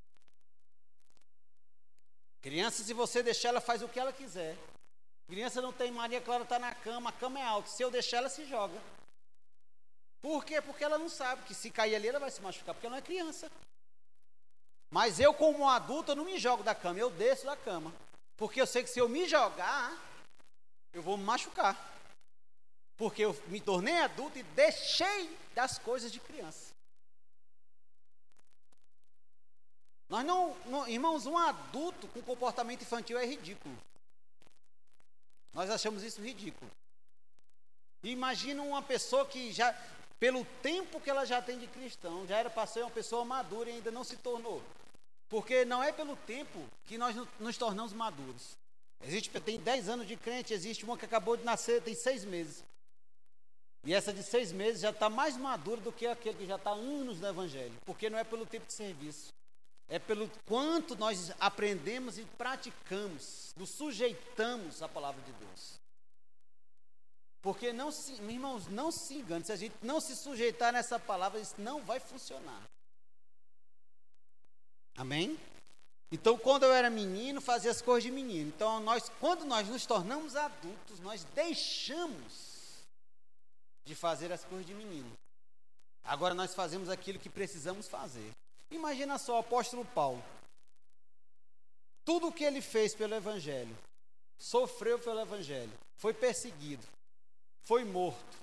Criança, 2.40 2.84
se 2.84 2.94
você 2.94 3.20
deixar, 3.20 3.48
ela 3.48 3.60
faz 3.60 3.82
o 3.82 3.88
que 3.88 3.98
ela 3.98 4.12
quiser. 4.12 4.56
Criança 5.26 5.60
não 5.60 5.72
tem 5.72 5.90
Maria 5.90 6.20
Clara 6.20 6.44
está 6.44 6.56
na 6.56 6.72
cama, 6.72 7.10
a 7.10 7.12
cama 7.12 7.40
é 7.40 7.44
alta. 7.44 7.68
Se 7.68 7.82
eu 7.82 7.90
deixar, 7.90 8.18
ela 8.18 8.28
se 8.28 8.44
joga. 8.44 8.80
Por 10.22 10.44
quê? 10.44 10.62
Porque 10.62 10.84
ela 10.84 10.96
não 10.96 11.08
sabe 11.08 11.42
que 11.46 11.54
se 11.54 11.68
cair 11.68 11.96
ali, 11.96 12.06
ela 12.06 12.20
vai 12.20 12.30
se 12.30 12.40
machucar, 12.40 12.76
porque 12.76 12.86
ela 12.86 12.94
não 12.94 13.02
é 13.02 13.04
criança. 13.04 13.50
Mas 14.90 15.20
eu, 15.20 15.34
como 15.34 15.68
adulto, 15.68 16.14
não 16.14 16.24
me 16.24 16.38
jogo 16.38 16.62
da 16.62 16.74
cama, 16.74 16.98
eu 16.98 17.10
desço 17.10 17.44
da 17.46 17.56
cama. 17.56 17.92
Porque 18.36 18.60
eu 18.60 18.66
sei 18.66 18.82
que 18.82 18.90
se 18.90 18.98
eu 18.98 19.08
me 19.08 19.28
jogar, 19.28 19.92
eu 20.92 21.02
vou 21.02 21.16
me 21.16 21.24
machucar. 21.24 21.76
Porque 22.96 23.22
eu 23.22 23.36
me 23.48 23.60
tornei 23.60 23.98
adulto 23.98 24.38
e 24.38 24.42
deixei 24.42 25.36
das 25.54 25.78
coisas 25.78 26.10
de 26.10 26.20
criança. 26.20 26.72
Nós 30.08 30.24
não, 30.24 30.56
não, 30.66 30.88
irmãos, 30.88 31.26
um 31.26 31.36
adulto 31.36 32.08
com 32.08 32.22
comportamento 32.22 32.82
infantil 32.82 33.18
é 33.18 33.26
ridículo. 33.26 33.76
Nós 35.52 35.68
achamos 35.68 36.02
isso 36.02 36.22
ridículo. 36.22 36.70
Imagina 38.02 38.62
uma 38.62 38.80
pessoa 38.80 39.26
que 39.26 39.52
já, 39.52 39.72
pelo 40.18 40.44
tempo 40.62 41.00
que 41.00 41.10
ela 41.10 41.26
já 41.26 41.42
tem 41.42 41.58
de 41.58 41.66
cristão, 41.66 42.26
já 42.26 42.38
era 42.38 42.48
para 42.48 42.66
ser 42.66 42.80
uma 42.80 42.90
pessoa 42.90 43.24
madura 43.24 43.68
e 43.68 43.74
ainda 43.74 43.90
não 43.90 44.02
se 44.04 44.16
tornou. 44.16 44.62
Porque 45.28 45.64
não 45.64 45.82
é 45.82 45.92
pelo 45.92 46.16
tempo 46.16 46.66
que 46.86 46.96
nós 46.96 47.14
nos 47.38 47.56
tornamos 47.56 47.92
maduros. 47.92 48.56
Existe, 49.00 49.30
tem 49.40 49.60
10 49.60 49.88
anos 49.88 50.06
de 50.06 50.16
crente, 50.16 50.52
existe 50.52 50.84
uma 50.84 50.96
que 50.96 51.04
acabou 51.04 51.36
de 51.36 51.44
nascer, 51.44 51.82
tem 51.82 51.94
seis 51.94 52.24
meses. 52.24 52.64
E 53.84 53.94
essa 53.94 54.12
de 54.12 54.22
seis 54.22 54.50
meses 54.52 54.80
já 54.82 54.90
está 54.90 55.08
mais 55.08 55.36
madura 55.36 55.80
do 55.80 55.92
que 55.92 56.06
aquele 56.06 56.36
que 56.36 56.46
já 56.46 56.56
está 56.56 56.70
anos 56.72 57.20
no 57.20 57.28
Evangelho. 57.28 57.74
Porque 57.84 58.10
não 58.10 58.18
é 58.18 58.24
pelo 58.24 58.44
tempo 58.44 58.66
de 58.66 58.72
serviço. 58.72 59.32
É 59.88 59.98
pelo 59.98 60.30
quanto 60.44 60.96
nós 60.96 61.32
aprendemos 61.40 62.18
e 62.18 62.24
praticamos, 62.24 63.54
nos 63.56 63.70
sujeitamos 63.70 64.82
à 64.82 64.88
palavra 64.88 65.22
de 65.22 65.32
Deus. 65.32 65.80
Porque 67.40 67.72
não 67.72 67.90
se, 67.90 68.12
irmãos, 68.12 68.66
não 68.66 68.90
se 68.90 69.14
engane, 69.14 69.44
se 69.44 69.52
a 69.52 69.56
gente 69.56 69.74
não 69.80 70.00
se 70.00 70.14
sujeitar 70.14 70.72
nessa 70.72 70.98
palavra, 70.98 71.40
isso 71.40 71.54
não 71.56 71.82
vai 71.82 71.98
funcionar. 72.00 72.62
Amém? 74.98 75.38
Então, 76.10 76.36
quando 76.36 76.64
eu 76.64 76.72
era 76.72 76.90
menino, 76.90 77.40
fazia 77.40 77.70
as 77.70 77.80
coisas 77.80 78.02
de 78.02 78.10
menino. 78.10 78.48
Então, 78.48 78.80
nós, 78.80 79.08
quando 79.20 79.44
nós 79.44 79.68
nos 79.68 79.86
tornamos 79.86 80.34
adultos, 80.34 80.98
nós 81.00 81.24
deixamos 81.34 82.48
de 83.84 83.94
fazer 83.94 84.32
as 84.32 84.44
coisas 84.44 84.66
de 84.66 84.74
menino. 84.74 85.10
Agora 86.02 86.34
nós 86.34 86.54
fazemos 86.54 86.88
aquilo 86.88 87.18
que 87.18 87.28
precisamos 87.28 87.86
fazer. 87.86 88.32
Imagina 88.70 89.18
só 89.18 89.36
o 89.36 89.40
apóstolo 89.40 89.84
Paulo. 89.84 90.22
Tudo 92.04 92.28
o 92.28 92.32
que 92.32 92.44
ele 92.44 92.60
fez 92.60 92.94
pelo 92.94 93.14
Evangelho, 93.14 93.76
sofreu 94.36 94.98
pelo 94.98 95.20
Evangelho, 95.20 95.72
foi 95.96 96.12
perseguido, 96.12 96.84
foi 97.64 97.84
morto. 97.84 98.38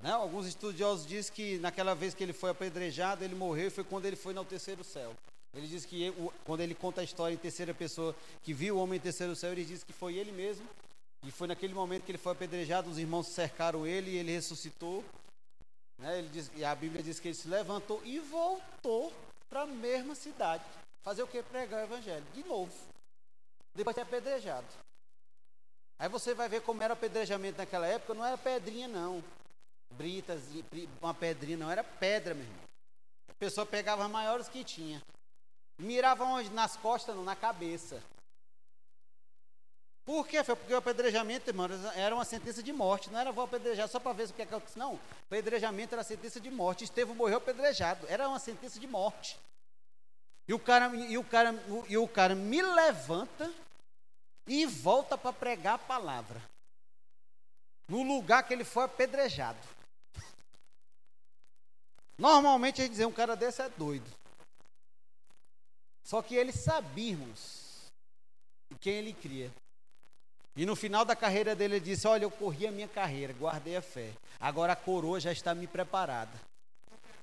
Né? 0.00 0.12
Alguns 0.12 0.46
estudiosos 0.46 1.06
dizem 1.06 1.32
que 1.32 1.58
naquela 1.58 1.94
vez 1.94 2.14
que 2.14 2.22
ele 2.22 2.32
foi 2.32 2.50
apedrejado, 2.50 3.24
ele 3.24 3.34
morreu 3.34 3.68
e 3.68 3.70
foi 3.70 3.84
quando 3.84 4.04
ele 4.04 4.16
foi 4.16 4.34
no 4.34 4.44
terceiro 4.44 4.84
céu. 4.84 5.16
Ele 5.54 5.66
diz 5.66 5.84
que 5.84 6.12
quando 6.44 6.60
ele 6.60 6.74
conta 6.74 7.02
a 7.02 7.04
história 7.04 7.34
em 7.34 7.38
terceira 7.38 7.74
pessoa, 7.74 8.16
que 8.42 8.54
viu 8.54 8.76
o 8.76 8.78
homem 8.80 8.96
em 8.96 9.02
terceiro 9.02 9.36
céu, 9.36 9.52
ele 9.52 9.64
diz 9.64 9.84
que 9.84 9.92
foi 9.92 10.16
ele 10.16 10.32
mesmo. 10.32 10.66
E 11.24 11.30
foi 11.30 11.46
naquele 11.46 11.74
momento 11.74 12.04
que 12.04 12.10
ele 12.10 12.18
foi 12.18 12.32
apedrejado, 12.32 12.90
os 12.90 12.98
irmãos 12.98 13.28
cercaram 13.28 13.86
ele 13.86 14.10
e 14.10 14.16
ele 14.16 14.32
ressuscitou. 14.32 15.04
Né? 15.98 16.18
Ele 16.18 16.28
diz, 16.28 16.50
e 16.56 16.64
a 16.64 16.74
Bíblia 16.74 17.02
diz 17.02 17.20
que 17.20 17.28
ele 17.28 17.34
se 17.34 17.48
levantou 17.48 18.02
e 18.04 18.18
voltou 18.18 19.12
para 19.48 19.62
a 19.62 19.66
mesma 19.66 20.14
cidade. 20.14 20.64
Fazer 21.02 21.22
o 21.22 21.28
que? 21.28 21.42
Pregar 21.42 21.80
o 21.80 21.84
evangelho. 21.84 22.24
De 22.34 22.42
novo. 22.44 22.72
Depois 23.74 23.94
de 23.94 24.02
apedrejado. 24.02 24.66
Aí 25.98 26.08
você 26.08 26.34
vai 26.34 26.48
ver 26.48 26.62
como 26.62 26.82
era 26.82 26.94
o 26.94 26.96
apedrejamento 26.96 27.58
naquela 27.58 27.86
época. 27.86 28.14
Não 28.14 28.24
era 28.24 28.38
pedrinha, 28.38 28.88
não. 28.88 29.22
Britas, 29.90 30.40
uma 31.00 31.12
pedrinha, 31.12 31.58
não. 31.58 31.70
Era 31.70 31.84
pedra, 31.84 32.34
meu 32.34 32.44
irmão. 32.44 32.62
A 33.28 33.34
pessoa 33.34 33.66
pegava 33.66 34.04
as 34.04 34.10
maiores 34.10 34.48
que 34.48 34.64
tinha. 34.64 35.00
Mirava 35.78 36.24
onde? 36.24 36.50
Nas 36.50 36.76
costas, 36.76 37.14
não, 37.14 37.24
na 37.24 37.36
cabeça. 37.36 38.02
Por 40.04 40.26
quê? 40.26 40.42
Foi 40.42 40.56
porque 40.56 40.74
o 40.74 40.78
apedrejamento, 40.78 41.48
irmão, 41.48 41.68
era 41.94 42.14
uma 42.14 42.24
sentença 42.24 42.62
de 42.62 42.72
morte. 42.72 43.10
Não 43.10 43.20
era 43.20 43.30
vou 43.30 43.44
apedrejar 43.44 43.88
só 43.88 44.00
para 44.00 44.12
ver 44.12 44.28
o 44.28 44.32
que 44.32 44.42
é 44.42 44.46
que 44.46 44.54
aconteceu. 44.54 44.80
Não, 44.80 45.00
apedrejamento 45.26 45.94
era 45.94 46.02
sentença 46.02 46.40
de 46.40 46.50
morte. 46.50 46.84
Estevão 46.84 47.14
morreu 47.14 47.38
apedrejado. 47.38 48.06
Era 48.08 48.28
uma 48.28 48.40
sentença 48.40 48.80
de 48.80 48.86
morte. 48.86 49.38
E 50.48 50.52
o 50.52 50.58
cara, 50.58 50.94
e 50.96 51.16
o 51.16 51.24
cara, 51.24 51.54
e 51.88 51.96
o 51.96 52.08
cara 52.08 52.34
me 52.34 52.60
levanta 52.60 53.52
e 54.46 54.66
volta 54.66 55.16
para 55.16 55.32
pregar 55.32 55.74
a 55.74 55.78
palavra. 55.78 56.42
No 57.88 58.02
lugar 58.02 58.42
que 58.42 58.52
ele 58.52 58.64
foi 58.64 58.84
apedrejado. 58.84 59.60
Normalmente 62.18 62.80
a 62.80 62.84
gente 62.84 62.96
diz, 62.96 63.06
um 63.06 63.12
cara 63.12 63.36
desse 63.36 63.62
é 63.62 63.68
doido. 63.68 64.10
Só 66.02 66.20
que 66.20 66.34
ele 66.34 66.52
sabia, 66.52 67.10
irmãos, 67.10 67.92
quem 68.80 68.94
ele 68.94 69.12
cria. 69.12 69.50
E 70.54 70.66
no 70.66 70.76
final 70.76 71.04
da 71.04 71.16
carreira 71.16 71.54
dele, 71.54 71.76
ele 71.76 71.84
disse: 71.84 72.06
Olha, 72.06 72.24
eu 72.24 72.30
corri 72.30 72.66
a 72.66 72.72
minha 72.72 72.88
carreira, 72.88 73.32
guardei 73.32 73.76
a 73.76 73.82
fé. 73.82 74.12
Agora 74.38 74.74
a 74.74 74.76
coroa 74.76 75.18
já 75.18 75.32
está 75.32 75.54
me 75.54 75.66
preparada. 75.66 76.32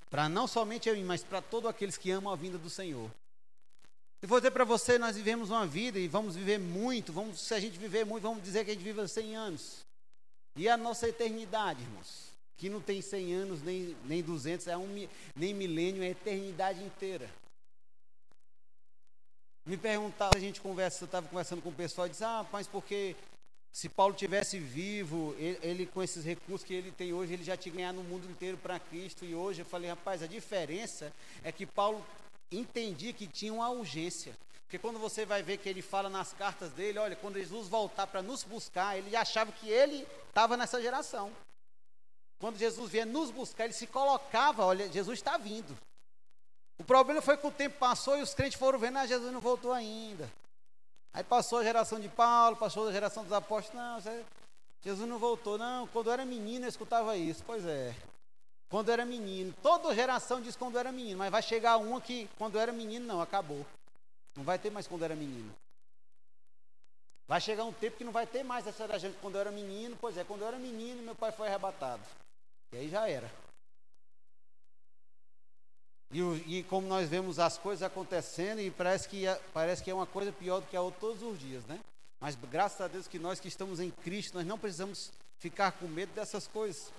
Para 0.10 0.28
não 0.28 0.48
somente 0.48 0.90
a 0.90 0.94
mim, 0.94 1.04
mas 1.04 1.24
para 1.24 1.42
todos 1.42 1.70
aqueles 1.70 1.98
que 1.98 2.10
amam 2.10 2.34
a 2.34 2.36
vinda 2.36 2.58
do 2.58 2.70
Senhor. 2.70 3.12
E 4.22 4.26
vou 4.26 4.40
dizer 4.40 4.52
para 4.52 4.66
você: 4.66 4.98
nós 4.98 5.16
vivemos 5.16 5.52
uma 5.52 5.68
vida 5.68 6.00
e 6.00 6.08
vamos 6.08 6.36
viver 6.36 6.58
muito. 6.58 7.14
Vamos, 7.14 7.40
se 7.40 7.54
a 7.54 7.60
gente 7.60 7.78
viver 7.78 8.06
muito, 8.06 8.24
vamos 8.24 8.42
dizer 8.42 8.66
que 8.66 8.72
a 8.72 8.74
gente 8.74 8.84
vive 8.84 9.08
100 9.08 9.36
anos. 9.36 9.86
E 10.56 10.68
a 10.68 10.76
nossa 10.76 11.08
eternidade, 11.08 11.84
irmãos? 11.84 12.30
Que 12.58 12.70
não 12.70 12.82
tem 12.82 13.02
100 13.02 13.34
anos, 13.34 13.62
nem, 13.62 13.96
nem 14.04 14.24
200, 14.24 14.68
é 14.68 14.76
um, 14.76 15.08
nem 15.36 15.54
milênio, 15.54 16.04
é 16.04 16.08
a 16.08 16.10
eternidade 16.10 16.84
inteira. 16.84 17.30
Me 19.70 19.78
perguntava, 19.78 20.32
a 20.36 20.40
gente 20.40 20.60
conversa, 20.60 21.04
eu 21.04 21.06
estava 21.06 21.28
conversando 21.28 21.62
com 21.62 21.70
o 21.70 21.72
pessoal 21.72 22.08
e 22.08 22.10
disse, 22.10 22.24
ah, 22.24 22.44
mas 22.52 22.66
porque 22.66 23.16
se 23.72 23.88
Paulo 23.88 24.16
tivesse 24.16 24.58
vivo, 24.58 25.36
ele, 25.38 25.60
ele, 25.62 25.86
com 25.86 26.02
esses 26.02 26.26
recursos 26.26 26.66
que 26.66 26.74
ele 26.74 26.92
tem 26.92 27.14
hoje, 27.14 27.34
ele 27.34 27.44
já 27.44 27.56
tinha 27.56 27.76
ganhado 27.76 28.00
no 28.00 28.04
mundo 28.04 28.28
inteiro 28.32 28.58
para 28.58 28.80
Cristo. 28.80 29.24
E 29.24 29.36
hoje 29.36 29.62
eu 29.62 29.66
falei, 29.68 29.88
rapaz, 29.88 30.24
a 30.24 30.26
diferença 30.26 31.14
é 31.44 31.52
que 31.52 31.68
Paulo 31.68 32.04
entendia 32.52 33.14
que 33.14 33.28
tinha 33.28 33.54
uma 33.54 33.70
urgência. 33.70 34.34
Porque 34.64 34.80
quando 34.80 34.98
você 34.98 35.24
vai 35.24 35.44
ver 35.44 35.58
que 35.58 35.70
ele 35.70 35.84
fala 35.84 36.10
nas 36.10 36.34
cartas 36.34 36.72
dele, 36.72 36.98
olha, 36.98 37.16
quando 37.16 37.38
Jesus 37.38 37.68
voltar 37.68 38.08
para 38.08 38.24
nos 38.24 38.44
buscar, 38.44 38.98
ele 38.98 39.16
achava 39.16 39.52
que 39.52 39.70
ele 39.70 40.04
estava 40.30 40.58
nessa 40.58 40.82
geração. 40.82 41.32
Quando 42.40 42.58
Jesus 42.58 42.90
vier 42.90 43.06
nos 43.06 43.30
buscar, 43.30 43.66
ele 43.66 43.74
se 43.74 43.86
colocava, 43.86 44.66
olha, 44.66 44.92
Jesus 44.92 45.20
está 45.20 45.38
vindo. 45.38 45.78
O 46.80 46.84
problema 46.84 47.22
foi 47.22 47.38
que 47.38 47.46
o 47.46 47.52
tempo 47.52 47.78
passou 47.78 48.18
e 48.18 48.22
os 48.22 48.34
crentes 48.34 48.58
foram 48.58 48.80
vendo, 48.80 48.98
ah, 48.98 49.06
Jesus 49.06 49.32
não 49.34 49.42
voltou 49.42 49.74
ainda. 49.74 50.32
Aí 51.14 51.24
passou 51.24 51.60
a 51.60 51.64
geração 51.64 52.00
de 52.00 52.08
Paulo, 52.08 52.56
passou 52.56 52.88
a 52.88 52.92
geração 52.92 53.24
dos 53.24 53.34
apóstolos, 53.34 53.76
não, 53.76 54.24
Jesus 54.82 55.08
não 55.08 55.20
voltou, 55.20 55.58
não. 55.58 55.88
Quando 55.88 56.08
eu 56.08 56.14
era 56.14 56.26
menino 56.26 56.66
eu 56.66 56.70
escutava 56.70 57.18
isso, 57.18 57.44
pois 57.46 57.66
é. 57.66 57.94
Quando 58.70 58.88
eu 58.90 58.94
era 58.94 59.06
menino, 59.06 59.54
toda 59.62 59.94
geração 59.94 60.40
diz 60.42 60.56
quando 60.56 60.76
eu 60.76 60.80
era 60.80 60.92
menino, 60.92 61.18
mas 61.18 61.32
vai 61.32 61.42
chegar 61.42 61.78
uma 61.78 62.00
que 62.00 62.30
quando 62.38 62.56
eu 62.56 62.62
era 62.62 62.72
menino, 62.72 63.06
não, 63.06 63.22
acabou. 63.22 63.66
Não 64.38 64.44
vai 64.44 64.58
ter 64.58 64.70
mais 64.70 64.88
quando 64.88 65.02
eu 65.02 65.06
era 65.06 65.16
menino. 65.16 65.54
Vai 67.28 67.42
chegar 67.42 67.66
um 67.66 67.74
tempo 67.74 67.98
que 67.98 68.04
não 68.04 68.12
vai 68.12 68.26
ter 68.26 68.44
mais 68.44 68.66
essa 68.66 68.98
gente 68.98 69.18
quando 69.22 69.36
eu 69.36 69.42
era 69.42 69.52
menino, 69.52 69.98
pois 70.00 70.18
é, 70.18 70.24
quando 70.24 70.42
eu 70.42 70.48
era 70.48 70.58
menino, 70.58 71.04
meu 71.04 71.16
pai 71.16 71.32
foi 71.32 71.48
arrebatado. 71.48 72.02
E 72.72 72.78
aí 72.78 72.90
já 72.90 73.10
era. 73.10 73.30
E, 76.12 76.22
e, 76.58 76.64
como 76.64 76.88
nós 76.88 77.08
vemos 77.08 77.38
as 77.38 77.58
coisas 77.58 77.84
acontecendo, 77.84 78.60
e 78.60 78.72
parece 78.72 79.08
que, 79.08 79.28
é, 79.28 79.40
parece 79.54 79.84
que 79.84 79.92
é 79.92 79.94
uma 79.94 80.08
coisa 80.08 80.32
pior 80.32 80.60
do 80.60 80.68
que 80.68 80.76
a 80.76 80.82
outra 80.82 81.00
todos 81.00 81.22
os 81.22 81.40
dias, 81.40 81.64
né? 81.66 81.80
Mas 82.20 82.36
graças 82.36 82.82
a 82.82 82.88
Deus 82.88 83.08
que 83.08 83.20
nós 83.20 83.40
que 83.40 83.48
estamos 83.48 83.80
em 83.80 83.92
Cristo, 83.92 84.34
nós 84.36 84.46
não 84.46 84.58
precisamos 84.58 85.12
ficar 85.38 85.72
com 85.74 85.88
medo 85.88 86.12
dessas 86.14 86.48
coisas. 86.48 86.92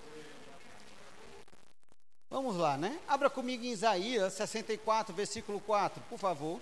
Vamos 2.30 2.56
lá, 2.56 2.76
né? 2.76 2.98
Abra 3.08 3.28
comigo 3.28 3.64
em 3.64 3.72
Isaías 3.72 4.34
64, 4.34 5.12
versículo 5.12 5.60
4, 5.60 6.00
por 6.08 6.18
favor. 6.18 6.60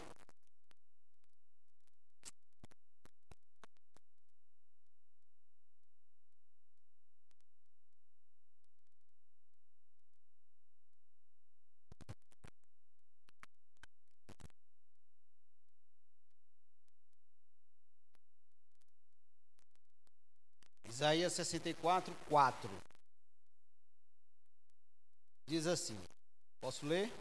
Isaías 20.98 21.32
64, 21.34 22.12
4. 22.28 22.68
Diz 25.46 25.64
assim: 25.68 25.96
Posso 26.60 26.84
ler? 26.84 27.12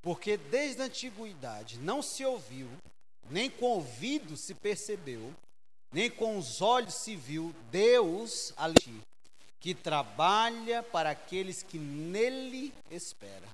Porque 0.00 0.36
desde 0.36 0.80
a 0.80 0.84
antiguidade 0.84 1.78
não 1.78 2.00
se 2.00 2.24
ouviu, 2.24 2.70
nem 3.28 3.50
com 3.50 3.66
ouvido 3.66 4.36
se 4.36 4.54
percebeu, 4.54 5.34
nem 5.90 6.08
com 6.08 6.38
os 6.38 6.62
olhos 6.62 6.94
se 6.94 7.16
viu 7.16 7.52
Deus 7.72 8.52
ali, 8.56 9.02
que 9.58 9.74
trabalha 9.74 10.80
para 10.80 11.10
aqueles 11.10 11.64
que 11.64 11.76
nele 11.76 12.72
esperam. 12.88 13.48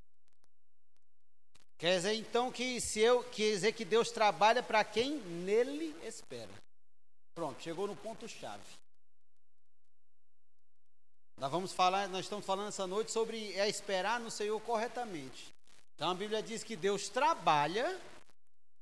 Quer 1.78 1.96
dizer 1.96 2.12
então 2.12 2.52
que 2.52 2.78
se 2.82 3.00
eu 3.00 3.24
quer 3.24 3.50
dizer 3.50 3.72
que 3.72 3.86
Deus 3.86 4.10
trabalha 4.10 4.62
para 4.62 4.84
quem 4.84 5.20
nele 5.20 5.96
espera. 6.06 6.63
Pronto, 7.34 7.62
chegou 7.62 7.86
no 7.86 7.96
ponto 7.96 8.28
chave. 8.28 8.62
Nós 11.36 11.50
vamos 11.50 11.72
falar, 11.72 12.08
nós 12.08 12.26
estamos 12.26 12.46
falando 12.46 12.68
essa 12.68 12.86
noite 12.86 13.10
sobre 13.10 13.52
é 13.54 13.68
esperar 13.68 14.20
no 14.20 14.30
Senhor 14.30 14.60
corretamente. 14.60 15.52
Então 15.94 16.10
a 16.10 16.14
Bíblia 16.14 16.42
diz 16.42 16.62
que 16.62 16.76
Deus 16.76 17.08
trabalha 17.08 18.00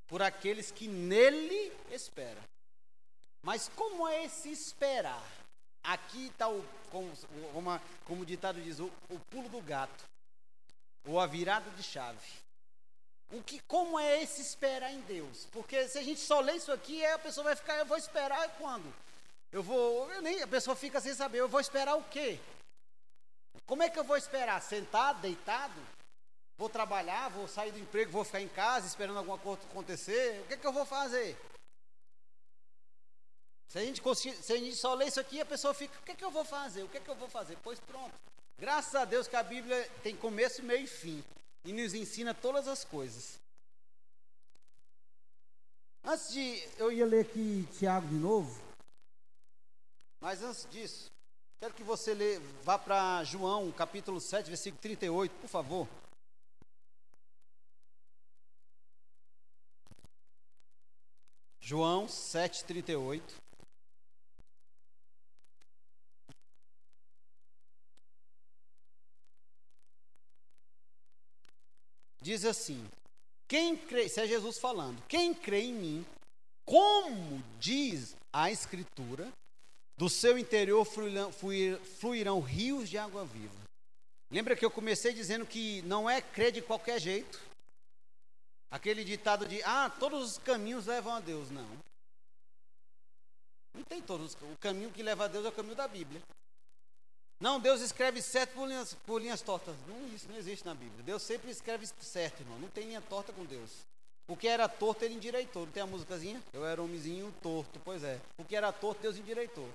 por 0.06 0.20
aqueles 0.20 0.70
que 0.70 0.86
nele 0.86 1.72
esperam. 1.90 2.42
Mas 3.42 3.68
como 3.70 4.06
é 4.06 4.24
esse 4.24 4.50
esperar? 4.50 5.26
Aqui 5.82 6.26
está 6.26 6.48
o, 6.48 6.62
como, 6.90 7.10
como, 8.04 8.22
o 8.22 8.26
ditado 8.26 8.60
diz, 8.60 8.78
o, 8.78 8.90
o 9.08 9.18
pulo 9.30 9.48
do 9.48 9.60
gato, 9.60 10.04
ou 11.06 11.18
a 11.18 11.26
virada 11.26 11.68
de 11.70 11.82
chave. 11.82 12.20
O 13.32 13.42
que, 13.42 13.60
como 13.60 13.98
é 13.98 14.22
esse 14.22 14.42
esperar 14.42 14.92
em 14.92 15.00
Deus? 15.00 15.46
Porque 15.52 15.88
se 15.88 15.98
a 15.98 16.02
gente 16.02 16.20
só 16.20 16.40
lê 16.40 16.52
isso 16.54 16.70
aqui, 16.70 17.04
a 17.06 17.18
pessoa 17.18 17.44
vai 17.44 17.56
ficar, 17.56 17.78
eu 17.78 17.86
vou 17.86 17.96
esperar 17.96 18.46
quando? 18.58 18.92
Eu 19.50 19.62
vou, 19.62 20.10
eu 20.12 20.20
nem, 20.20 20.42
a 20.42 20.46
pessoa 20.46 20.76
fica 20.76 21.00
sem 21.00 21.14
saber, 21.14 21.38
eu 21.38 21.48
vou 21.48 21.60
esperar 21.60 21.94
o 21.94 22.04
quê? 22.04 22.38
Como 23.66 23.82
é 23.82 23.88
que 23.88 23.98
eu 23.98 24.04
vou 24.04 24.18
esperar? 24.18 24.60
Sentado, 24.60 25.22
deitado? 25.22 25.80
Vou 26.58 26.68
trabalhar, 26.68 27.30
vou 27.30 27.48
sair 27.48 27.72
do 27.72 27.78
emprego, 27.78 28.12
vou 28.12 28.24
ficar 28.24 28.40
em 28.40 28.48
casa 28.48 28.86
esperando 28.86 29.16
alguma 29.16 29.38
coisa 29.38 29.62
acontecer? 29.62 30.42
O 30.42 30.46
que 30.48 30.54
é 30.54 30.56
que 30.58 30.66
eu 30.66 30.72
vou 30.72 30.84
fazer? 30.84 31.36
Se 33.68 33.78
a, 33.78 33.82
gente, 33.82 34.02
se 34.42 34.52
a 34.52 34.56
gente 34.58 34.76
só 34.76 34.92
lê 34.92 35.06
isso 35.06 35.18
aqui, 35.18 35.40
a 35.40 35.46
pessoa 35.46 35.72
fica, 35.72 35.98
o 35.98 36.02
que 36.02 36.12
é 36.12 36.14
que 36.14 36.24
eu 36.24 36.30
vou 36.30 36.44
fazer? 36.44 36.82
O 36.82 36.88
que 36.88 36.98
é 36.98 37.00
que 37.00 37.08
eu 37.08 37.14
vou 37.14 37.30
fazer? 37.30 37.56
Pois 37.62 37.80
pronto. 37.80 38.14
Graças 38.58 38.94
a 38.94 39.06
Deus 39.06 39.26
que 39.26 39.36
a 39.36 39.42
Bíblia 39.42 39.90
tem 40.02 40.14
começo, 40.14 40.62
meio 40.62 40.84
e 40.84 40.86
fim. 40.86 41.24
E 41.64 41.72
nos 41.72 41.94
ensina 41.94 42.34
todas 42.34 42.66
as 42.66 42.84
coisas. 42.84 43.40
Antes 46.04 46.32
de. 46.32 46.68
Eu 46.78 46.90
ia 46.90 47.06
ler 47.06 47.20
aqui 47.20 47.68
Tiago 47.78 48.08
de 48.08 48.14
novo. 48.14 48.60
Mas 50.20 50.42
antes 50.42 50.68
disso, 50.70 51.10
quero 51.58 51.74
que 51.74 51.82
você 51.82 52.14
lê, 52.14 52.38
vá 52.62 52.78
para 52.78 53.24
João, 53.24 53.72
capítulo 53.72 54.20
7, 54.20 54.46
versículo 54.46 54.80
38, 54.80 55.32
por 55.40 55.48
favor. 55.48 55.88
João 61.60 62.08
7, 62.08 62.64
Diz 72.22 72.44
assim: 72.44 72.88
quem 73.48 73.76
crê, 73.76 74.04
isso 74.04 74.20
é 74.20 74.26
Jesus 74.26 74.58
falando, 74.58 75.02
quem 75.08 75.34
crê 75.34 75.62
em 75.62 75.74
mim, 75.74 76.06
como 76.64 77.42
diz 77.58 78.16
a 78.32 78.50
Escritura, 78.50 79.30
do 79.98 80.08
seu 80.08 80.38
interior 80.38 80.84
fluirão, 80.84 81.30
fluirão 82.00 82.40
rios 82.40 82.88
de 82.88 82.96
água 82.96 83.24
viva. 83.24 83.62
Lembra 84.30 84.56
que 84.56 84.64
eu 84.64 84.70
comecei 84.70 85.12
dizendo 85.12 85.44
que 85.44 85.82
não 85.82 86.08
é 86.08 86.22
crer 86.22 86.50
de 86.50 86.62
qualquer 86.62 86.98
jeito? 86.98 87.38
Aquele 88.70 89.04
ditado 89.04 89.46
de, 89.46 89.62
ah, 89.64 89.90
todos 89.90 90.32
os 90.32 90.38
caminhos 90.38 90.86
levam 90.86 91.14
a 91.14 91.20
Deus. 91.20 91.50
Não. 91.50 91.68
Não 93.74 93.84
tem 93.84 94.00
todos. 94.00 94.34
O 94.34 94.56
caminho 94.58 94.90
que 94.90 95.02
leva 95.02 95.26
a 95.26 95.28
Deus 95.28 95.44
é 95.44 95.50
o 95.50 95.52
caminho 95.52 95.76
da 95.76 95.86
Bíblia. 95.86 96.22
Não, 97.42 97.58
Deus 97.58 97.80
escreve 97.80 98.22
certo 98.22 98.54
por 98.54 98.68
linhas, 98.68 98.96
por 99.04 99.20
linhas 99.20 99.42
tortas. 99.42 99.74
Não, 99.88 100.06
isso 100.14 100.28
não 100.28 100.36
existe 100.36 100.64
na 100.64 100.74
Bíblia. 100.74 101.02
Deus 101.02 101.22
sempre 101.22 101.50
escreve 101.50 101.88
certo, 102.00 102.38
irmão. 102.38 102.56
Não 102.60 102.68
tem 102.68 102.86
linha 102.86 103.00
torta 103.00 103.32
com 103.32 103.44
Deus. 103.44 103.68
O 104.28 104.36
que 104.36 104.46
era 104.46 104.68
torto, 104.68 105.04
ele 105.04 105.14
endireitou. 105.14 105.66
Não 105.66 105.72
tem 105.72 105.82
a 105.82 105.86
musicazinha? 105.86 106.40
Eu 106.52 106.64
era 106.64 106.80
homenzinho 106.80 107.34
torto. 107.42 107.80
Pois 107.84 108.04
é. 108.04 108.20
O 108.38 108.44
que 108.44 108.54
era 108.54 108.70
torto, 108.70 109.02
Deus 109.02 109.18
endireitou. 109.18 109.68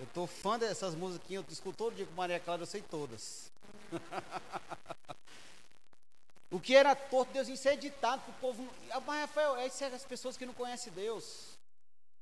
Eu 0.00 0.06
tô 0.12 0.26
fã 0.26 0.58
dessas 0.58 0.96
musiquinhas. 0.96 1.44
Eu 1.46 1.52
escuto 1.52 1.78
todo 1.78 1.94
dia 1.94 2.06
com 2.06 2.14
Maria 2.14 2.40
Clara, 2.40 2.62
eu 2.62 2.66
sei 2.66 2.82
todas. 2.82 3.52
o 6.50 6.58
que 6.58 6.74
era 6.74 6.96
torto, 6.96 7.32
Deus 7.32 7.46
isso 7.46 7.68
é 7.68 7.76
ditado 7.76 8.20
para 8.22 8.32
o 8.32 8.40
povo. 8.40 8.68
Mas, 9.06 9.20
Rafael, 9.20 9.56
essas 9.58 9.78
são 9.78 9.94
as 9.94 10.04
pessoas 10.04 10.36
que 10.36 10.44
não 10.44 10.54
conhecem 10.54 10.92
Deus. 10.92 11.49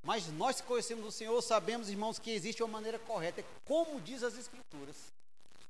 Mas 0.09 0.27
nós 0.29 0.59
que 0.59 0.67
conhecemos 0.67 1.05
o 1.05 1.13
Senhor 1.13 1.39
sabemos, 1.43 1.91
irmãos, 1.91 2.19
que 2.19 2.31
existe 2.31 2.63
uma 2.63 2.73
maneira 2.73 2.99
correta. 2.99 3.45
Como 3.67 4.01
diz 4.01 4.23
as 4.23 4.39
Escrituras. 4.39 4.97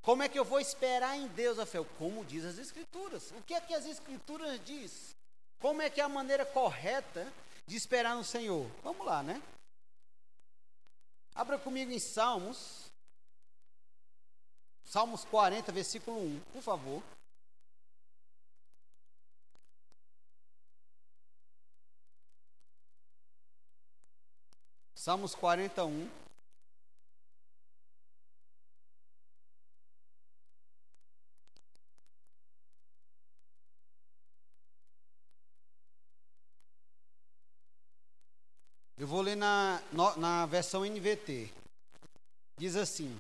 Como 0.01 0.23
é 0.23 0.29
que 0.29 0.39
eu 0.39 0.45
vou 0.45 0.61
esperar 0.61 1.17
em 1.17 1.27
Deus, 1.27 1.59
Rafael? 1.59 1.85
Como 1.99 2.25
diz 2.25 2.45
as 2.45 2.57
Escrituras. 2.57 3.33
O 3.33 3.43
que 3.43 3.53
é 3.53 3.61
que 3.61 3.75
as 3.75 3.85
Escrituras 3.85 4.65
diz? 4.65 5.17
Como 5.59 5.83
é 5.83 5.91
que 5.91 6.01
é 6.01 6.05
a 6.05 6.09
maneira 6.09 6.47
correta 6.47 7.27
de 7.67 7.75
esperar 7.75 8.15
no 8.15 8.23
Senhor? 8.23 8.65
Vamos 8.85 9.05
lá, 9.05 9.25
né? 9.25 9.43
Abra 11.35 11.59
comigo 11.59 11.91
em 11.91 11.99
Salmos. 11.99 12.93
Salmos 14.85 15.25
40, 15.25 15.73
versículo 15.73 16.17
1, 16.17 16.41
por 16.53 16.63
favor. 16.63 17.03
Salmos 25.09 25.35
41. 25.35 26.07
Eu 38.99 39.07
vou 39.07 39.23
ler 39.23 39.35
na, 39.35 39.81
na 40.19 40.45
versão 40.45 40.85
NVT. 40.85 41.51
Diz 42.59 42.77
assim: 42.77 43.19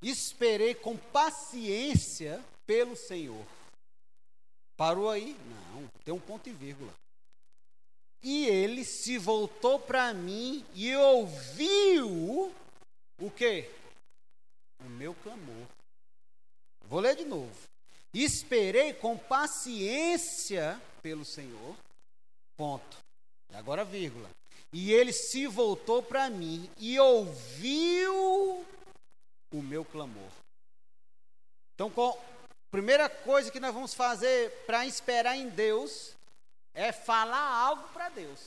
Esperei 0.00 0.76
com 0.76 0.96
paciência 0.96 2.40
pelo 2.64 2.94
Senhor. 2.94 3.44
Parou 4.76 5.10
aí? 5.10 5.36
Não, 5.74 5.88
tem 6.04 6.14
um 6.14 6.20
ponto 6.20 6.48
e 6.48 6.52
vírgula. 6.52 6.94
E 8.22 8.46
ele 8.46 8.84
se 8.84 9.16
voltou 9.16 9.78
para 9.78 10.12
mim 10.12 10.64
e 10.74 10.94
ouviu 10.94 12.52
o 13.18 13.30
quê? 13.30 13.70
O 14.84 14.88
meu 14.88 15.14
clamor. 15.14 15.66
Vou 16.84 17.00
ler 17.00 17.16
de 17.16 17.24
novo. 17.24 17.54
Esperei 18.12 18.92
com 18.92 19.16
paciência 19.16 20.80
pelo 21.02 21.24
Senhor. 21.24 21.76
Ponto. 22.56 22.98
Agora 23.54 23.84
vírgula. 23.84 24.28
E 24.72 24.92
ele 24.92 25.12
se 25.12 25.46
voltou 25.46 26.02
para 26.02 26.28
mim 26.28 26.70
e 26.78 26.98
ouviu 26.98 28.64
o 29.52 29.62
meu 29.62 29.84
clamor. 29.84 30.30
Então, 31.74 31.88
a 31.88 32.70
primeira 32.70 33.08
coisa 33.08 33.50
que 33.50 33.58
nós 33.58 33.74
vamos 33.74 33.94
fazer 33.94 34.50
para 34.66 34.86
esperar 34.86 35.36
em 35.36 35.48
Deus 35.48 36.14
é 36.80 36.92
falar 36.92 37.66
algo 37.66 37.86
para 37.88 38.08
Deus. 38.08 38.40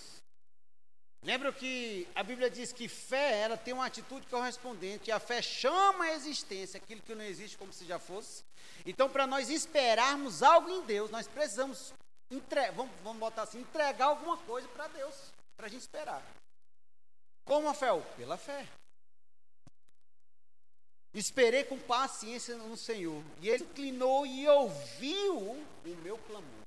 Lembra 1.24 1.54
que 1.54 2.08
a 2.16 2.24
Bíblia 2.24 2.50
diz 2.50 2.74
que 2.74 2.88
fé, 2.88 3.42
ela 3.42 3.56
tem 3.56 3.74
uma 3.74 3.86
atitude 3.86 4.26
correspondente, 4.28 5.10
e 5.10 5.12
a 5.12 5.20
fé 5.20 5.42
chama 5.42 6.06
a 6.06 6.14
existência 6.14 6.78
aquilo 6.78 7.02
que 7.02 7.14
não 7.14 7.24
existe 7.24 7.58
como 7.58 7.72
se 7.72 7.86
já 7.86 8.00
fosse. 8.00 8.44
Então, 8.86 9.08
para 9.08 9.28
nós 9.28 9.50
esperarmos 9.50 10.42
algo 10.42 10.68
em 10.70 10.82
Deus, 10.82 11.12
nós 11.12 11.28
precisamos, 11.28 11.94
entre, 12.30 12.72
vamos, 12.72 12.92
vamos 13.04 13.20
botar 13.20 13.44
assim, 13.44 13.62
entregar 13.62 14.08
alguma 14.08 14.36
coisa 14.38 14.68
para 14.70 14.88
Deus, 14.88 15.16
para 15.56 15.68
a 15.68 15.70
gente 15.70 15.82
esperar. 15.82 16.22
Como 17.46 17.70
a 17.70 17.74
fé? 17.74 17.88
Pela 18.18 18.36
fé. 18.36 18.68
Esperei 21.14 21.64
com 21.66 21.78
paciência 21.78 22.58
no 22.58 22.76
Senhor, 22.76 23.24
e 23.40 23.48
Ele 23.48 23.64
inclinou 23.64 24.26
e 24.26 24.48
ouviu 24.50 25.40
o 25.40 25.96
meu 26.04 26.18
clamor. 26.18 26.63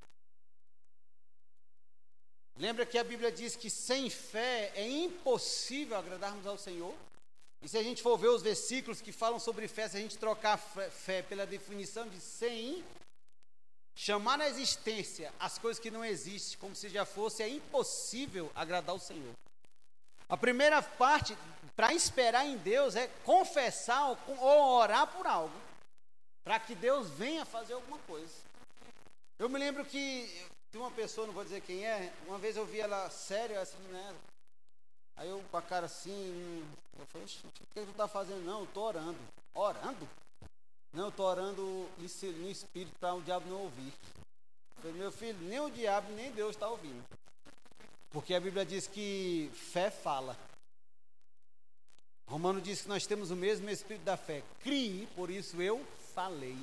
Lembra 2.59 2.85
que 2.85 2.97
a 2.97 3.03
Bíblia 3.03 3.31
diz 3.31 3.55
que 3.55 3.69
sem 3.69 4.09
fé 4.09 4.71
é 4.75 4.87
impossível 4.87 5.95
agradarmos 5.95 6.45
ao 6.47 6.57
Senhor? 6.57 6.93
E 7.61 7.67
se 7.67 7.77
a 7.77 7.83
gente 7.83 8.01
for 8.01 8.17
ver 8.17 8.29
os 8.29 8.41
versículos 8.41 9.01
que 9.01 9.11
falam 9.11 9.39
sobre 9.39 9.67
fé, 9.67 9.87
se 9.87 9.97
a 9.97 9.99
gente 9.99 10.17
trocar 10.17 10.57
fé 10.57 11.21
pela 11.21 11.45
definição 11.45 12.07
de 12.07 12.19
sem, 12.19 12.83
chamar 13.95 14.37
na 14.37 14.47
existência 14.47 15.31
as 15.39 15.57
coisas 15.57 15.81
que 15.81 15.91
não 15.91 16.03
existem 16.03 16.57
como 16.59 16.75
se 16.75 16.89
já 16.89 17.05
fosse, 17.05 17.43
é 17.43 17.49
impossível 17.49 18.51
agradar 18.55 18.91
ao 18.91 18.99
Senhor. 18.99 19.33
A 20.29 20.35
primeira 20.35 20.81
parte, 20.81 21.37
para 21.75 21.93
esperar 21.93 22.45
em 22.45 22.57
Deus, 22.57 22.95
é 22.95 23.07
confessar 23.23 24.17
ou 24.27 24.77
orar 24.77 25.07
por 25.07 25.25
algo, 25.25 25.55
para 26.43 26.59
que 26.59 26.75
Deus 26.75 27.09
venha 27.09 27.45
fazer 27.45 27.73
alguma 27.73 27.99
coisa. 27.99 28.33
Eu 29.39 29.47
me 29.47 29.59
lembro 29.59 29.85
que 29.85 30.47
uma 30.77 30.91
pessoa, 30.91 31.27
não 31.27 31.33
vou 31.33 31.43
dizer 31.43 31.61
quem 31.61 31.85
é, 31.85 32.13
uma 32.27 32.37
vez 32.37 32.55
eu 32.55 32.65
vi 32.65 32.79
ela 32.79 33.09
séria, 33.09 33.61
assim, 33.61 33.77
né? 33.89 34.15
Aí 35.15 35.29
eu 35.29 35.43
com 35.49 35.57
a 35.57 35.61
cara 35.61 35.87
assim, 35.87 36.65
eu 36.99 37.05
falei, 37.07 37.27
o 37.27 37.51
que 37.73 37.85
tu 37.85 37.93
tá 37.93 38.07
fazendo? 38.07 38.45
Não, 38.45 38.61
eu 38.61 38.67
tô 38.67 38.81
orando. 38.81 39.17
Orando? 39.53 40.07
Não, 40.93 41.05
eu 41.05 41.11
tô 41.11 41.23
orando 41.23 41.89
no 41.97 42.49
espírito 42.49 42.95
para 42.99 43.13
o 43.13 43.21
diabo 43.21 43.49
não 43.49 43.63
ouvir. 43.63 43.91
Eu 44.75 44.81
falei, 44.81 44.97
meu 44.97 45.11
filho, 45.11 45.39
nem 45.41 45.59
o 45.59 45.69
diabo, 45.69 46.11
nem 46.13 46.31
Deus 46.31 46.55
está 46.55 46.69
ouvindo. 46.69 47.03
Porque 48.11 48.33
a 48.33 48.39
Bíblia 48.39 48.65
diz 48.65 48.87
que 48.87 49.51
fé 49.53 49.89
fala. 49.89 50.37
Romano 52.27 52.61
diz 52.61 52.81
que 52.81 52.89
nós 52.89 53.07
temos 53.07 53.31
o 53.31 53.35
mesmo 53.35 53.69
espírito 53.69 54.03
da 54.03 54.17
fé. 54.17 54.43
Crie, 54.61 55.07
por 55.15 55.29
isso 55.29 55.61
eu 55.61 55.85
falei. 56.13 56.57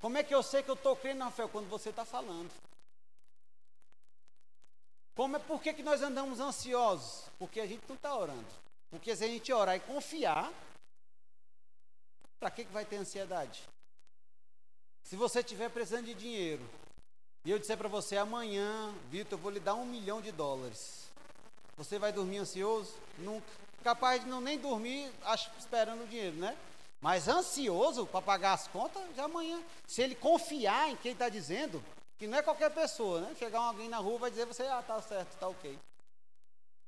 Como 0.00 0.16
é 0.16 0.22
que 0.22 0.34
eu 0.34 0.42
sei 0.42 0.62
que 0.62 0.70
eu 0.70 0.74
estou 0.74 0.96
crendo 0.96 1.30
fé? 1.30 1.46
Quando 1.46 1.68
você 1.68 1.90
está 1.90 2.04
falando. 2.04 2.50
Como 5.14 5.36
é, 5.36 5.38
por 5.38 5.60
que, 5.60 5.74
que 5.74 5.82
nós 5.82 6.00
andamos 6.00 6.40
ansiosos? 6.40 7.24
Porque 7.38 7.60
a 7.60 7.66
gente 7.66 7.82
não 7.86 7.96
está 7.96 8.16
orando. 8.16 8.46
Porque 8.88 9.14
se 9.14 9.24
a 9.24 9.28
gente 9.28 9.52
orar 9.52 9.76
e 9.76 9.80
confiar, 9.80 10.50
para 12.38 12.50
que, 12.50 12.64
que 12.64 12.72
vai 12.72 12.86
ter 12.86 12.96
ansiedade? 12.96 13.62
Se 15.04 15.16
você 15.16 15.40
estiver 15.40 15.68
precisando 15.68 16.06
de 16.06 16.14
dinheiro, 16.14 16.66
e 17.44 17.50
eu 17.50 17.58
disser 17.58 17.76
para 17.76 17.88
você 17.88 18.16
amanhã, 18.16 18.94
Vitor, 19.10 19.38
eu 19.38 19.42
vou 19.42 19.50
lhe 19.50 19.60
dar 19.60 19.74
um 19.74 19.84
milhão 19.84 20.20
de 20.20 20.32
dólares. 20.32 21.08
Você 21.76 21.98
vai 21.98 22.12
dormir 22.12 22.38
ansioso? 22.38 22.94
Nunca. 23.18 23.46
Capaz 23.82 24.22
de 24.22 24.28
não 24.28 24.40
nem 24.40 24.58
dormir 24.58 25.10
acho, 25.22 25.50
esperando 25.58 26.04
o 26.04 26.06
dinheiro, 26.06 26.36
né? 26.36 26.56
Mas 27.00 27.28
ansioso 27.28 28.06
para 28.06 28.20
pagar 28.20 28.52
as 28.52 28.68
contas, 28.68 29.02
já 29.16 29.24
amanhã. 29.24 29.62
Se 29.86 30.02
ele 30.02 30.14
confiar 30.14 30.90
em 30.90 30.96
quem 30.96 31.12
está 31.12 31.28
dizendo, 31.28 31.82
que 32.18 32.26
não 32.26 32.36
é 32.36 32.42
qualquer 32.42 32.70
pessoa, 32.70 33.22
né? 33.22 33.34
Chegar 33.38 33.60
alguém 33.60 33.88
na 33.88 33.96
rua 33.96 34.18
vai 34.18 34.30
dizer 34.30 34.44
você, 34.44 34.64
ah, 34.64 34.82
tá 34.82 35.00
certo, 35.00 35.38
tá 35.38 35.48
ok. 35.48 35.78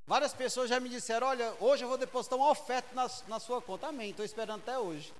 Várias 0.06 0.34
pessoas 0.34 0.68
já 0.68 0.78
me 0.78 0.90
disseram, 0.90 1.28
olha, 1.28 1.54
hoje 1.58 1.84
eu 1.84 1.88
vou 1.88 1.96
depositar 1.96 2.38
uma 2.38 2.50
oferta 2.50 2.94
na, 2.94 3.08
na 3.28 3.40
sua 3.40 3.62
conta. 3.62 3.86
Amém, 3.86 4.10
estou 4.10 4.24
esperando 4.24 4.60
até 4.60 4.78
hoje. 4.78 5.14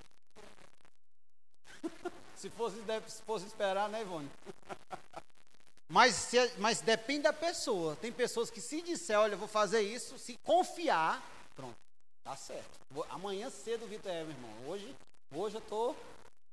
se, 2.37 2.51
fosse, 2.51 2.77
se 3.07 3.23
fosse 3.23 3.47
esperar, 3.47 3.89
né, 3.89 4.03
Ivone? 4.03 4.31
mas, 5.89 6.15
se, 6.15 6.53
mas 6.59 6.83
depende 6.83 7.23
da 7.23 7.33
pessoa. 7.33 7.97
Tem 7.97 8.13
pessoas 8.13 8.51
que 8.51 8.61
se 8.61 8.83
disser, 8.83 9.19
olha, 9.19 9.35
eu 9.35 9.39
vou 9.39 9.49
fazer 9.49 9.81
isso, 9.81 10.19
se 10.19 10.37
confiar, 10.39 11.23
pronto, 11.55 11.77
tá 12.23 12.37
certo. 12.37 12.79
Vou, 12.91 13.05
amanhã 13.11 13.51
cedo, 13.51 13.87
Vitor, 13.87 14.11
é, 14.11 14.25
meu 14.25 14.35
irmão. 14.35 14.69
Hoje, 14.69 14.97
hoje 15.35 15.57
eu 15.57 15.61
estou 15.61 15.97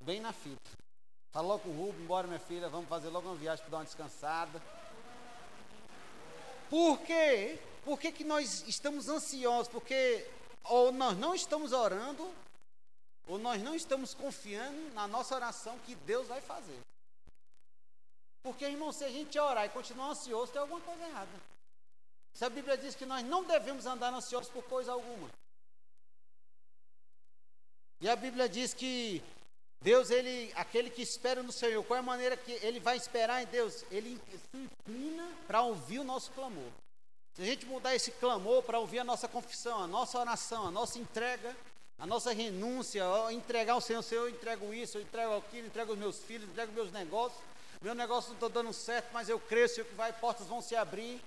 bem 0.03 0.19
na 0.19 0.33
fita. 0.33 0.69
Fala 1.31 1.47
logo 1.47 1.63
com 1.63 1.69
o 1.69 1.85
Rubem, 1.85 2.01
embora 2.01 2.27
minha 2.27 2.39
filha, 2.39 2.69
vamos 2.69 2.89
fazer 2.89 3.09
logo 3.09 3.27
uma 3.27 3.35
viagem 3.35 3.63
para 3.63 3.71
dar 3.71 3.77
uma 3.77 3.85
descansada. 3.85 4.61
Por 6.69 6.99
quê? 7.01 7.59
Por 7.83 7.99
que, 7.99 8.11
que 8.11 8.23
nós 8.23 8.67
estamos 8.67 9.09
ansiosos? 9.09 9.67
Porque 9.67 10.27
ou 10.63 10.91
nós 10.91 11.17
não 11.17 11.33
estamos 11.33 11.71
orando, 11.71 12.31
ou 13.27 13.37
nós 13.37 13.61
não 13.61 13.75
estamos 13.75 14.13
confiando 14.13 14.93
na 14.93 15.07
nossa 15.07 15.35
oração 15.35 15.77
que 15.79 15.95
Deus 15.95 16.27
vai 16.27 16.41
fazer. 16.41 16.79
Porque, 18.43 18.65
irmão, 18.65 18.91
se 18.91 19.03
a 19.03 19.09
gente 19.09 19.37
orar 19.37 19.65
e 19.65 19.69
continuar 19.69 20.09
ansioso, 20.09 20.51
tem 20.51 20.61
alguma 20.61 20.81
coisa 20.81 21.03
errada. 21.05 21.31
Se 22.33 22.45
a 22.45 22.49
Bíblia 22.49 22.77
diz 22.77 22.95
que 22.95 23.05
nós 23.05 23.23
não 23.25 23.43
devemos 23.43 23.85
andar 23.85 24.13
ansiosos 24.13 24.49
por 24.49 24.63
coisa 24.63 24.91
alguma. 24.91 25.29
E 28.01 28.07
a 28.07 28.15
Bíblia 28.15 28.47
diz 28.47 28.73
que 28.73 29.21
Deus, 29.81 30.09
ele, 30.09 30.51
aquele 30.55 30.89
que 30.89 31.01
espera 31.01 31.41
no 31.41 31.51
Senhor, 31.51 31.83
qual 31.83 31.97
é 31.97 31.99
a 31.99 32.03
maneira 32.03 32.35
que 32.35 32.51
ele 32.61 32.79
vai 32.79 32.97
esperar 32.97 33.41
em 33.41 33.45
Deus? 33.47 33.85
Ele 33.89 34.19
se 34.51 34.57
inclina 34.57 35.27
para 35.47 35.61
ouvir 35.61 35.99
o 35.99 36.03
nosso 36.03 36.31
clamor. 36.31 36.69
Se 37.33 37.41
a 37.41 37.45
gente 37.45 37.65
mudar 37.65 37.95
esse 37.95 38.11
clamor 38.11 38.63
para 38.63 38.79
ouvir 38.79 38.99
a 38.99 39.03
nossa 39.03 39.27
confissão, 39.27 39.81
a 39.81 39.87
nossa 39.87 40.19
oração, 40.19 40.67
a 40.67 40.71
nossa 40.71 40.99
entrega, 40.99 41.55
a 41.97 42.05
nossa 42.05 42.33
renúncia, 42.33 43.03
entregar 43.31 43.73
ao 43.73 43.81
Senhor, 43.81 44.01
Senhor, 44.01 44.23
eu 44.23 44.29
entrego 44.29 44.73
isso, 44.73 44.97
eu 44.97 45.01
entrego 45.01 45.37
aquilo, 45.37 45.67
entrego 45.67 45.93
os 45.93 45.99
meus 45.99 46.19
filhos, 46.19 46.43
eu 46.43 46.49
entrego 46.49 46.73
meus 46.73 46.91
negócios. 46.91 47.41
Meu 47.81 47.95
negócio 47.95 48.29
não 48.31 48.35
está 48.35 48.47
dando 48.49 48.73
certo, 48.73 49.09
mas 49.13 49.29
eu 49.29 49.39
creio, 49.39 49.69
Senhor, 49.69 49.85
que 49.85 49.95
vai, 49.95 50.11
portas 50.11 50.47
vão 50.47 50.61
se 50.61 50.75
abrir. 50.75 51.21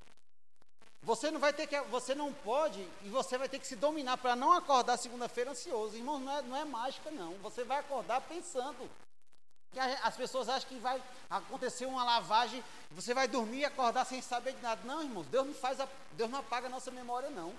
Você 1.03 1.33
não 1.33 1.41
vai 1.41 1.53
ter 1.53 1.67
que, 1.67 1.81
você 1.83 2.15
não 2.15 2.33
pode 2.33 2.81
e 3.03 3.09
você 3.09 3.37
vai 3.37 3.49
ter 3.49 3.59
que 3.59 3.67
se 3.67 3.75
dominar 3.75 4.19
para 4.19 4.37
não 4.37 4.53
acordar 4.53 4.97
segunda-feira 4.97 5.51
ansioso. 5.51 5.97
Irmão, 5.97 6.21
não 6.21 6.33
é, 6.33 6.43
não 6.43 6.57
é 6.57 6.65
mágica, 6.65 7.11
não. 7.11 7.35
Você 7.39 7.65
vai 7.65 7.81
acordar 7.81 8.21
pensando. 8.21 8.89
Que 9.73 9.81
as 9.81 10.17
pessoas 10.17 10.49
acham 10.49 10.69
que 10.69 10.79
vai 10.79 11.03
acontecer 11.29 11.87
uma 11.87 12.05
lavagem, 12.05 12.63
você 12.91 13.15
vai 13.15 13.27
dormir 13.27 13.61
e 13.61 13.65
acordar 13.65 14.05
sem 14.05 14.21
saber 14.23 14.53
de 14.53 14.63
nada. 14.63 14.81
Não, 14.85 15.03
irmãos, 15.03 15.27
Deus 15.27 15.47
não 15.47 15.55
faz, 15.55 15.81
a, 15.81 15.89
Deus 16.13 16.31
não 16.31 16.39
apaga 16.39 16.67
a 16.67 16.71
nossa 16.71 16.91
memória, 16.91 17.31
não. 17.31 17.53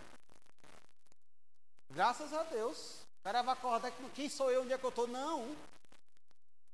Graças 1.89 2.31
a 2.31 2.43
Deus. 2.43 3.03
O 3.19 3.23
cara 3.23 3.41
vai 3.41 3.53
acordar 3.53 3.91
que 3.91 4.09
quem 4.11 4.29
sou 4.29 4.51
eu, 4.51 4.61
onde 4.61 4.73
é 4.73 4.77
que 4.77 4.85
eu 4.85 4.89
estou? 4.89 5.07
Não. 5.07 5.53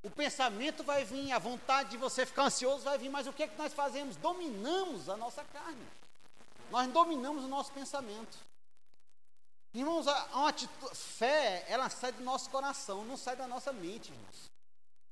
O 0.04 0.10
pensamento 0.10 0.84
vai 0.84 1.04
vir, 1.04 1.32
a 1.32 1.40
vontade 1.40 1.92
de 1.92 1.98
você 1.98 2.26
ficar 2.26 2.44
ansioso 2.44 2.84
vai 2.84 2.98
vir, 2.98 3.10
mas 3.10 3.26
o 3.26 3.34
que 3.34 3.44
é 3.44 3.48
que 3.48 3.58
nós 3.58 3.74
fazemos? 3.74 4.16
Dominamos 4.18 5.10
a 5.10 5.18
nossa 5.18 5.44
carne. 5.46 5.86
Nós 6.72 6.88
dominamos 6.92 7.44
o 7.44 7.48
nosso 7.48 7.72
pensamento. 7.72 8.38
Irmãos, 9.74 10.08
a, 10.08 10.48
atitude, 10.48 10.96
fé, 10.96 11.66
ela 11.68 11.90
sai 11.90 12.12
do 12.12 12.24
nosso 12.24 12.50
coração, 12.50 13.06
não 13.06 13.16
sai 13.16 13.36
da 13.36 13.48
nossa 13.48 13.72
mente, 13.72 14.12
irmãos. 14.12 14.52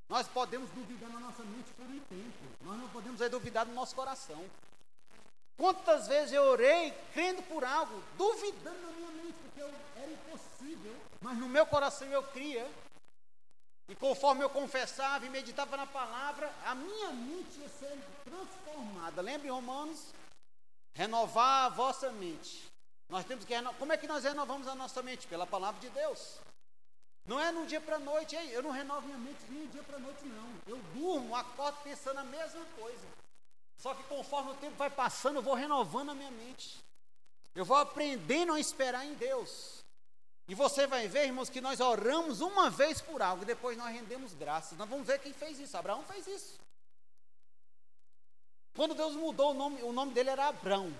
Nós 0.09 0.27
podemos 0.27 0.69
duvidar 0.71 1.09
na 1.09 1.19
nossa 1.19 1.43
mente 1.43 1.71
por 1.73 1.85
um 1.85 1.99
tempo, 1.99 2.65
nós 2.65 2.77
não 2.77 2.89
podemos 2.89 3.19
duvidar 3.29 3.65
no 3.65 3.73
nosso 3.73 3.95
coração. 3.95 4.43
Quantas 5.57 6.07
vezes 6.07 6.33
eu 6.33 6.43
orei 6.43 6.91
crendo 7.13 7.43
por 7.43 7.63
algo, 7.63 8.01
duvidando 8.17 8.79
na 8.79 8.91
minha 8.93 9.11
mente, 9.11 9.35
porque 9.41 9.61
eu, 9.61 9.73
era 9.95 10.11
impossível, 10.11 10.95
mas 11.21 11.37
no 11.37 11.49
meu 11.49 11.65
coração 11.65 12.07
eu 12.07 12.23
cria. 12.23 12.69
E 13.89 13.95
conforme 13.95 14.43
eu 14.43 14.49
confessava 14.49 15.25
e 15.25 15.29
meditava 15.29 15.77
na 15.77 15.87
palavra, 15.87 16.53
a 16.65 16.75
minha 16.75 17.11
mente 17.11 17.59
ia 17.59 17.69
ser 17.69 17.97
transformada. 18.23 19.21
Lembra 19.21 19.47
em 19.47 19.51
Romanos 19.51 20.13
Renovar 20.97 21.65
a 21.65 21.69
vossa 21.69 22.11
mente. 22.11 22.67
Nós 23.07 23.23
temos 23.23 23.45
que 23.45 23.53
renovar. 23.53 23.77
Como 23.77 23.93
é 23.93 23.97
que 23.97 24.07
nós 24.07 24.23
renovamos 24.23 24.67
a 24.67 24.73
nossa 24.73 25.03
mente? 25.03 25.27
Pela 25.27 25.45
palavra 25.45 25.79
de 25.79 25.89
Deus. 25.91 26.39
Não 27.23 27.39
é 27.39 27.51
no 27.51 27.67
dia 27.67 27.79
para 27.79 27.99
noite, 27.99 28.35
eu 28.35 28.63
não 28.63 28.71
renovo 28.71 29.05
minha 29.05 29.17
mente 29.19 29.39
nem 29.49 29.67
dia 29.67 29.83
para 29.83 29.99
noite, 29.99 30.25
não. 30.25 30.49
Eu 30.65 30.77
durmo, 30.95 31.35
acordo 31.35 31.77
pensando 31.83 32.17
a 32.17 32.23
mesma 32.23 32.65
coisa. 32.79 33.05
Só 33.77 33.93
que 33.93 34.01
conforme 34.05 34.51
o 34.51 34.55
tempo 34.55 34.75
vai 34.75 34.89
passando, 34.89 35.35
eu 35.35 35.41
vou 35.43 35.53
renovando 35.53 36.09
a 36.09 36.15
minha 36.15 36.31
mente. 36.31 36.79
Eu 37.53 37.63
vou 37.63 37.77
aprendendo 37.77 38.53
a 38.53 38.59
esperar 38.59 39.05
em 39.05 39.13
Deus. 39.13 39.83
E 40.47 40.55
você 40.55 40.87
vai 40.87 41.07
ver, 41.07 41.25
irmãos, 41.25 41.49
que 41.49 41.61
nós 41.61 41.79
oramos 41.79 42.41
uma 42.41 42.71
vez 42.71 43.01
por 43.01 43.21
algo 43.21 43.43
e 43.43 43.45
depois 43.45 43.77
nós 43.77 43.93
rendemos 43.93 44.33
graças. 44.33 44.75
Nós 44.75 44.89
vamos 44.89 45.05
ver 45.05 45.19
quem 45.19 45.33
fez 45.33 45.59
isso. 45.59 45.77
Abraão 45.77 46.03
fez 46.05 46.25
isso. 46.25 46.56
Quando 48.77 48.93
Deus 48.93 49.15
mudou 49.15 49.51
o 49.51 49.53
nome, 49.55 49.81
o 49.81 49.91
nome 49.91 50.13
dele 50.13 50.29
era 50.29 50.49
Abrão. 50.49 50.93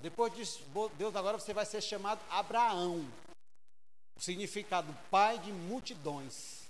Depois 0.00 0.32
disse, 0.32 0.60
Deus 0.96 1.16
agora 1.16 1.36
você 1.36 1.52
vai 1.52 1.66
ser 1.66 1.80
chamado 1.80 2.20
Abraão. 2.30 3.04
O 4.16 4.20
significado 4.20 4.96
pai 5.10 5.40
de 5.40 5.52
multidões. 5.52 6.62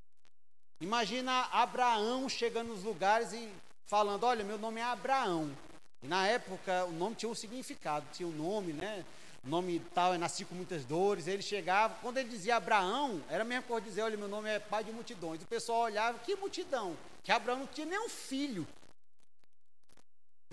Imagina 0.81 1.43
Abraão 1.53 2.27
chegando 2.27 2.69
nos 2.69 2.83
lugares 2.83 3.35
e 3.35 3.53
falando: 3.85 4.25
Olha, 4.25 4.43
meu 4.43 4.57
nome 4.57 4.81
é 4.81 4.85
Abraão. 4.85 5.55
E 6.03 6.09
na 6.09 6.27
época 6.27 6.87
o 6.87 6.93
nome 6.93 7.17
tinha 7.17 7.31
um 7.31 7.35
significado, 7.35 8.07
tinha 8.11 8.27
um 8.27 8.33
nome, 8.33 8.73
né? 8.73 9.05
O 9.45 9.49
nome 9.49 9.79
tal, 9.93 10.17
nasci 10.17 10.47
com 10.47 10.55
muitas 10.55 10.87
dores. 10.87 11.27
Ele 11.27 11.43
chegava, 11.43 11.97
quando 12.01 12.17
ele 12.17 12.31
dizia 12.31 12.57
Abraão, 12.57 13.23
era 13.29 13.43
a 13.43 13.47
mesma 13.47 13.65
coisa 13.65 13.85
dizer: 13.85 14.01
Olha, 14.01 14.17
meu 14.17 14.29
nome 14.29 14.49
é 14.49 14.59
pai 14.59 14.85
de 14.85 14.91
multidões. 14.91 15.43
O 15.43 15.47
pessoal 15.47 15.81
olhava: 15.81 16.19
Que 16.21 16.35
multidão? 16.35 16.97
Que 17.23 17.31
Abraão 17.31 17.59
não 17.59 17.67
tinha 17.67 17.87
nenhum 17.87 18.09
filho. 18.09 18.67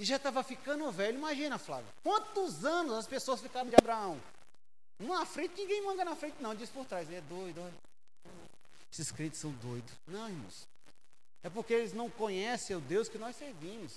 E 0.01 0.03
já 0.03 0.15
estava 0.15 0.41
ficando 0.41 0.91
velho. 0.91 1.19
Imagina, 1.19 1.59
Flávio. 1.59 1.85
Quantos 2.01 2.65
anos 2.65 2.95
as 2.95 3.05
pessoas 3.05 3.39
ficaram 3.39 3.69
de 3.69 3.75
Abraão? 3.75 4.19
Na 4.97 5.27
frente, 5.27 5.61
ninguém 5.61 5.85
manga 5.85 6.03
na 6.03 6.15
frente, 6.15 6.37
não. 6.39 6.55
Diz 6.55 6.71
por 6.71 6.87
trás. 6.87 7.07
Ele 7.07 7.17
é 7.17 7.21
doido, 7.21 7.61
olha. 7.61 7.73
Esses 8.91 9.11
crentes 9.11 9.39
são 9.39 9.51
doidos. 9.51 9.93
Não, 10.07 10.27
irmãos. 10.27 10.67
É 11.43 11.51
porque 11.51 11.75
eles 11.75 11.93
não 11.93 12.09
conhecem 12.09 12.75
o 12.75 12.79
Deus 12.79 13.07
que 13.07 13.19
nós 13.19 13.35
servimos. 13.35 13.93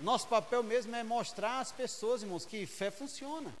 Nosso 0.00 0.26
papel 0.26 0.64
mesmo 0.64 0.96
é 0.96 1.04
mostrar 1.04 1.60
às 1.60 1.70
pessoas, 1.70 2.22
irmãos, 2.22 2.44
que 2.44 2.66
fé 2.66 2.90
funciona. 2.90 3.54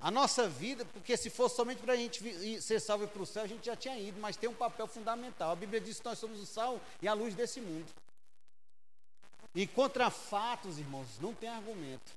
A 0.00 0.10
nossa 0.10 0.48
vida, 0.48 0.82
porque 0.86 1.14
se 1.14 1.28
fosse 1.28 1.56
somente 1.56 1.82
para 1.82 1.92
a 1.92 1.96
gente 1.96 2.62
ser 2.62 2.80
salvo 2.80 3.06
para 3.06 3.20
o 3.20 3.26
céu, 3.26 3.42
a 3.42 3.46
gente 3.46 3.66
já 3.66 3.76
tinha 3.76 3.98
ido, 3.98 4.18
mas 4.18 4.34
tem 4.34 4.48
um 4.48 4.54
papel 4.54 4.86
fundamental. 4.86 5.50
A 5.50 5.56
Bíblia 5.56 5.78
diz 5.78 5.98
que 6.00 6.06
nós 6.06 6.18
somos 6.18 6.40
o 6.40 6.46
sal 6.46 6.80
e 7.02 7.06
a 7.06 7.12
luz 7.12 7.34
desse 7.34 7.60
mundo. 7.60 7.92
E 9.54 9.66
contra 9.66 10.10
fatos, 10.10 10.78
irmãos, 10.78 11.18
não 11.20 11.34
tem 11.34 11.48
argumento. 11.48 12.12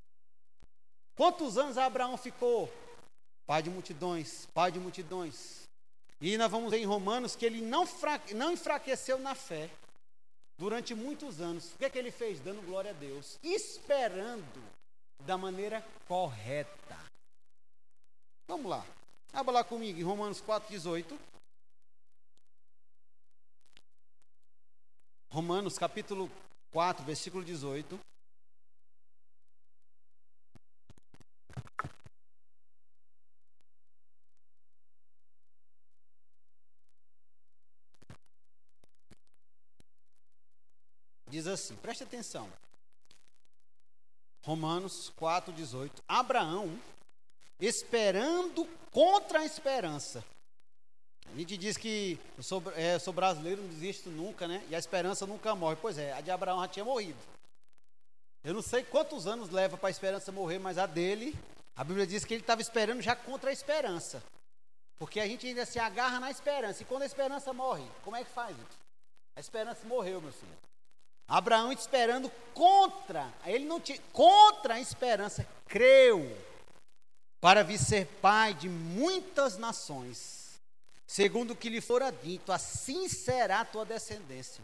Quantos 1.16 1.58
anos 1.58 1.78
Abraão 1.78 2.18
ficou? 2.18 2.72
Pai 3.46 3.62
de 3.62 3.70
multidões, 3.70 4.46
pai 4.54 4.72
de 4.72 4.80
multidões. 4.80 5.64
E 6.22 6.38
nós 6.38 6.50
vamos 6.50 6.72
ver 6.72 6.78
em 6.78 6.86
Romanos 6.86 7.36
que 7.36 7.46
ele 7.46 7.62
não, 7.62 7.86
não 8.36 8.52
enfraqueceu 8.54 9.20
na 9.20 9.36
fé 9.36 9.70
durante 10.58 10.96
muitos 10.96 11.42
anos. 11.42 11.74
O 11.74 11.78
que, 11.78 11.86
é 11.86 11.90
que 11.90 11.98
ele 11.98 12.12
fez? 12.12 12.40
Dando 12.40 12.66
glória 12.66 12.92
a 12.92 12.94
Deus, 12.94 13.38
esperando 13.44 14.64
da 15.26 15.38
maneira 15.38 15.86
correta. 16.08 16.98
Vamos 18.48 18.70
lá. 18.70 18.86
Abra 19.34 19.52
lá 19.52 19.64
comigo 19.64 20.00
em 20.00 20.04
Romanos 20.04 20.42
4,18. 20.42 21.18
Romanos 25.30 25.78
capítulo 25.78 26.30
4, 26.74 27.06
versículo 27.06 27.46
18. 27.46 28.00
Diz 41.30 41.46
assim, 41.48 41.76
preste 41.76 42.04
atenção. 42.04 42.52
Romanos 44.44 45.12
4,18. 45.20 45.92
Abraão, 46.08 46.80
esperando 47.60 48.66
contra 48.92 49.42
a 49.42 49.46
esperança, 49.46 50.26
a 51.32 51.36
gente 51.38 51.58
diz 51.58 51.78
que 51.78 52.20
eu 52.38 52.44
sou, 52.44 52.64
é, 52.76 53.00
sou 53.00 53.14
brasileiro, 53.14 53.62
não 53.62 53.70
desisto 53.70 54.10
nunca, 54.10 54.48
né? 54.48 54.64
E 54.70 54.76
a 54.76 54.80
esperança 54.80 55.26
nunca 55.26 55.56
morre. 55.56 55.78
Pois 55.82 55.98
é, 55.98 56.14
a 56.14 56.22
de 56.22 56.30
Abraão 56.32 56.62
já 56.62 56.68
tinha 56.68 56.86
morrido. 56.86 57.18
Eu 58.44 58.54
não 58.54 58.62
sei 58.62 58.84
quantos 58.84 59.26
anos 59.26 59.50
leva 59.50 59.78
para 59.78 59.88
a 59.88 59.92
esperança 59.92 60.32
morrer, 60.32 60.60
mas 60.60 60.78
a 60.78 60.86
dele, 60.86 61.34
a 61.76 61.84
Bíblia 61.84 62.06
diz 62.06 62.26
que 62.26 62.34
ele 62.34 62.42
estava 62.42 62.62
esperando 62.62 63.02
já 63.02 63.16
contra 63.16 63.50
a 63.50 63.54
esperança. 63.54 64.22
Porque 65.00 65.20
a 65.20 65.26
gente 65.26 65.48
ainda 65.48 65.66
se 65.66 65.80
agarra 65.80 66.20
na 66.20 66.30
esperança. 66.30 66.84
E 66.84 66.86
quando 66.86 67.04
a 67.04 67.06
esperança 67.06 67.54
morre, 67.54 67.84
como 68.04 68.16
é 68.16 68.24
que 68.24 68.30
faz? 68.30 68.56
A 69.36 69.40
esperança 69.40 69.88
morreu, 69.88 70.22
meu 70.22 70.32
filho. 70.32 70.56
Abraão 71.28 71.72
esperando 71.72 72.30
contra, 72.54 73.34
ele 73.46 73.66
não 73.66 73.80
tinha, 73.80 74.00
contra 74.12 74.76
a 74.76 74.80
esperança, 74.80 75.48
creu 75.68 76.38
para 77.40 77.64
vir 77.64 77.78
ser 77.78 78.06
pai 78.22 78.54
de 78.54 78.70
muitas 78.70 79.58
nações, 79.58 80.43
segundo 81.14 81.52
o 81.52 81.56
que 81.56 81.70
lhe 81.70 81.80
fora 81.80 82.12
dito, 82.12 82.52
assim 82.52 83.08
será 83.08 83.60
a 83.60 83.66
tua 83.66 83.86
descendência. 83.86 84.64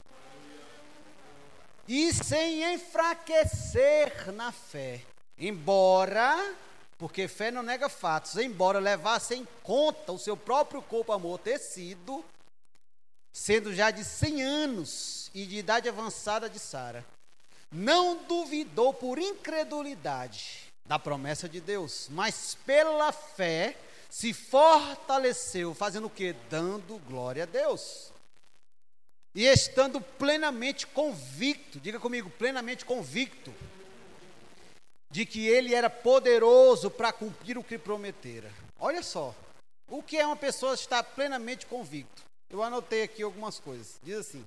E 1.88 2.12
sem 2.12 2.74
enfraquecer 2.74 4.32
na 4.32 4.52
fé, 4.52 5.04
embora, 5.38 6.56
porque 6.98 7.28
fé 7.28 7.52
não 7.52 7.62
nega 7.62 7.88
fatos, 7.88 8.36
embora 8.38 8.80
levasse 8.80 9.36
em 9.36 9.48
conta 9.62 10.12
o 10.12 10.18
seu 10.18 10.36
próprio 10.36 10.82
corpo 10.82 11.12
amortecido, 11.12 12.26
sendo 13.32 13.72
já 13.72 13.92
de 13.92 14.04
100 14.04 14.42
anos 14.42 15.30
e 15.36 15.46
de 15.46 15.58
idade 15.58 15.88
avançada 15.88 16.50
de 16.50 16.58
Sara, 16.58 17.06
não 17.72 18.24
duvidou 18.24 18.92
por 18.92 19.20
incredulidade 19.20 20.62
da 20.84 20.98
promessa 20.98 21.48
de 21.48 21.62
Deus, 21.62 22.08
mas 22.10 22.58
pela 22.66 23.12
fé 23.12 23.78
se 24.10 24.34
fortaleceu, 24.34 25.74
fazendo 25.74 26.08
o 26.08 26.10
que? 26.10 26.34
Dando 26.50 26.98
glória 27.08 27.44
a 27.44 27.46
Deus. 27.46 28.12
E 29.36 29.46
estando 29.46 30.02
plenamente 30.02 30.88
convicto, 30.88 31.80
diga 31.80 32.00
comigo, 32.00 32.30
plenamente 32.32 32.84
convicto, 32.84 33.54
de 35.12 35.26
que 35.26 35.48
ele 35.48 35.76
era 35.76 35.90
poderoso 35.90 36.90
para 36.90 37.14
cumprir 37.14 37.58
o 37.58 37.64
que 37.64 37.78
prometera. 37.78 38.52
Olha 38.80 39.04
só, 39.04 39.36
o 39.88 40.02
que 40.02 40.18
é 40.18 40.26
uma 40.26 40.36
pessoa 40.36 40.74
estar 40.74 41.04
plenamente 41.04 41.68
convicto? 41.68 42.24
Eu 42.50 42.64
anotei 42.64 43.04
aqui 43.04 43.22
algumas 43.22 43.60
coisas. 43.60 44.00
Diz 44.04 44.18
assim: 44.18 44.46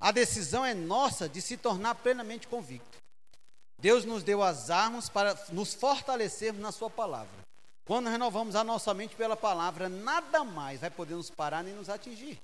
a 0.00 0.12
decisão 0.12 0.64
é 0.64 0.74
nossa 0.74 1.28
de 1.28 1.42
se 1.42 1.56
tornar 1.56 1.96
plenamente 1.96 2.46
convicto. 2.46 2.98
Deus 3.80 4.04
nos 4.04 4.22
deu 4.22 4.42
as 4.42 4.70
armas 4.70 5.08
para 5.08 5.34
nos 5.50 5.74
fortalecermos 5.74 6.62
na 6.62 6.72
Sua 6.72 6.88
palavra. 6.88 7.47
Quando 7.88 8.10
renovamos 8.10 8.54
a 8.54 8.62
nossa 8.62 8.92
mente 8.92 9.16
pela 9.16 9.34
palavra, 9.34 9.88
nada 9.88 10.44
mais 10.44 10.80
vai 10.80 10.90
poder 10.90 11.14
nos 11.14 11.30
parar 11.30 11.64
nem 11.64 11.72
nos 11.72 11.88
atingir. 11.88 12.38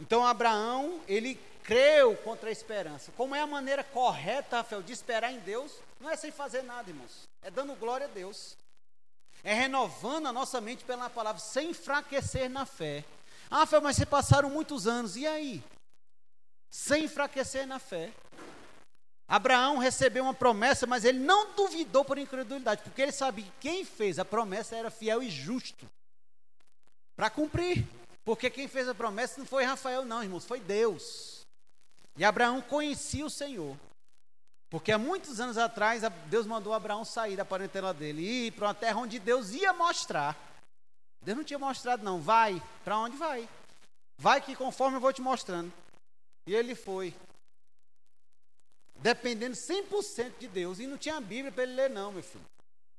Então 0.00 0.26
Abraão, 0.26 1.02
ele 1.06 1.34
creu 1.62 2.16
contra 2.16 2.48
a 2.48 2.52
esperança. 2.52 3.12
Como 3.14 3.34
é 3.34 3.40
a 3.42 3.46
maneira 3.46 3.84
correta, 3.84 4.56
Rafael, 4.56 4.82
de 4.82 4.90
esperar 4.90 5.30
em 5.32 5.38
Deus? 5.40 5.70
Não 6.00 6.08
é 6.08 6.16
sem 6.16 6.32
fazer 6.32 6.62
nada, 6.62 6.88
irmãos. 6.88 7.28
É 7.42 7.50
dando 7.50 7.74
glória 7.74 8.06
a 8.06 8.08
Deus. 8.08 8.56
É 9.44 9.52
renovando 9.52 10.28
a 10.28 10.32
nossa 10.32 10.62
mente 10.62 10.82
pela 10.82 11.10
palavra, 11.10 11.38
sem 11.38 11.68
enfraquecer 11.68 12.48
na 12.48 12.64
fé. 12.64 13.04
Ah, 13.50 13.58
Rafael, 13.58 13.82
mas 13.82 13.96
se 13.96 14.06
passaram 14.06 14.48
muitos 14.48 14.86
anos, 14.86 15.14
e 15.16 15.26
aí? 15.26 15.62
Sem 16.70 17.04
enfraquecer 17.04 17.66
na 17.66 17.78
fé. 17.78 18.14
Abraão 19.28 19.78
recebeu 19.78 20.22
uma 20.24 20.34
promessa, 20.34 20.86
mas 20.86 21.04
ele 21.04 21.18
não 21.18 21.54
duvidou 21.54 22.04
por 22.04 22.16
incredulidade, 22.16 22.82
porque 22.82 23.02
ele 23.02 23.12
sabia 23.12 23.44
que 23.44 23.52
quem 23.60 23.84
fez 23.84 24.18
a 24.18 24.24
promessa 24.24 24.76
era 24.76 24.90
fiel 24.90 25.22
e 25.22 25.30
justo 25.30 25.86
para 27.16 27.30
cumprir. 27.30 27.84
Porque 28.24 28.50
quem 28.50 28.66
fez 28.66 28.88
a 28.88 28.94
promessa 28.94 29.38
não 29.38 29.46
foi 29.46 29.64
Rafael, 29.64 30.04
não, 30.04 30.22
irmãos, 30.22 30.44
foi 30.44 30.60
Deus. 30.60 31.46
E 32.16 32.24
Abraão 32.24 32.60
conhecia 32.60 33.24
o 33.24 33.30
Senhor. 33.30 33.76
Porque 34.68 34.90
há 34.90 34.98
muitos 34.98 35.40
anos 35.40 35.56
atrás, 35.56 36.02
Deus 36.26 36.44
mandou 36.46 36.72
Abraão 36.72 37.04
sair 37.04 37.36
da 37.36 37.44
parentela 37.44 37.94
dele 37.94 38.22
e 38.22 38.46
ir 38.46 38.50
para 38.52 38.66
uma 38.66 38.74
terra 38.74 38.98
onde 38.98 39.18
Deus 39.18 39.52
ia 39.52 39.72
mostrar 39.72 40.36
Deus 41.26 41.38
não 41.38 41.44
tinha 41.44 41.58
mostrado, 41.58 42.04
não. 42.04 42.20
Vai. 42.20 42.62
Para 42.84 42.98
onde 42.98 43.16
vai? 43.16 43.48
Vai 44.16 44.40
que 44.40 44.54
conforme 44.54 44.96
eu 44.96 45.00
vou 45.00 45.12
te 45.12 45.20
mostrando. 45.20 45.72
E 46.46 46.54
ele 46.54 46.76
foi. 46.76 47.12
Dependendo 49.06 49.54
100% 49.54 50.32
de 50.40 50.48
Deus. 50.48 50.80
E 50.80 50.86
não 50.88 50.98
tinha 50.98 51.20
Bíblia 51.20 51.52
para 51.52 51.62
ele 51.62 51.74
ler, 51.74 51.88
não, 51.88 52.10
meu 52.10 52.24
filho. 52.24 52.44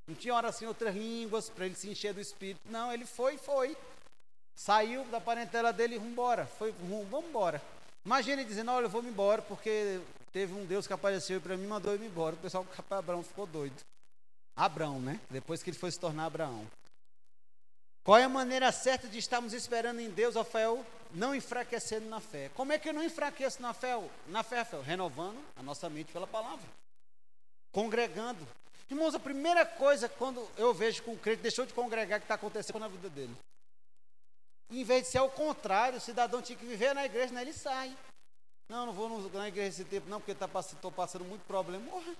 Não 0.07 0.15
tinha 0.15 0.33
oração 0.33 0.65
em 0.65 0.69
outras 0.69 0.95
línguas 0.95 1.49
para 1.49 1.65
ele 1.65 1.75
se 1.75 1.89
encher 1.89 2.13
do 2.13 2.21
Espírito. 2.21 2.61
Não, 2.69 2.93
ele 2.93 3.05
foi 3.05 3.35
e 3.35 3.37
foi. 3.37 3.75
Saiu 4.55 5.03
da 5.07 5.19
parentela 5.19 5.73
dele 5.73 5.95
e 5.95 5.99
embora. 5.99 6.45
Foi, 6.45 6.73
vamos 7.11 7.27
embora. 7.27 7.61
Imagina 8.05 8.39
ele 8.39 8.47
dizendo, 8.47 8.71
olha, 8.71 8.85
eu 8.85 8.89
vou 8.89 9.03
me 9.03 9.09
embora 9.09 9.41
porque 9.41 9.99
teve 10.31 10.53
um 10.53 10.65
Deus 10.65 10.87
que 10.87 10.93
apareceu 10.93 11.41
para 11.41 11.57
mim 11.57 11.67
mandou 11.67 11.93
eu 11.93 12.01
ir 12.01 12.07
embora. 12.07 12.35
O 12.35 12.39
pessoal 12.39 12.63
do 12.63 12.95
Abraão 12.95 13.21
ficou 13.21 13.45
doido. 13.45 13.75
Abraão, 14.55 15.01
né? 15.01 15.19
Depois 15.29 15.61
que 15.61 15.71
ele 15.71 15.77
foi 15.77 15.91
se 15.91 15.99
tornar 15.99 16.27
Abraão. 16.27 16.65
Qual 18.07 18.17
é 18.17 18.23
a 18.23 18.29
maneira 18.29 18.71
certa 18.71 19.05
de 19.05 19.17
estarmos 19.17 19.51
esperando 19.51 19.99
em 19.99 20.09
Deus, 20.09 20.35
Rafael, 20.35 20.85
não 21.11 21.35
enfraquecendo 21.35 22.07
na 22.07 22.21
fé? 22.21 22.49
Como 22.55 22.71
é 22.71 22.79
que 22.79 22.87
eu 22.87 22.93
não 22.93 23.03
enfraqueço 23.03 23.61
na 23.61 23.73
fé, 23.73 24.01
na 24.27 24.43
fé, 24.43 24.59
Rafael? 24.59 24.81
Renovando 24.81 25.37
a 25.57 25.61
nossa 25.61 25.89
mente 25.89 26.13
pela 26.13 26.25
palavra. 26.25 26.65
Congregando. 27.69 28.47
Irmãos, 28.89 29.13
a 29.13 29.19
primeira 29.19 29.65
coisa 29.65 30.07
quando 30.07 30.49
eu 30.55 30.73
vejo 30.73 31.03
que 31.03 31.09
um 31.09 31.17
crente 31.17 31.41
deixou 31.41 31.65
de 31.65 31.73
congregar 31.73 32.21
que 32.21 32.23
está 32.23 32.35
acontecendo 32.35 32.79
na 32.79 32.87
vida 32.87 33.09
dele. 33.09 33.35
Em 34.71 34.85
vez 34.85 35.03
de 35.03 35.09
ser 35.09 35.19
o 35.19 35.29
contrário, 35.29 35.97
o 35.97 36.01
cidadão 36.01 36.41
tinha 36.41 36.57
que 36.57 36.65
viver 36.65 36.95
na 36.95 37.03
igreja, 37.03 37.33
né? 37.33 37.41
ele 37.41 37.51
sai. 37.51 37.93
Não, 38.69 38.85
não 38.85 38.93
vou 38.93 39.29
na 39.31 39.49
igreja 39.49 39.81
esse 39.81 39.83
tempo, 39.83 40.07
não, 40.07 40.21
porque 40.21 40.31
estou 40.31 40.47
tá, 40.47 40.91
passando 40.95 41.25
muito 41.25 41.43
problema. 41.43 41.83
Morra. 41.83 42.15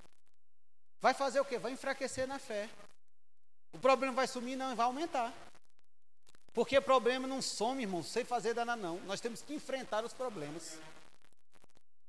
Vai 1.00 1.14
fazer 1.14 1.40
o 1.40 1.46
quê? 1.46 1.58
Vai 1.58 1.72
enfraquecer 1.72 2.28
na 2.28 2.40
fé. 2.40 2.70
O 3.72 3.80
problema 3.80 4.12
vai 4.12 4.28
sumir, 4.28 4.58
não, 4.58 4.76
vai 4.76 4.86
aumentar. 4.86 5.34
Porque 6.58 6.82
problema 6.82 7.28
não 7.28 7.40
some, 7.40 7.84
irmão, 7.84 8.02
sem 8.02 8.26
fazer 8.26 8.56
dana 8.56 8.76
não. 8.76 9.00
Nós 9.02 9.22
temos 9.22 9.44
que 9.44 9.54
enfrentar 9.54 10.04
os 10.04 10.12
problemas. 10.12 10.80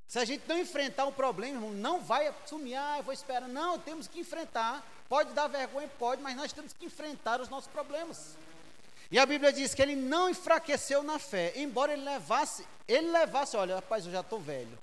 Se 0.07 0.19
a 0.19 0.25
gente 0.25 0.49
não 0.49 0.57
enfrentar 0.57 1.05
um 1.05 1.13
problema, 1.13 1.57
irmão, 1.57 1.71
não 1.73 2.01
vai 2.01 2.35
sumir, 2.47 2.75
ah, 2.75 2.97
eu 2.97 3.03
vou 3.03 3.13
esperar. 3.13 3.47
Não, 3.47 3.79
temos 3.79 4.09
que 4.09 4.21
enfrentar. 4.21 4.83
Pode 5.07 5.35
dar 5.35 5.49
vergonha, 5.49 5.87
pode, 5.99 6.23
mas 6.23 6.35
nós 6.35 6.51
temos 6.51 6.73
que 6.73 6.87
enfrentar 6.87 7.43
os 7.43 7.51
nossos 7.51 7.71
problemas. 7.71 8.39
E 9.11 9.19
a 9.19 9.27
Bíblia 9.27 9.53
diz 9.53 9.75
que 9.75 9.83
ele 9.83 9.95
não 9.95 10.31
enfraqueceu 10.31 11.03
na 11.03 11.19
fé, 11.19 11.53
embora 11.55 11.93
ele 11.93 12.05
levasse, 12.05 12.67
ele 12.89 13.11
levasse, 13.11 13.55
olha, 13.55 13.75
rapaz, 13.75 14.07
eu 14.07 14.13
já 14.13 14.21
estou 14.21 14.41
velho. 14.41 14.79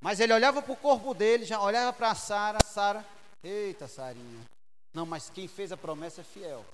Mas 0.00 0.20
ele 0.20 0.32
olhava 0.32 0.62
para 0.62 0.72
o 0.72 0.76
corpo 0.76 1.12
dele, 1.12 1.44
já 1.44 1.60
olhava 1.60 1.92
para 1.92 2.14
Sara, 2.14 2.58
Sara, 2.64 3.04
eita, 3.42 3.88
Sarinha. 3.88 4.44
Não, 4.94 5.04
mas 5.04 5.28
quem 5.28 5.48
fez 5.48 5.72
a 5.72 5.76
promessa 5.76 6.20
é 6.20 6.24
fiel. 6.24 6.64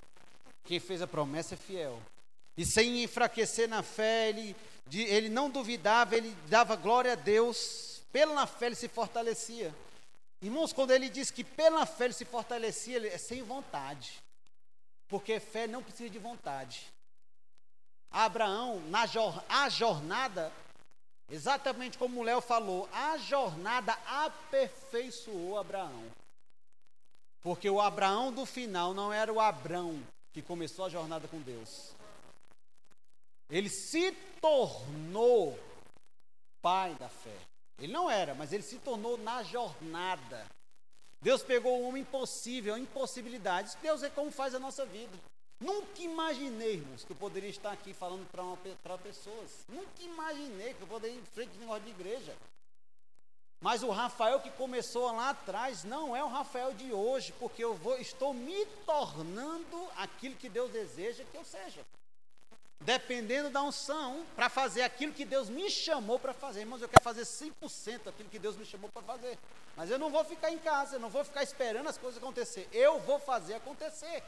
Quem 0.62 0.78
fez 0.78 1.00
a 1.00 1.06
promessa 1.06 1.54
é 1.54 1.56
fiel. 1.56 1.98
E 2.56 2.64
sem 2.64 3.02
enfraquecer 3.02 3.68
na 3.68 3.82
fé, 3.82 4.28
ele, 4.28 4.56
ele 4.92 5.28
não 5.28 5.50
duvidava, 5.50 6.16
ele 6.16 6.36
dava 6.48 6.76
glória 6.76 7.12
a 7.12 7.16
Deus. 7.16 8.02
Pela 8.12 8.46
fé 8.46 8.66
ele 8.66 8.74
se 8.74 8.88
fortalecia. 8.88 9.74
Irmãos, 10.40 10.72
quando 10.72 10.92
ele 10.92 11.08
diz 11.08 11.30
que 11.30 11.42
pela 11.42 11.86
fé 11.86 12.04
ele 12.04 12.14
se 12.14 12.24
fortalecia, 12.24 12.96
ele 12.96 13.08
é 13.08 13.18
sem 13.18 13.42
vontade. 13.42 14.22
Porque 15.08 15.40
fé 15.40 15.66
não 15.66 15.82
precisa 15.82 16.10
de 16.10 16.18
vontade. 16.18 16.86
Abraão, 18.10 18.80
na 18.90 19.06
a 19.48 19.68
jornada, 19.68 20.52
exatamente 21.28 21.98
como 21.98 22.20
o 22.20 22.22
Léo 22.22 22.40
falou, 22.40 22.88
a 22.92 23.16
jornada 23.16 23.98
aperfeiçoou 24.06 25.58
Abraão. 25.58 26.04
Porque 27.42 27.68
o 27.68 27.80
Abraão 27.80 28.32
do 28.32 28.46
final 28.46 28.94
não 28.94 29.12
era 29.12 29.32
o 29.32 29.40
Abrão 29.40 30.00
que 30.32 30.40
começou 30.40 30.84
a 30.84 30.88
jornada 30.88 31.26
com 31.26 31.40
Deus. 31.40 31.93
Ele 33.50 33.68
se 33.68 34.12
tornou 34.40 35.58
pai 36.62 36.94
da 36.94 37.08
fé. 37.08 37.36
Ele 37.78 37.92
não 37.92 38.10
era, 38.10 38.34
mas 38.34 38.52
ele 38.52 38.62
se 38.62 38.78
tornou 38.78 39.18
na 39.18 39.42
jornada. 39.42 40.46
Deus 41.20 41.42
pegou 41.42 41.80
o 41.80 41.88
homem 41.88 42.02
impossível, 42.02 42.76
impossibilidades. 42.76 43.74
Deus 43.76 44.02
é 44.02 44.10
como 44.10 44.30
faz 44.30 44.54
a 44.54 44.58
nossa 44.58 44.84
vida. 44.84 45.16
Nunca 45.60 46.02
imaginei, 46.02 46.74
irmãos, 46.74 47.04
que 47.04 47.12
eu 47.12 47.16
poderia 47.16 47.48
estar 47.48 47.72
aqui 47.72 47.94
falando 47.94 48.28
para 48.82 48.98
pessoas. 48.98 49.64
Nunca 49.68 50.02
imaginei 50.02 50.74
que 50.74 50.82
eu 50.82 50.86
poderia 50.86 51.16
ir 51.16 51.20
em 51.20 51.24
frente 51.24 51.52
de 51.52 51.58
negócio 51.58 51.84
de 51.84 51.90
igreja. 51.90 52.36
Mas 53.60 53.82
o 53.82 53.90
Rafael 53.90 54.40
que 54.40 54.50
começou 54.50 55.10
lá 55.12 55.30
atrás 55.30 55.84
não 55.84 56.14
é 56.14 56.22
o 56.22 56.28
Rafael 56.28 56.74
de 56.74 56.92
hoje, 56.92 57.32
porque 57.38 57.64
eu 57.64 57.74
vou, 57.74 57.96
estou 57.96 58.34
me 58.34 58.66
tornando 58.84 59.88
aquilo 59.96 60.36
que 60.36 60.50
Deus 60.50 60.70
deseja 60.70 61.24
que 61.24 61.36
eu 61.36 61.44
seja. 61.44 61.82
Dependendo 62.80 63.50
da 63.50 63.62
unção, 63.62 64.24
para 64.36 64.48
fazer 64.48 64.82
aquilo 64.82 65.12
que 65.12 65.24
Deus 65.24 65.48
me 65.48 65.70
chamou 65.70 66.18
para 66.18 66.32
fazer. 66.32 66.60
Irmãos, 66.60 66.82
eu 66.82 66.88
quero 66.88 67.02
fazer 67.02 67.22
100% 67.22 68.08
aquilo 68.08 68.28
que 68.28 68.38
Deus 68.38 68.56
me 68.56 68.64
chamou 68.64 68.90
para 68.90 69.02
fazer. 69.02 69.38
Mas 69.76 69.90
eu 69.90 69.98
não 69.98 70.10
vou 70.10 70.24
ficar 70.24 70.50
em 70.50 70.58
casa, 70.58 70.96
eu 70.96 71.00
não 71.00 71.08
vou 71.08 71.24
ficar 71.24 71.42
esperando 71.42 71.88
as 71.88 71.98
coisas 71.98 72.22
acontecer. 72.22 72.68
Eu 72.72 73.00
vou 73.00 73.18
fazer 73.18 73.54
acontecer. 73.54 74.22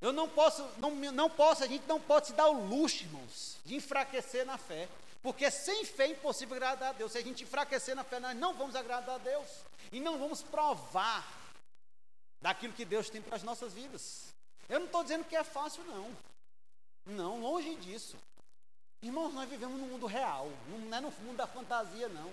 Eu 0.00 0.12
não 0.12 0.28
posso, 0.28 0.66
não, 0.78 0.94
não 0.94 1.28
posso, 1.28 1.62
a 1.62 1.66
gente 1.66 1.86
não 1.86 2.00
pode 2.00 2.28
se 2.28 2.32
dar 2.32 2.48
o 2.48 2.66
luxo, 2.66 3.04
irmãos, 3.04 3.58
de 3.64 3.74
enfraquecer 3.74 4.46
na 4.46 4.56
fé. 4.56 4.88
Porque 5.22 5.50
sem 5.50 5.84
fé 5.84 6.04
é 6.04 6.12
impossível 6.12 6.56
agradar 6.56 6.90
a 6.90 6.92
Deus. 6.92 7.12
Se 7.12 7.18
a 7.18 7.22
gente 7.22 7.44
enfraquecer 7.44 7.94
na 7.94 8.02
fé, 8.02 8.18
nós 8.18 8.34
não 8.36 8.54
vamos 8.54 8.74
agradar 8.74 9.16
a 9.16 9.18
Deus. 9.18 9.46
E 9.92 10.00
não 10.00 10.18
vamos 10.18 10.40
provar 10.40 11.26
daquilo 12.40 12.72
que 12.72 12.86
Deus 12.86 13.10
tem 13.10 13.20
para 13.20 13.36
as 13.36 13.42
nossas 13.42 13.74
vidas. 13.74 14.28
Eu 14.68 14.78
não 14.78 14.86
estou 14.86 15.02
dizendo 15.02 15.24
que 15.24 15.36
é 15.36 15.44
fácil, 15.44 15.84
não. 15.84 16.16
Não, 17.06 17.40
longe 17.40 17.74
disso. 17.76 18.16
Irmãos, 19.02 19.32
nós 19.32 19.48
vivemos 19.48 19.80
no 19.80 19.86
mundo 19.86 20.06
real, 20.06 20.50
não 20.68 20.96
é 20.96 21.00
no 21.00 21.10
mundo 21.10 21.36
da 21.36 21.46
fantasia, 21.46 22.08
não. 22.08 22.30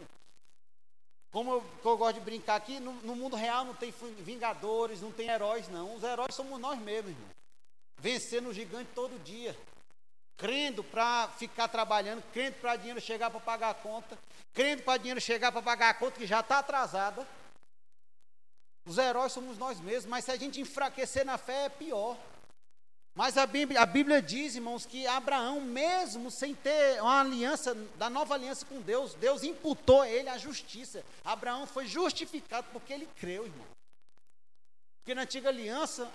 Como 1.32 1.52
eu, 1.52 1.64
eu 1.84 1.98
gosto 1.98 2.16
de 2.16 2.22
brincar 2.22 2.56
aqui, 2.56 2.80
no, 2.80 2.94
no, 2.94 3.16
mundo 3.16 3.36
real 3.36 3.64
não 3.66 3.74
tem 3.74 3.94
vingadores, 4.20 5.02
não 5.02 5.12
tem 5.12 5.30
heróis, 5.30 5.68
não. 5.70 5.96
Os 5.96 6.04
heróis 6.04 6.34
somos 6.34 6.60
nós 6.60 6.80
mesmos, 6.80 7.12
irmão. 7.12 7.30
Vencendo 8.00 8.50
o 8.50 8.54
gigante 8.54 8.90
todo 8.94 9.22
dia. 9.24 9.58
Crendo 10.36 10.84
para 10.84 11.30
ficar 11.38 11.68
trabalhando, 11.68 12.24
crendo 12.32 12.58
para 12.58 12.76
dinheiro 12.76 13.02
chegar 13.02 13.30
para 13.30 13.40
pagar 13.40 13.70
a 13.72 13.74
conta, 13.74 14.18
crendo 14.54 14.84
para 14.84 14.98
dinheiro 14.98 15.20
chegar 15.20 15.52
para 15.52 15.62
pagar 15.62 15.90
a 15.90 15.94
conta 15.94 16.18
que 16.18 16.28
já 16.28 16.42
está 16.42 16.60
atrasada. 16.60 17.28
Os 18.86 18.98
heróis 18.98 19.32
somos 19.32 19.58
nós 19.58 19.80
mesmos, 19.80 20.06
mas 20.06 20.26
se 20.26 20.32
a 20.32 20.38
gente 20.38 20.62
enfraquecer 20.62 21.26
na 21.26 21.38
fé 21.38 21.66
é 21.66 21.70
pior. 21.70 22.18
Mas 23.18 23.36
a 23.36 23.48
Bíblia, 23.48 23.82
a 23.82 23.86
Bíblia, 23.88 24.22
diz, 24.22 24.54
irmãos, 24.54 24.86
que 24.86 25.08
Abraão, 25.08 25.60
mesmo 25.60 26.30
sem 26.30 26.54
ter 26.54 27.02
uma 27.02 27.22
aliança, 27.22 27.74
da 27.98 28.12
nova 28.12 28.36
aliança 28.36 28.64
com 28.64 28.80
Deus, 28.80 29.16
Deus 29.16 29.42
imputou 29.42 30.04
a 30.04 30.08
ele 30.08 30.30
a 30.30 30.38
justiça. 30.38 31.04
Abraão 31.26 31.66
foi 31.66 31.88
justificado 31.88 32.68
porque 32.72 32.94
ele 32.94 33.10
creu, 33.20 33.48
irmão. 33.48 33.66
Porque 35.00 35.16
na 35.16 35.24
antiga 35.24 35.50
aliança, 35.50 36.08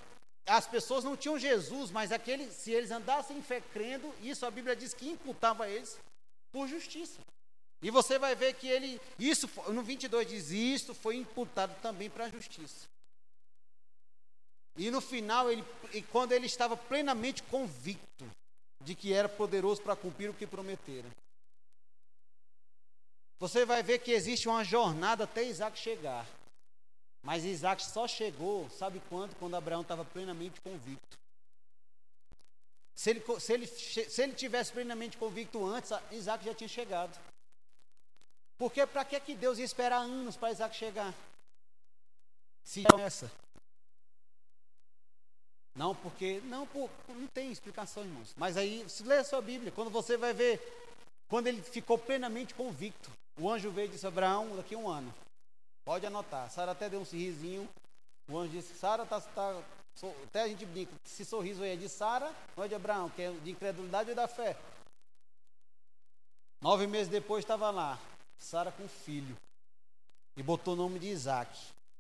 as 0.47 0.69
pessoas 0.69 1.03
não 1.03 1.17
tinham 1.17 1.37
Jesus, 1.37 1.91
mas 1.91 2.13
aquele, 2.13 2.49
se 2.53 2.71
eles 2.71 2.93
andassem 2.93 3.37
em 3.37 3.43
fé 3.43 3.61
crendo, 3.73 4.15
isso 4.23 4.47
a 4.47 4.51
Bíblia 4.53 4.77
diz 4.77 4.95
que 4.95 5.11
imputava 5.11 5.65
a 5.65 5.69
eles 5.69 5.99
por 6.53 6.69
justiça. 6.69 7.19
E 7.83 7.91
você 7.91 8.17
vai 8.17 8.37
ver 8.37 8.55
que 8.55 8.69
ele, 8.69 9.01
isso, 9.19 9.51
no 9.73 9.83
22 9.83 10.29
diz, 10.29 10.51
isso 10.53 10.95
foi 10.95 11.17
imputado 11.17 11.75
também 11.83 12.09
para 12.09 12.27
a 12.27 12.31
justiça. 12.31 12.92
E 14.77 14.91
no 14.91 15.01
final, 15.01 15.51
ele, 15.51 15.65
quando 16.11 16.33
ele 16.33 16.47
estava 16.47 16.77
plenamente 16.77 17.43
convicto 17.45 18.31
de 18.83 18.95
que 18.95 19.13
era 19.13 19.29
poderoso 19.29 19.81
para 19.83 19.97
cumprir 19.97 20.31
o 20.31 20.35
que 20.35 20.47
prometera. 20.47 21.09
Você 23.39 23.65
vai 23.65 23.83
ver 23.83 23.99
que 23.99 24.13
existe 24.13 24.49
uma 24.49 24.65
jornada 24.65 25.25
até 25.25 25.43
Isaac 25.43 25.79
chegar. 25.79 26.27
Mas 27.23 27.45
Isaac 27.45 27.85
só 27.85 28.09
chegou, 28.09 28.69
sabe 28.71 29.01
quando? 29.09 29.35
Quando 29.37 29.57
Abraão 29.57 29.83
estava 29.83 30.05
plenamente 30.05 30.61
convicto. 30.61 31.19
Se 32.95 33.11
ele, 33.11 33.41
se, 33.41 33.53
ele, 33.53 33.67
se 33.67 34.23
ele 34.23 34.35
tivesse 34.35 34.73
plenamente 34.73 35.17
convicto 35.17 35.65
antes, 35.65 35.91
Isaac 36.11 36.45
já 36.45 36.55
tinha 36.55 36.69
chegado. 36.69 37.19
Porque 38.59 38.87
para 38.87 39.05
que, 39.05 39.19
que 39.19 39.35
Deus 39.35 39.59
ia 39.59 39.65
esperar 39.65 40.03
anos 40.03 40.37
para 40.37 40.53
Isaac 40.53 40.75
chegar? 40.77 41.15
Se 42.65 42.85
essa. 43.01 43.31
Não, 45.75 45.95
porque. 45.95 46.41
Não, 46.45 46.67
pô, 46.67 46.89
não 47.09 47.27
tem 47.27 47.51
explicação, 47.51 48.03
irmãos. 48.05 48.35
Mas 48.37 48.57
aí, 48.57 48.85
se 48.89 49.03
lê 49.03 49.17
a 49.17 49.25
sua 49.25 49.41
Bíblia, 49.41 49.73
quando 49.73 49.91
você 49.91 50.17
vai 50.17 50.35
ver, 50.35 50.61
quando 51.29 51.47
ele 51.47 51.63
ficou 51.63 51.97
plenamente 51.97 52.55
convicto, 52.55 53.11
o 53.39 53.49
anjo 53.49 53.71
veio 53.71 53.87
e 53.87 53.93
disse: 53.93 54.07
Abraão, 54.07 54.57
daqui 54.57 54.75
a 54.75 54.79
um 54.79 54.89
ano. 54.89 55.13
Pode 55.85 56.07
anotar. 56.07 56.51
Sara 56.51 56.73
até 56.73 56.89
deu 56.89 57.01
um 57.01 57.05
sorrisinho. 57.05 57.69
O 58.29 58.39
anjo 58.39 58.53
disse: 58.53 58.75
Sara 58.75 59.05
está. 59.05 59.21
Tá, 59.21 59.63
até 60.25 60.43
a 60.43 60.49
gente 60.49 60.65
brinca, 60.65 60.93
esse 61.05 61.25
sorriso 61.25 61.63
aí 61.63 61.71
é 61.71 61.77
de 61.77 61.89
Sara 61.89 62.35
ou 62.57 62.65
é 62.65 62.69
de 62.69 62.75
Abraão, 62.75 63.11
que 63.11 63.23
é 63.23 63.31
de 63.31 63.51
incredulidade 63.51 64.11
ou 64.11 64.17
da 64.17 64.27
fé. 64.27 64.57
Nove 66.63 66.87
meses 66.87 67.09
depois 67.09 67.45
estava 67.45 67.71
lá, 67.71 67.99
Sara 68.39 68.73
com 68.73 68.89
filho. 68.89 69.37
E 70.37 70.43
botou 70.43 70.75
o 70.75 70.77
nome 70.77 70.99
de 70.99 71.09
Isaac, 71.09 71.59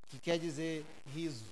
que 0.08 0.18
quer 0.18 0.38
dizer 0.38 0.86
riso. 1.06 1.44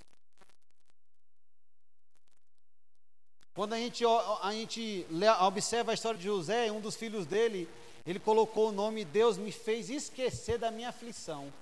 Quando 3.55 3.73
a 3.73 3.79
gente, 3.79 4.05
a 4.07 4.53
gente 4.53 5.07
observa 5.47 5.91
a 5.91 5.95
história 5.95 6.19
de 6.19 6.25
José, 6.25 6.71
um 6.71 6.81
dos 6.81 6.97
filhos 6.97 7.27
dele, 7.27 7.69
ele 8.07 8.21
colocou 8.21 8.69
o 8.69 8.73
nome 8.73 9.05
Deus 9.05 9.37
me 9.37 9.53
fez 9.53 9.91
esquecer 9.91 10.59
da 10.59 10.71
minha 10.71 10.91
aflição. 10.91 11.53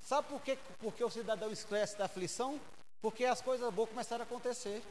Sabe 0.00 0.28
por 0.28 0.40
que 0.40 0.58
porque 0.78 1.04
o 1.04 1.10
cidadão 1.10 1.50
esquece 1.50 1.96
da 1.96 2.06
aflição? 2.06 2.60
Porque 3.00 3.24
as 3.24 3.40
coisas 3.40 3.72
boas 3.72 3.90
começaram 3.90 4.22
a 4.22 4.26
acontecer. 4.26 4.82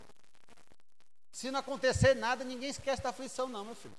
Se 1.32 1.52
não 1.52 1.60
acontecer 1.60 2.14
nada, 2.16 2.44
ninguém 2.44 2.70
esquece 2.70 3.02
da 3.02 3.10
aflição, 3.10 3.48
não, 3.48 3.66
meu 3.66 3.76
filho. 3.76 3.96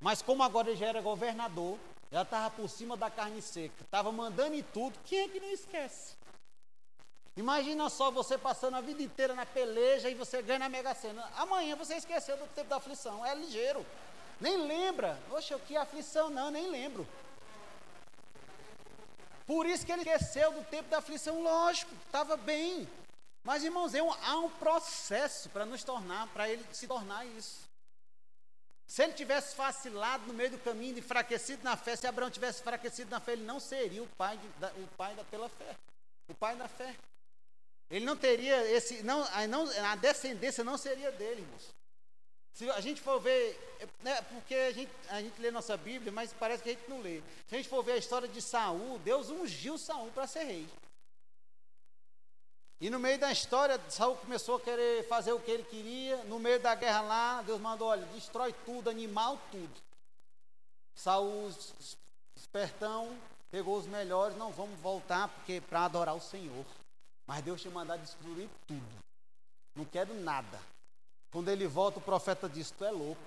Mas 0.00 0.20
como 0.20 0.42
agora 0.42 0.68
ele 0.68 0.76
já 0.76 0.86
era 0.86 1.00
governador, 1.00 1.78
já 2.12 2.22
estava 2.22 2.50
por 2.50 2.68
cima 2.68 2.96
da 2.96 3.10
carne 3.10 3.40
seca, 3.40 3.82
estava 3.82 4.12
mandando 4.12 4.54
em 4.54 4.62
tudo, 4.62 4.98
quem 5.04 5.20
é 5.20 5.28
que 5.28 5.40
não 5.40 5.50
esquece? 5.50 6.16
Imagina 7.36 7.88
só 7.90 8.10
você 8.10 8.38
passando 8.38 8.76
a 8.76 8.80
vida 8.80 9.02
inteira 9.02 9.34
na 9.34 9.44
peleja 9.44 10.08
e 10.08 10.14
você 10.14 10.40
ganha 10.40 10.60
na 10.60 10.68
Mega 10.68 10.94
Sena. 10.94 11.28
Amanhã 11.36 11.74
você 11.74 11.96
esqueceu 11.96 12.36
do 12.36 12.46
tempo 12.48 12.68
da 12.68 12.76
aflição. 12.76 13.26
É 13.26 13.34
ligeiro. 13.34 13.84
Nem 14.40 14.56
lembra. 14.56 15.18
Oxe, 15.30 15.54
o 15.54 15.58
que 15.58 15.76
é 15.76 15.80
aflição? 15.80 16.30
Não, 16.30 16.50
nem 16.50 16.70
lembro. 16.70 17.06
Por 19.46 19.66
isso 19.66 19.84
que 19.84 19.92
ele 19.92 20.02
esqueceu 20.02 20.52
do 20.52 20.64
tempo 20.64 20.88
da 20.88 20.98
aflição, 20.98 21.42
lógico, 21.42 21.92
estava 22.06 22.36
bem. 22.36 22.88
Mas, 23.42 23.62
irmãos, 23.62 23.94
é 23.94 24.02
um, 24.02 24.10
há 24.10 24.38
um 24.38 24.48
processo 24.48 25.50
para 25.50 25.66
nos 25.66 25.84
tornar, 25.84 26.28
para 26.28 26.48
ele 26.48 26.64
se 26.72 26.86
tornar 26.86 27.26
isso. 27.26 27.64
Se 28.86 29.02
ele 29.02 29.12
tivesse 29.12 29.56
vacilado 29.56 30.26
no 30.26 30.32
meio 30.32 30.52
do 30.52 30.58
caminho, 30.58 30.98
enfraquecido 30.98 31.62
na 31.62 31.76
fé, 31.76 31.96
se 31.96 32.06
Abraão 32.06 32.30
tivesse 32.30 32.60
enfraquecido 32.60 33.10
na 33.10 33.20
fé, 33.20 33.32
ele 33.32 33.44
não 33.44 33.60
seria 33.60 34.02
o 34.02 34.08
pai, 34.16 34.38
de, 34.38 34.48
da, 34.60 34.68
o 34.68 34.88
pai 34.96 35.14
da, 35.14 35.24
pela 35.24 35.48
fé. 35.48 35.76
O 36.28 36.34
pai 36.34 36.56
da 36.56 36.68
fé. 36.68 36.94
Ele 37.90 38.04
não 38.04 38.16
teria 38.16 38.70
esse. 38.70 39.02
Não, 39.02 39.24
não, 39.48 39.68
a 39.90 39.96
descendência 39.96 40.64
não 40.64 40.76
seria 40.76 41.12
dele, 41.12 41.42
irmãos. 41.42 41.74
Se 42.54 42.70
a 42.70 42.80
gente 42.80 43.00
for 43.00 43.20
ver, 43.20 43.58
né, 44.00 44.22
porque 44.22 44.54
a 44.54 44.72
gente, 44.72 44.92
a 45.08 45.20
gente 45.20 45.40
lê 45.40 45.50
nossa 45.50 45.76
Bíblia, 45.76 46.12
mas 46.12 46.32
parece 46.32 46.62
que 46.62 46.70
a 46.70 46.72
gente 46.72 46.88
não 46.88 47.00
lê. 47.00 47.20
Se 47.48 47.54
a 47.54 47.56
gente 47.56 47.68
for 47.68 47.82
ver 47.82 47.92
a 47.92 47.96
história 47.96 48.28
de 48.28 48.40
Saul, 48.40 48.98
Deus 49.00 49.28
ungiu 49.28 49.76
Saul 49.76 50.10
para 50.12 50.26
ser 50.26 50.44
rei. 50.44 50.68
E 52.80 52.90
no 52.90 52.98
meio 52.98 53.18
da 53.18 53.32
história, 53.32 53.80
Saul 53.88 54.16
começou 54.16 54.56
a 54.56 54.60
querer 54.60 55.06
fazer 55.08 55.32
o 55.32 55.40
que 55.40 55.50
ele 55.50 55.64
queria. 55.64 56.22
No 56.24 56.38
meio 56.38 56.60
da 56.60 56.74
guerra 56.74 57.00
lá, 57.00 57.42
Deus 57.42 57.60
mandou, 57.60 57.88
olha, 57.88 58.06
destrói 58.06 58.54
tudo, 58.64 58.88
animal, 58.88 59.36
tudo. 59.50 59.82
Saul, 60.94 61.52
espertão, 62.36 63.18
pegou 63.50 63.76
os 63.78 63.86
melhores, 63.86 64.36
não 64.36 64.52
vamos 64.52 64.78
voltar 64.78 65.28
porque 65.28 65.60
para 65.60 65.86
adorar 65.86 66.14
o 66.14 66.20
Senhor. 66.20 66.64
Mas 67.26 67.44
Deus 67.44 67.60
tinha 67.60 67.72
mandado 67.72 68.00
destruir 68.00 68.48
tudo. 68.66 69.04
Não 69.74 69.84
quero 69.84 70.14
nada. 70.14 70.60
Quando 71.30 71.48
ele 71.48 71.66
volta, 71.66 71.98
o 71.98 72.02
profeta 72.02 72.48
diz: 72.48 72.70
Tu 72.70 72.84
é 72.84 72.90
louco. 72.90 73.20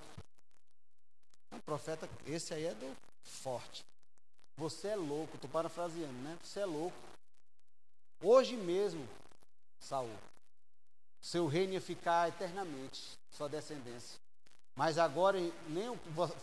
O 1.51 1.59
profeta, 1.61 2.09
esse 2.25 2.53
aí 2.53 2.65
é 2.65 2.73
do 2.73 2.95
forte. 3.23 3.83
Você 4.57 4.89
é 4.89 4.95
louco, 4.95 5.35
estou 5.35 5.49
parafraseando, 5.49 6.17
né? 6.19 6.37
Você 6.41 6.59
é 6.59 6.65
louco. 6.65 6.97
Hoje 8.21 8.55
mesmo, 8.55 9.07
Saul, 9.79 10.15
seu 11.21 11.47
reino 11.47 11.73
ia 11.73 11.81
ficar 11.81 12.27
eternamente, 12.29 13.17
sua 13.31 13.47
descendência. 13.47 14.19
Mas 14.75 14.97
agora 14.97 15.39
nem 15.67 15.95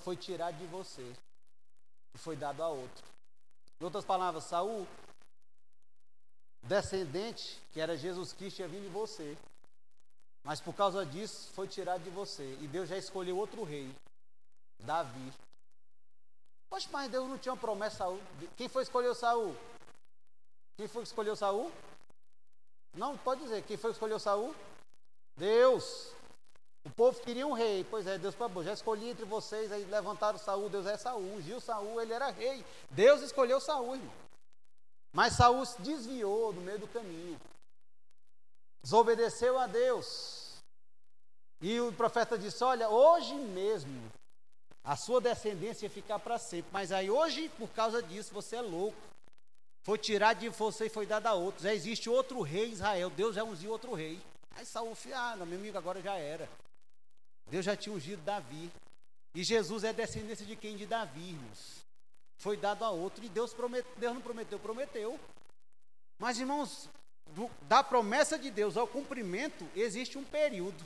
foi 0.02 0.16
tirado 0.16 0.58
de 0.58 0.66
você 0.66 1.14
foi 2.18 2.36
dado 2.36 2.62
a 2.62 2.68
outro. 2.68 3.04
Em 3.80 3.84
outras 3.84 4.04
palavras, 4.04 4.44
Saul 4.44 4.86
descendente, 6.64 7.60
que 7.72 7.80
era 7.80 7.96
Jesus 7.96 8.32
Cristo, 8.32 8.60
ia 8.60 8.68
vir 8.68 8.80
de 8.80 8.88
você. 8.88 9.36
Mas 10.42 10.60
por 10.60 10.74
causa 10.74 11.04
disso, 11.06 11.50
foi 11.52 11.66
tirado 11.66 12.02
de 12.02 12.10
você. 12.10 12.56
E 12.60 12.66
Deus 12.66 12.88
já 12.88 12.98
escolheu 12.98 13.38
outro 13.38 13.62
rei, 13.64 13.94
Davi. 14.80 15.32
Poxa, 16.68 16.88
mas 16.92 17.10
Deus 17.10 17.28
não 17.28 17.38
tinha 17.38 17.52
uma 17.52 17.60
promessa 17.60 17.98
Saul. 17.98 18.20
Quem 18.56 18.68
foi 18.68 18.82
que 18.82 18.88
escolheu 18.88 19.14
Saul? 19.14 19.56
Quem 20.76 20.88
foi 20.88 21.02
que 21.02 21.08
escolheu 21.08 21.36
Saul? 21.36 21.70
Não, 22.94 23.16
pode 23.16 23.42
dizer. 23.42 23.62
Quem 23.62 23.76
foi 23.76 23.90
que 23.90 23.96
escolheu 23.96 24.18
Saul? 24.18 24.54
Deus. 25.36 26.12
O 26.84 26.90
povo 26.90 27.18
queria 27.20 27.46
um 27.46 27.52
rei. 27.52 27.86
Pois 27.88 28.06
é, 28.06 28.18
Deus 28.18 28.34
falou, 28.34 28.62
já 28.62 28.72
escolhi 28.72 29.08
entre 29.08 29.24
vocês, 29.24 29.72
aí 29.72 29.84
levantaram 29.84 30.38
Saul, 30.38 30.68
Deus 30.68 30.86
é 30.86 30.96
Saul, 30.96 31.22
ungiu 31.34 31.60
Saul, 31.60 32.00
ele 32.00 32.12
era 32.12 32.30
rei. 32.30 32.64
Deus 32.90 33.22
escolheu 33.22 33.60
Saul, 33.60 33.96
irmão. 33.96 34.23
Mas 35.14 35.34
Saul 35.34 35.64
se 35.64 35.80
desviou 35.80 36.52
do 36.52 36.60
meio 36.60 36.80
do 36.80 36.88
caminho. 36.88 37.40
Desobedeceu 38.82 39.56
a 39.56 39.68
Deus. 39.68 40.58
E 41.62 41.80
o 41.80 41.92
profeta 41.92 42.36
disse: 42.36 42.62
Olha, 42.64 42.88
hoje 42.88 43.32
mesmo 43.34 44.10
a 44.82 44.96
sua 44.96 45.20
descendência 45.20 45.86
ia 45.86 45.90
ficar 45.90 46.18
para 46.18 46.36
sempre. 46.36 46.70
Mas 46.72 46.90
aí 46.90 47.08
hoje, 47.08 47.48
por 47.50 47.68
causa 47.70 48.02
disso, 48.02 48.34
você 48.34 48.56
é 48.56 48.60
louco. 48.60 48.98
Foi 49.84 49.96
tirado 49.98 50.40
de 50.40 50.48
você 50.48 50.86
e 50.86 50.90
foi 50.90 51.06
dado 51.06 51.28
a 51.28 51.34
outros. 51.34 51.62
Já 51.62 51.72
existe 51.72 52.10
outro 52.10 52.42
rei 52.42 52.70
Israel. 52.70 53.08
Deus 53.08 53.36
já 53.36 53.44
ungiu 53.44 53.70
outro 53.70 53.94
rei. 53.94 54.20
Aí 54.56 54.66
Saul, 54.66 54.96
ah, 55.14 55.36
meu 55.36 55.58
amigo, 55.58 55.78
agora 55.78 56.02
já 56.02 56.16
era. 56.16 56.48
Deus 57.46 57.64
já 57.64 57.76
tinha 57.76 57.94
ungido 57.94 58.20
Davi. 58.22 58.68
E 59.32 59.44
Jesus 59.44 59.84
é 59.84 59.92
descendência 59.92 60.44
de 60.44 60.56
quem? 60.56 60.76
De 60.76 60.86
Davi, 60.86 61.30
irmãos. 61.30 61.83
Foi 62.38 62.56
dado 62.56 62.84
a 62.84 62.90
outro. 62.90 63.24
E 63.24 63.28
Deus, 63.28 63.52
prometeu, 63.52 63.90
Deus 63.96 64.14
não 64.14 64.20
prometeu, 64.20 64.58
prometeu. 64.58 65.20
Mas, 66.18 66.38
irmãos, 66.38 66.88
do, 67.28 67.50
da 67.62 67.82
promessa 67.82 68.38
de 68.38 68.50
Deus 68.50 68.76
ao 68.76 68.86
cumprimento, 68.86 69.66
existe 69.74 70.18
um 70.18 70.24
período. 70.24 70.84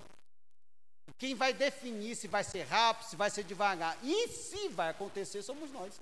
Quem 1.19 1.35
vai 1.35 1.53
definir 1.53 2.15
se 2.15 2.29
vai 2.29 2.45
ser 2.45 2.63
rápido, 2.63 3.09
se 3.09 3.17
vai 3.17 3.31
ser 3.31 3.43
devagar 3.45 3.99
e 4.03 4.29
se 4.29 4.69
vai 4.69 4.91
acontecer 4.91 5.43
somos 5.43 5.71
nós. 5.73 5.99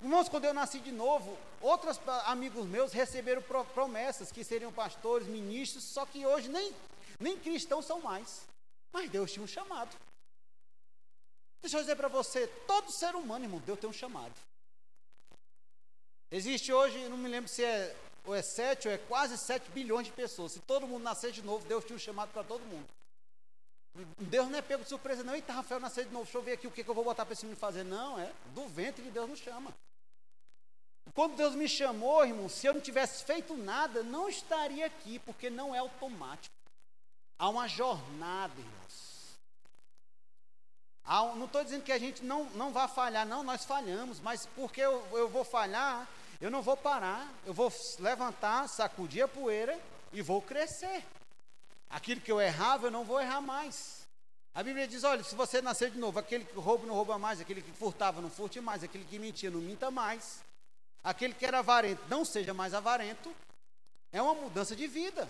Irmãos, 0.00 0.28
quando 0.28 0.44
eu 0.44 0.54
nasci 0.54 0.78
de 0.78 0.92
novo, 0.92 1.36
outros 1.60 1.98
amigos 2.24 2.66
meus 2.66 2.92
receberam 2.92 3.42
promessas 3.42 4.30
que 4.30 4.44
seriam 4.44 4.72
pastores, 4.72 5.26
ministros, 5.26 5.84
só 5.84 6.06
que 6.06 6.24
hoje 6.24 6.48
nem, 6.48 6.72
nem 7.18 7.36
cristãos 7.36 7.84
são 7.84 8.00
mais. 8.00 8.42
Mas 8.92 9.10
Deus 9.10 9.32
tinha 9.32 9.44
um 9.44 9.48
chamado. 9.48 9.94
Deixa 11.60 11.76
eu 11.76 11.80
dizer 11.80 11.96
para 11.96 12.08
você, 12.08 12.46
todo 12.66 12.92
ser 12.92 13.14
humano, 13.16 13.44
irmão, 13.44 13.60
Deus 13.60 13.78
tem 13.78 13.90
um 13.90 13.92
chamado. 13.92 14.34
Existe 16.30 16.72
hoje, 16.72 17.08
não 17.08 17.16
me 17.16 17.28
lembro 17.28 17.48
se 17.48 17.64
é 17.64 17.96
ou 18.24 18.34
é 18.34 18.42
7 18.42 18.88
ou 18.88 18.94
é 18.94 18.98
quase 18.98 19.38
7 19.38 19.70
bilhões 19.70 20.06
de 20.06 20.12
pessoas. 20.12 20.52
Se 20.52 20.60
todo 20.60 20.86
mundo 20.86 21.02
nascer 21.02 21.32
de 21.32 21.42
novo, 21.42 21.66
Deus 21.66 21.84
tinha 21.84 21.96
um 21.96 22.00
chamado 22.00 22.30
para 22.30 22.44
todo 22.44 22.60
mundo. 22.66 22.86
Deus 24.18 24.48
não 24.48 24.58
é 24.58 24.62
pego 24.62 24.82
de 24.82 24.88
surpresa, 24.88 25.24
não. 25.24 25.34
Eita, 25.34 25.52
Rafael 25.52 25.80
nasceu 25.80 26.04
de 26.04 26.10
novo, 26.10 26.24
deixa 26.24 26.38
eu 26.38 26.42
ver 26.42 26.52
aqui 26.52 26.66
o 26.66 26.70
que, 26.70 26.84
que 26.84 26.90
eu 26.90 26.94
vou 26.94 27.04
botar 27.04 27.24
para 27.24 27.32
esse 27.32 27.44
menino 27.44 27.58
fazer. 27.58 27.84
Não, 27.84 28.18
é 28.18 28.30
do 28.54 28.68
ventre 28.68 29.02
que 29.02 29.10
Deus 29.10 29.28
nos 29.28 29.40
chama. 29.40 29.74
Quando 31.14 31.36
Deus 31.36 31.54
me 31.54 31.68
chamou, 31.68 32.24
irmão, 32.24 32.48
se 32.48 32.66
eu 32.66 32.74
não 32.74 32.80
tivesse 32.80 33.24
feito 33.24 33.56
nada, 33.56 34.02
não 34.02 34.28
estaria 34.28 34.86
aqui, 34.86 35.18
porque 35.20 35.48
não 35.48 35.74
é 35.74 35.78
automático. 35.78 36.54
Há 37.38 37.48
uma 37.48 37.66
jornada, 37.66 38.52
irmãos. 38.56 39.38
Há, 41.04 41.34
não 41.34 41.46
estou 41.46 41.64
dizendo 41.64 41.82
que 41.82 41.92
a 41.92 41.98
gente 41.98 42.22
não, 42.22 42.44
não 42.50 42.72
vai 42.72 42.86
falhar, 42.86 43.26
não, 43.26 43.42
nós 43.42 43.64
falhamos, 43.64 44.20
mas 44.20 44.46
porque 44.54 44.80
eu, 44.80 45.04
eu 45.12 45.28
vou 45.28 45.42
falhar, 45.42 46.06
eu 46.40 46.50
não 46.50 46.62
vou 46.62 46.76
parar, 46.76 47.32
eu 47.44 47.52
vou 47.52 47.72
levantar, 47.98 48.68
sacudir 48.68 49.24
a 49.24 49.28
poeira 49.28 49.78
e 50.12 50.22
vou 50.22 50.40
crescer. 50.40 51.04
Aquilo 51.90 52.20
que 52.20 52.30
eu 52.30 52.40
errava, 52.40 52.86
eu 52.86 52.90
não 52.90 53.04
vou 53.04 53.20
errar 53.20 53.40
mais. 53.40 54.06
A 54.54 54.62
Bíblia 54.62 54.86
diz: 54.86 55.04
olha, 55.04 55.24
se 55.24 55.34
você 55.34 55.60
nascer 55.60 55.90
de 55.90 55.98
novo, 55.98 56.18
aquele 56.18 56.44
que 56.44 56.54
rouba 56.54 56.86
não 56.86 56.94
rouba 56.94 57.18
mais, 57.18 57.40
aquele 57.40 57.62
que 57.62 57.72
furtava 57.72 58.20
não 58.20 58.30
furte 58.30 58.60
mais, 58.60 58.84
aquele 58.84 59.04
que 59.04 59.18
mentia 59.18 59.50
não 59.50 59.60
minta 59.60 59.90
mais, 59.90 60.40
aquele 61.02 61.34
que 61.34 61.44
era 61.44 61.58
avarento 61.58 62.02
não 62.08 62.24
seja 62.24 62.54
mais 62.54 62.74
avarento. 62.74 63.34
É 64.12 64.22
uma 64.22 64.34
mudança 64.34 64.74
de 64.74 64.86
vida. 64.86 65.28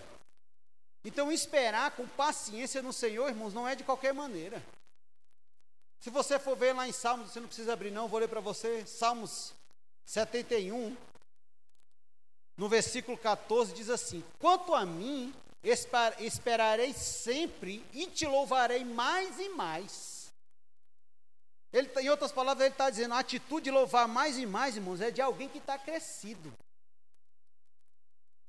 Então, 1.03 1.31
esperar 1.31 1.91
com 1.91 2.07
paciência 2.07 2.81
no 2.81 2.93
Senhor, 2.93 3.29
irmãos, 3.29 3.53
não 3.53 3.67
é 3.67 3.75
de 3.75 3.83
qualquer 3.83 4.13
maneira. 4.13 4.63
Se 5.99 6.09
você 6.09 6.39
for 6.39 6.55
ver 6.55 6.73
lá 6.73 6.87
em 6.87 6.91
Salmos, 6.91 7.31
você 7.31 7.39
não 7.39 7.47
precisa 7.47 7.73
abrir, 7.73 7.91
não, 7.91 8.07
vou 8.07 8.19
ler 8.19 8.29
para 8.29 8.39
você. 8.39 8.85
Salmos 8.85 9.53
71, 10.09 10.97
no 12.57 12.67
versículo 12.67 13.15
14, 13.15 13.75
diz 13.75 13.91
assim: 13.91 14.23
Quanto 14.39 14.73
a 14.73 14.83
mim, 14.83 15.31
esperarei 16.19 16.93
sempre 16.93 17.85
e 17.93 18.07
te 18.07 18.25
louvarei 18.25 18.83
mais 18.83 19.39
e 19.39 19.49
mais. 19.49 20.33
Ele, 21.71 21.87
tá, 21.89 22.01
em 22.01 22.09
outras 22.09 22.31
palavras, 22.31 22.65
ele 22.65 22.73
está 22.73 22.89
dizendo: 22.89 23.13
a 23.13 23.19
atitude 23.19 23.65
de 23.65 23.71
louvar 23.71 24.07
mais 24.07 24.35
e 24.39 24.47
mais, 24.47 24.75
irmãos, 24.75 24.99
é 24.99 25.11
de 25.11 25.21
alguém 25.21 25.47
que 25.47 25.59
está 25.59 25.77
crescido. 25.77 26.51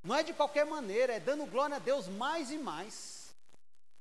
Não 0.03 0.15
é 0.17 0.23
de 0.23 0.33
qualquer 0.33 0.65
maneira, 0.65 1.13
é 1.13 1.21
dando 1.21 1.45
glória 1.45 1.77
a 1.77 1.79
Deus 1.79 2.09
mais 2.09 2.51
e 2.51 2.57
mais. 2.57 3.35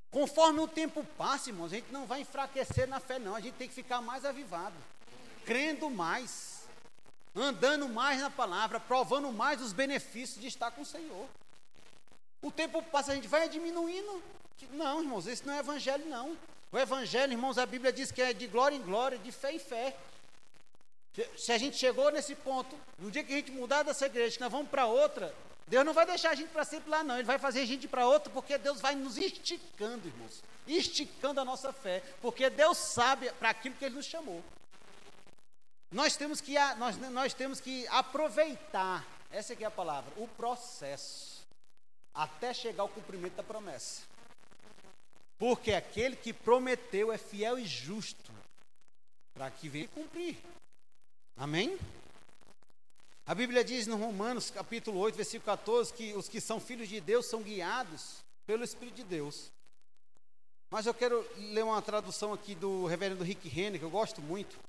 Conforme 0.09 0.61
o 0.61 0.67
tempo 0.67 1.03
passa, 1.17 1.49
irmãos, 1.49 1.73
a 1.73 1.75
gente 1.75 1.91
não 1.91 2.07
vai 2.07 2.21
enfraquecer 2.21 2.87
na 2.87 3.01
fé, 3.01 3.19
não. 3.19 3.35
A 3.35 3.41
gente 3.41 3.55
tem 3.55 3.67
que 3.67 3.75
ficar 3.75 3.99
mais 3.99 4.23
avivado, 4.23 4.77
crendo 5.45 5.89
mais, 5.89 6.58
andando 7.35 7.87
mais 7.87 8.21
na 8.21 8.29
palavra, 8.29 8.79
provando 8.79 9.31
mais 9.31 9.61
os 9.61 9.73
benefícios 9.73 10.41
de 10.41 10.47
estar 10.47 10.71
com 10.71 10.81
o 10.81 10.85
Senhor. 10.85 11.27
O 12.41 12.51
tempo 12.51 12.81
passa, 12.83 13.11
a 13.11 13.15
gente 13.15 13.27
vai 13.27 13.47
diminuindo. 13.49 14.23
Não, 14.71 15.01
irmãos, 15.01 15.27
esse 15.27 15.45
não 15.45 15.53
é 15.53 15.59
evangelho, 15.59 16.05
não. 16.07 16.37
O 16.71 16.77
evangelho, 16.77 17.33
irmãos, 17.33 17.57
a 17.57 17.65
Bíblia 17.65 17.91
diz 17.91 18.11
que 18.11 18.21
é 18.21 18.33
de 18.33 18.47
glória 18.47 18.75
em 18.75 18.81
glória, 18.81 19.17
de 19.17 19.31
fé 19.31 19.53
em 19.53 19.59
fé. 19.59 19.95
Se 21.37 21.51
a 21.51 21.57
gente 21.57 21.77
chegou 21.77 22.11
nesse 22.11 22.35
ponto, 22.35 22.75
no 22.97 23.09
dia 23.09 23.23
que 23.23 23.33
a 23.33 23.37
gente 23.37 23.51
mudar 23.51 23.83
dessa 23.83 24.05
igreja, 24.05 24.35
que 24.35 24.41
nós 24.41 24.51
vamos 24.51 24.69
para 24.69 24.85
outra, 24.85 25.33
Deus 25.67 25.85
não 25.85 25.93
vai 25.93 26.05
deixar 26.05 26.31
a 26.31 26.35
gente 26.35 26.49
para 26.49 26.63
sempre 26.63 26.89
lá, 26.89 27.03
não. 27.03 27.15
Ele 27.15 27.23
vai 27.23 27.37
fazer 27.37 27.61
a 27.61 27.65
gente 27.65 27.87
para 27.87 28.07
outra, 28.07 28.31
porque 28.31 28.57
Deus 28.57 28.79
vai 28.79 28.95
nos 28.95 29.17
esticando, 29.17 30.07
irmãos. 30.07 30.43
Esticando 30.67 31.39
a 31.39 31.45
nossa 31.45 31.73
fé. 31.73 32.03
Porque 32.21 32.49
Deus 32.49 32.77
sabe 32.77 33.31
para 33.33 33.49
aquilo 33.49 33.75
que 33.75 33.85
Ele 33.85 33.95
nos 33.95 34.05
chamou. 34.05 34.43
Nós 35.91 36.15
temos 36.15 36.39
que, 36.39 36.53
nós, 36.77 36.97
nós 36.97 37.33
temos 37.33 37.59
que 37.59 37.87
aproveitar, 37.87 39.05
essa 39.31 39.53
aqui 39.53 39.63
é 39.63 39.67
a 39.67 39.71
palavra, 39.71 40.11
o 40.17 40.27
processo 40.27 41.47
até 42.13 42.53
chegar 42.53 42.83
ao 42.83 42.89
cumprimento 42.89 43.35
da 43.35 43.43
promessa. 43.43 44.03
Porque 45.37 45.71
aquele 45.71 46.15
que 46.15 46.33
prometeu 46.33 47.11
é 47.11 47.17
fiel 47.17 47.57
e 47.57 47.65
justo 47.65 48.31
para 49.33 49.49
que 49.49 49.69
venha 49.69 49.87
cumprir. 49.87 50.37
Amém? 51.37 51.79
A 53.25 53.33
Bíblia 53.33 53.63
diz 53.63 53.87
no 53.87 53.95
Romanos, 53.95 54.51
capítulo 54.51 54.99
8, 54.99 55.15
versículo 55.15 55.45
14, 55.45 55.93
que 55.93 56.13
os 56.13 56.27
que 56.27 56.41
são 56.41 56.59
filhos 56.59 56.89
de 56.89 56.99
Deus 56.99 57.25
são 57.25 57.41
guiados 57.41 58.17
pelo 58.45 58.63
Espírito 58.63 58.95
de 58.95 59.03
Deus. 59.03 59.51
Mas 60.69 60.85
eu 60.85 60.93
quero 60.93 61.25
ler 61.37 61.63
uma 61.63 61.81
tradução 61.81 62.33
aqui 62.33 62.53
do 62.53 62.85
reverendo 62.85 63.23
Rick 63.23 63.47
Renner, 63.47 63.79
que 63.79 63.85
eu 63.85 63.89
gosto 63.89 64.21
muito. 64.21 64.59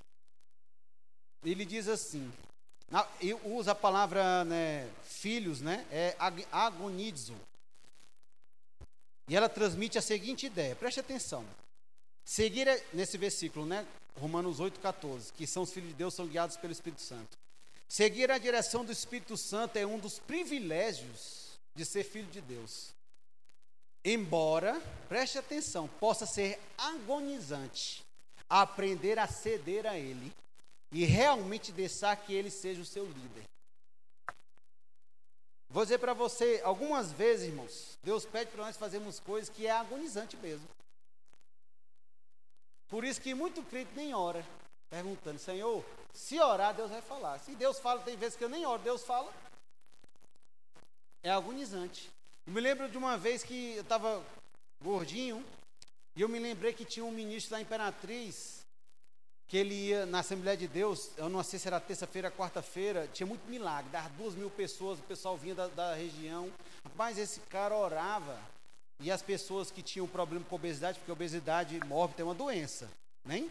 Ele 1.45 1.65
diz 1.65 1.89
assim: 1.89 2.31
usa 3.45 3.73
a 3.73 3.75
palavra 3.75 4.45
né, 4.45 4.91
filhos, 5.05 5.61
né? 5.61 5.87
É 5.91 6.17
agonizo. 6.51 7.35
E 9.29 9.37
ela 9.37 9.49
transmite 9.49 9.97
a 9.97 10.03
seguinte 10.03 10.47
ideia, 10.47 10.75
preste 10.75 11.01
atenção. 11.01 11.45
Seguir, 12.25 12.67
é, 12.67 12.85
nesse 12.93 13.17
versículo, 13.17 13.65
né? 13.65 13.87
Romanos 14.19 14.61
8,14, 14.61 15.33
que 15.33 15.47
são 15.47 15.63
os 15.63 15.73
filhos 15.73 15.91
de 15.91 15.95
Deus, 15.95 16.15
são 16.15 16.27
guiados 16.27 16.57
pelo 16.57 16.73
Espírito 16.73 17.01
Santo. 17.01 17.39
Seguir 17.89 18.31
a 18.31 18.39
direção 18.39 18.85
do 18.85 18.93
Espírito 18.93 19.37
Santo 19.37 19.77
é 19.77 19.87
um 19.87 19.99
dos 19.99 20.19
privilégios 20.19 21.59
de 21.75 21.85
ser 21.85 22.05
filho 22.05 22.27
de 22.27 22.41
Deus. 22.41 22.91
Embora, 24.05 24.81
preste 25.09 25.39
atenção, 25.39 25.89
possa 26.01 26.27
ser 26.27 26.59
agonizante 26.77 28.05
aprender 28.49 29.19
a 29.19 29.29
ceder 29.29 29.87
a 29.87 29.97
Ele 29.97 30.33
e 30.93 31.05
realmente 31.05 31.73
deixar 31.73 32.17
que 32.17 32.35
ele 32.35 32.51
seja 32.51 32.83
o 32.83 32.87
seu 32.87 33.05
líder. 33.05 33.45
Vou 35.69 35.85
dizer 35.85 35.99
para 35.99 36.13
você, 36.13 36.61
algumas 36.65 37.13
vezes, 37.13 37.49
irmãos, 37.49 37.97
Deus 38.03 38.25
pede 38.25 38.51
para 38.51 38.65
nós 38.65 38.77
fazermos 38.77 39.21
coisas 39.21 39.49
que 39.49 39.67
é 39.67 39.71
agonizante 39.71 40.37
mesmo. 40.37 40.67
Por 42.89 43.05
isso 43.05 43.21
que 43.21 43.35
muito 43.35 43.63
crente 43.63 43.93
nem 43.95 44.13
ora, 44.13 44.45
perguntando, 44.91 45.39
Senhor, 45.39 45.85
se 46.13 46.41
orar, 46.41 46.75
Deus 46.75 46.91
vai 46.91 47.01
falar. 47.01 47.39
Se 47.39 47.55
Deus 47.55 47.79
fala, 47.79 48.03
tem 48.03 48.17
vezes 48.17 48.37
que 48.37 48.43
eu 48.43 48.49
nem 48.49 48.67
oro, 48.67 48.83
Deus 48.83 49.05
fala. 49.05 49.33
É 51.23 51.31
agonizante. 51.31 52.11
Eu 52.45 52.53
me 52.53 52.61
lembro 52.61 52.89
de 52.89 52.99
uma 52.99 53.17
vez 53.17 53.45
que 53.45 53.75
eu 53.77 53.83
estava 53.83 54.25
gordinho, 54.83 55.47
e 56.17 56.23
eu 56.23 56.29
me 56.29 56.41
lembrei 56.41 56.73
que 56.73 56.85
tinha 56.85 57.05
um 57.05 57.13
ministro 57.13 57.53
da 57.53 57.61
Imperatriz, 57.61 58.60
que 59.51 59.57
ele 59.57 59.75
ia 59.75 60.07
na 60.07 60.21
Assembleia 60.21 60.57
de 60.57 60.69
Deus, 60.69 61.11
eu 61.17 61.29
não 61.29 61.43
sei 61.43 61.59
se 61.59 61.67
era 61.67 61.81
terça-feira, 61.81 62.31
quarta-feira, 62.31 63.09
tinha 63.13 63.27
muito 63.27 63.51
milagre, 63.51 63.91
dava 63.91 64.09
duas 64.11 64.37
mil 64.37 64.49
pessoas, 64.49 65.01
o 65.01 65.03
pessoal 65.03 65.37
vinha 65.37 65.57
da, 65.57 65.67
da 65.67 65.93
região, 65.93 66.49
mas 66.97 67.19
esse 67.19 67.41
cara 67.41 67.77
orava, 67.77 68.39
e 69.01 69.11
as 69.11 69.23
pessoas 69.23 69.69
que 69.69 69.83
tinham 69.83 70.07
problema 70.07 70.45
com 70.49 70.55
obesidade, 70.55 71.01
porque 71.01 71.11
obesidade 71.11 71.81
mórbida 71.85 72.23
é 72.23 72.25
uma 72.25 72.35
doença, 72.35 72.89
né? 73.25 73.51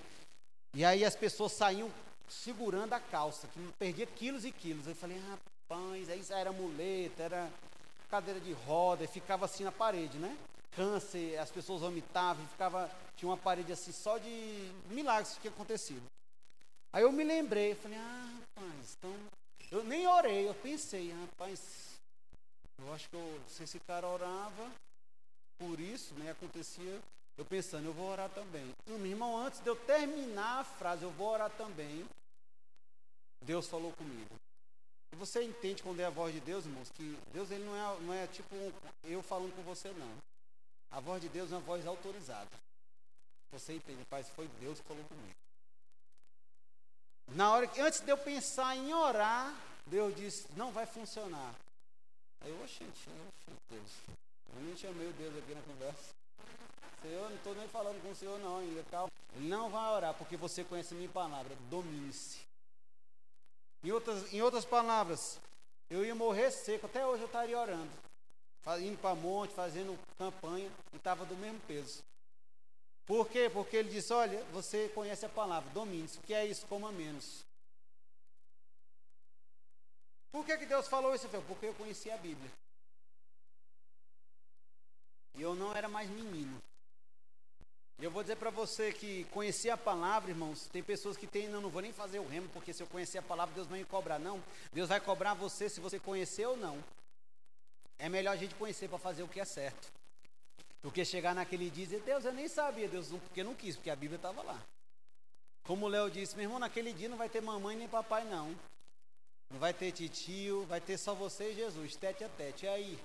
E 0.73 0.85
aí 0.85 1.03
as 1.03 1.17
pessoas 1.17 1.51
saíam 1.51 1.91
segurando 2.29 2.93
a 2.93 2.99
calça, 3.01 3.47
que 3.47 3.59
perdia 3.77 4.05
quilos 4.05 4.45
e 4.45 4.53
quilos. 4.53 4.87
Eu 4.87 4.95
falei, 4.95 5.19
rapaz, 5.29 6.09
aí 6.09 6.23
era 6.29 6.53
muleta, 6.53 7.23
era 7.23 7.49
cadeira 8.09 8.39
de 8.39 8.53
roda, 8.53 9.05
ficava 9.05 9.43
assim 9.43 9.65
na 9.65 9.71
parede, 9.71 10.17
né? 10.17 10.37
Câncer, 10.77 11.37
as 11.37 11.51
pessoas 11.51 11.81
vomitavam, 11.81 12.47
ficava 12.47 12.89
tinha 13.19 13.29
uma 13.29 13.37
parede 13.37 13.73
assim 13.73 13.91
só 13.91 14.17
de 14.17 14.29
milagres 14.87 15.33
que 15.33 15.41
tinha 15.41 15.51
acontecido. 15.51 16.01
Aí 16.93 17.03
eu 17.03 17.11
me 17.11 17.23
lembrei, 17.23 17.75
falei, 17.75 17.97
ah, 17.97 18.39
rapaz, 18.39 18.95
então. 18.97 19.13
Eu 19.69 19.83
nem 19.83 20.07
orei, 20.07 20.47
eu 20.47 20.55
pensei, 20.55 21.11
rapaz, 21.11 21.99
eu 22.79 22.93
acho 22.93 23.09
que 23.09 23.15
eu, 23.15 23.41
se 23.47 23.63
esse 23.63 23.79
cara 23.81 24.07
orava 24.07 24.71
por 25.59 25.79
isso, 25.79 26.13
né, 26.15 26.31
acontecia, 26.31 26.99
Eu 27.37 27.45
pensando, 27.45 27.85
eu 27.85 27.93
vou 27.93 28.09
orar 28.09 28.29
também. 28.29 28.69
meu 28.85 29.05
irmão, 29.05 29.37
antes 29.37 29.61
de 29.61 29.67
eu 29.69 29.75
terminar 29.75 30.59
a 30.59 30.63
frase, 30.65 31.03
eu 31.03 31.11
vou 31.11 31.29
orar 31.29 31.49
também. 31.51 32.05
Deus 33.41 33.65
falou 33.65 33.93
comigo. 33.93 34.35
E 35.13 35.15
você 35.15 35.41
entende 35.43 35.81
quando 35.81 36.01
é 36.01 36.05
a 36.05 36.09
voz 36.09 36.33
de 36.33 36.41
Deus, 36.41 36.65
irmãos, 36.65 36.89
que 36.91 37.17
Deus 37.31 37.49
ele 37.49 37.63
não 37.63 37.75
é, 37.75 37.99
não 38.01 38.13
é 38.13 38.27
tipo 38.27 38.53
eu 39.05 39.23
falando 39.23 39.55
com 39.55 39.61
você, 39.63 39.89
não. 39.91 40.17
A 40.91 40.99
voz 40.99 41.21
de 41.21 41.29
Deus 41.29 41.49
é 41.53 41.55
uma 41.55 41.61
voz 41.61 41.87
autorizada. 41.87 42.49
Você 43.51 43.73
entende, 43.73 44.03
Pai, 44.05 44.23
foi 44.23 44.47
Deus 44.59 44.79
que 44.79 44.87
falou 44.87 45.03
comigo. 45.05 45.35
Na 47.29 47.51
hora 47.51 47.67
que, 47.67 47.79
antes 47.79 48.01
de 48.01 48.09
eu 48.11 48.17
pensar 48.17 48.75
em 48.75 48.93
orar, 48.93 49.53
Deus 49.85 50.15
disse, 50.15 50.47
não 50.55 50.71
vai 50.71 50.85
funcionar. 50.85 51.53
Aí 52.41 52.49
eu, 52.49 52.61
oxente, 52.63 53.09
Deus. 53.69 53.91
Eu 54.55 54.61
nem 54.61 54.75
chamei 54.75 55.07
o 55.07 55.13
Deus 55.13 55.37
aqui 55.37 55.53
na 55.53 55.61
conversa. 55.61 56.13
Senhor, 57.01 57.29
não 57.29 57.37
estou 57.37 57.55
nem 57.55 57.67
falando 57.67 58.01
com 58.01 58.11
o 58.11 58.15
Senhor 58.15 58.39
não 58.39 58.57
ainda, 58.57 58.83
calma. 58.91 59.11
Ele 59.35 59.47
não 59.47 59.69
vai 59.69 59.89
orar, 59.93 60.13
porque 60.15 60.35
você 60.35 60.63
conhece 60.63 60.93
a 60.93 60.97
minha 60.97 61.09
palavra. 61.09 61.55
Domine-se. 61.69 62.39
Em 63.83 63.91
outras, 63.91 64.33
em 64.33 64.41
outras 64.41 64.65
palavras, 64.65 65.39
eu 65.89 66.03
ia 66.03 66.13
morrer 66.13 66.51
seco, 66.51 66.85
até 66.85 67.05
hoje 67.05 67.23
eu 67.23 67.27
estaria 67.27 67.57
orando. 67.57 67.91
Indo 68.81 68.97
para 68.99 69.15
monte, 69.15 69.53
fazendo 69.53 69.97
campanha, 70.17 70.69
e 70.93 70.97
estava 70.97 71.25
do 71.25 71.35
mesmo 71.37 71.59
peso. 71.61 72.03
Por 73.09 73.27
quê? 73.27 73.49
Porque 73.49 73.75
ele 73.75 73.89
disse: 73.89 74.13
Olha, 74.13 74.43
você 74.53 74.87
conhece 74.89 75.25
a 75.25 75.29
palavra, 75.29 75.67
domine-se. 75.71 76.19
O 76.19 76.21
que 76.21 76.31
é 76.31 76.45
isso? 76.45 76.67
Coma 76.67 76.91
menos. 76.91 77.43
Por 80.31 80.45
que, 80.45 80.55
que 80.59 80.67
Deus 80.67 80.87
falou 80.87 81.15
isso? 81.15 81.27
Porque 81.47 81.65
eu 81.65 81.73
conhecia 81.73 82.13
a 82.13 82.17
Bíblia. 82.17 82.51
E 85.33 85.41
eu 85.41 85.55
não 85.55 85.75
era 85.75 85.89
mais 85.89 86.07
menino. 86.07 86.61
E 87.97 88.03
eu 88.03 88.11
vou 88.11 88.21
dizer 88.21 88.35
para 88.35 88.51
você 88.51 88.93
que 88.93 89.23
conhecer 89.31 89.71
a 89.71 89.77
palavra, 89.77 90.29
irmãos, 90.29 90.67
tem 90.71 90.83
pessoas 90.83 91.17
que 91.17 91.25
tem, 91.25 91.49
não, 91.49 91.61
não 91.61 91.69
vou 91.71 91.81
nem 91.81 91.91
fazer 91.91 92.19
o 92.19 92.27
remo, 92.27 92.47
porque 92.49 92.71
se 92.71 92.83
eu 92.83 92.87
conhecer 92.87 93.17
a 93.17 93.23
palavra, 93.23 93.55
Deus 93.55 93.65
vai 93.65 93.79
me 93.79 93.85
cobrar. 93.85 94.19
Não, 94.19 94.39
Deus 94.71 94.87
vai 94.87 95.01
cobrar 95.01 95.33
você 95.33 95.67
se 95.67 95.79
você 95.79 95.99
conhecer 95.99 96.45
ou 96.45 96.55
não. 96.55 96.77
É 97.97 98.07
melhor 98.07 98.33
a 98.33 98.37
gente 98.37 98.53
conhecer 98.53 98.87
para 98.87 98.99
fazer 98.99 99.23
o 99.23 99.27
que 99.27 99.39
é 99.39 99.45
certo. 99.45 99.98
Do 100.81 100.91
que 100.91 101.03
chegar 101.03 101.35
naquele 101.35 101.69
dia 101.69 101.83
e 101.83 101.87
dizer, 101.87 102.01
Deus, 102.01 102.23
eu 102.23 102.33
nem 102.33 102.47
sabia, 102.47 102.87
Deus, 102.87 103.07
porque 103.07 103.43
não 103.43 103.53
quis, 103.53 103.75
porque 103.75 103.89
a 103.89 103.95
Bíblia 103.95 104.15
estava 104.15 104.41
lá. 104.41 104.61
Como 105.63 105.85
o 105.85 105.89
Léo 105.89 106.09
disse, 106.09 106.35
meu 106.35 106.45
irmão, 106.45 106.59
naquele 106.59 106.93
dia 106.93 107.09
não 107.09 107.17
vai 107.17 107.29
ter 107.29 107.41
mamãe 107.41 107.75
nem 107.75 107.87
papai, 107.87 108.23
não. 108.23 108.55
Não 109.49 109.59
vai 109.59 109.73
ter 109.73 109.91
titio, 109.91 110.65
vai 110.65 110.79
ter 110.79 110.97
só 110.97 111.13
você 111.13 111.51
e 111.51 111.55
Jesus, 111.55 111.95
tete 111.95 112.23
a 112.23 112.29
tete. 112.29 112.65
E 112.65 112.69
aí? 112.69 112.99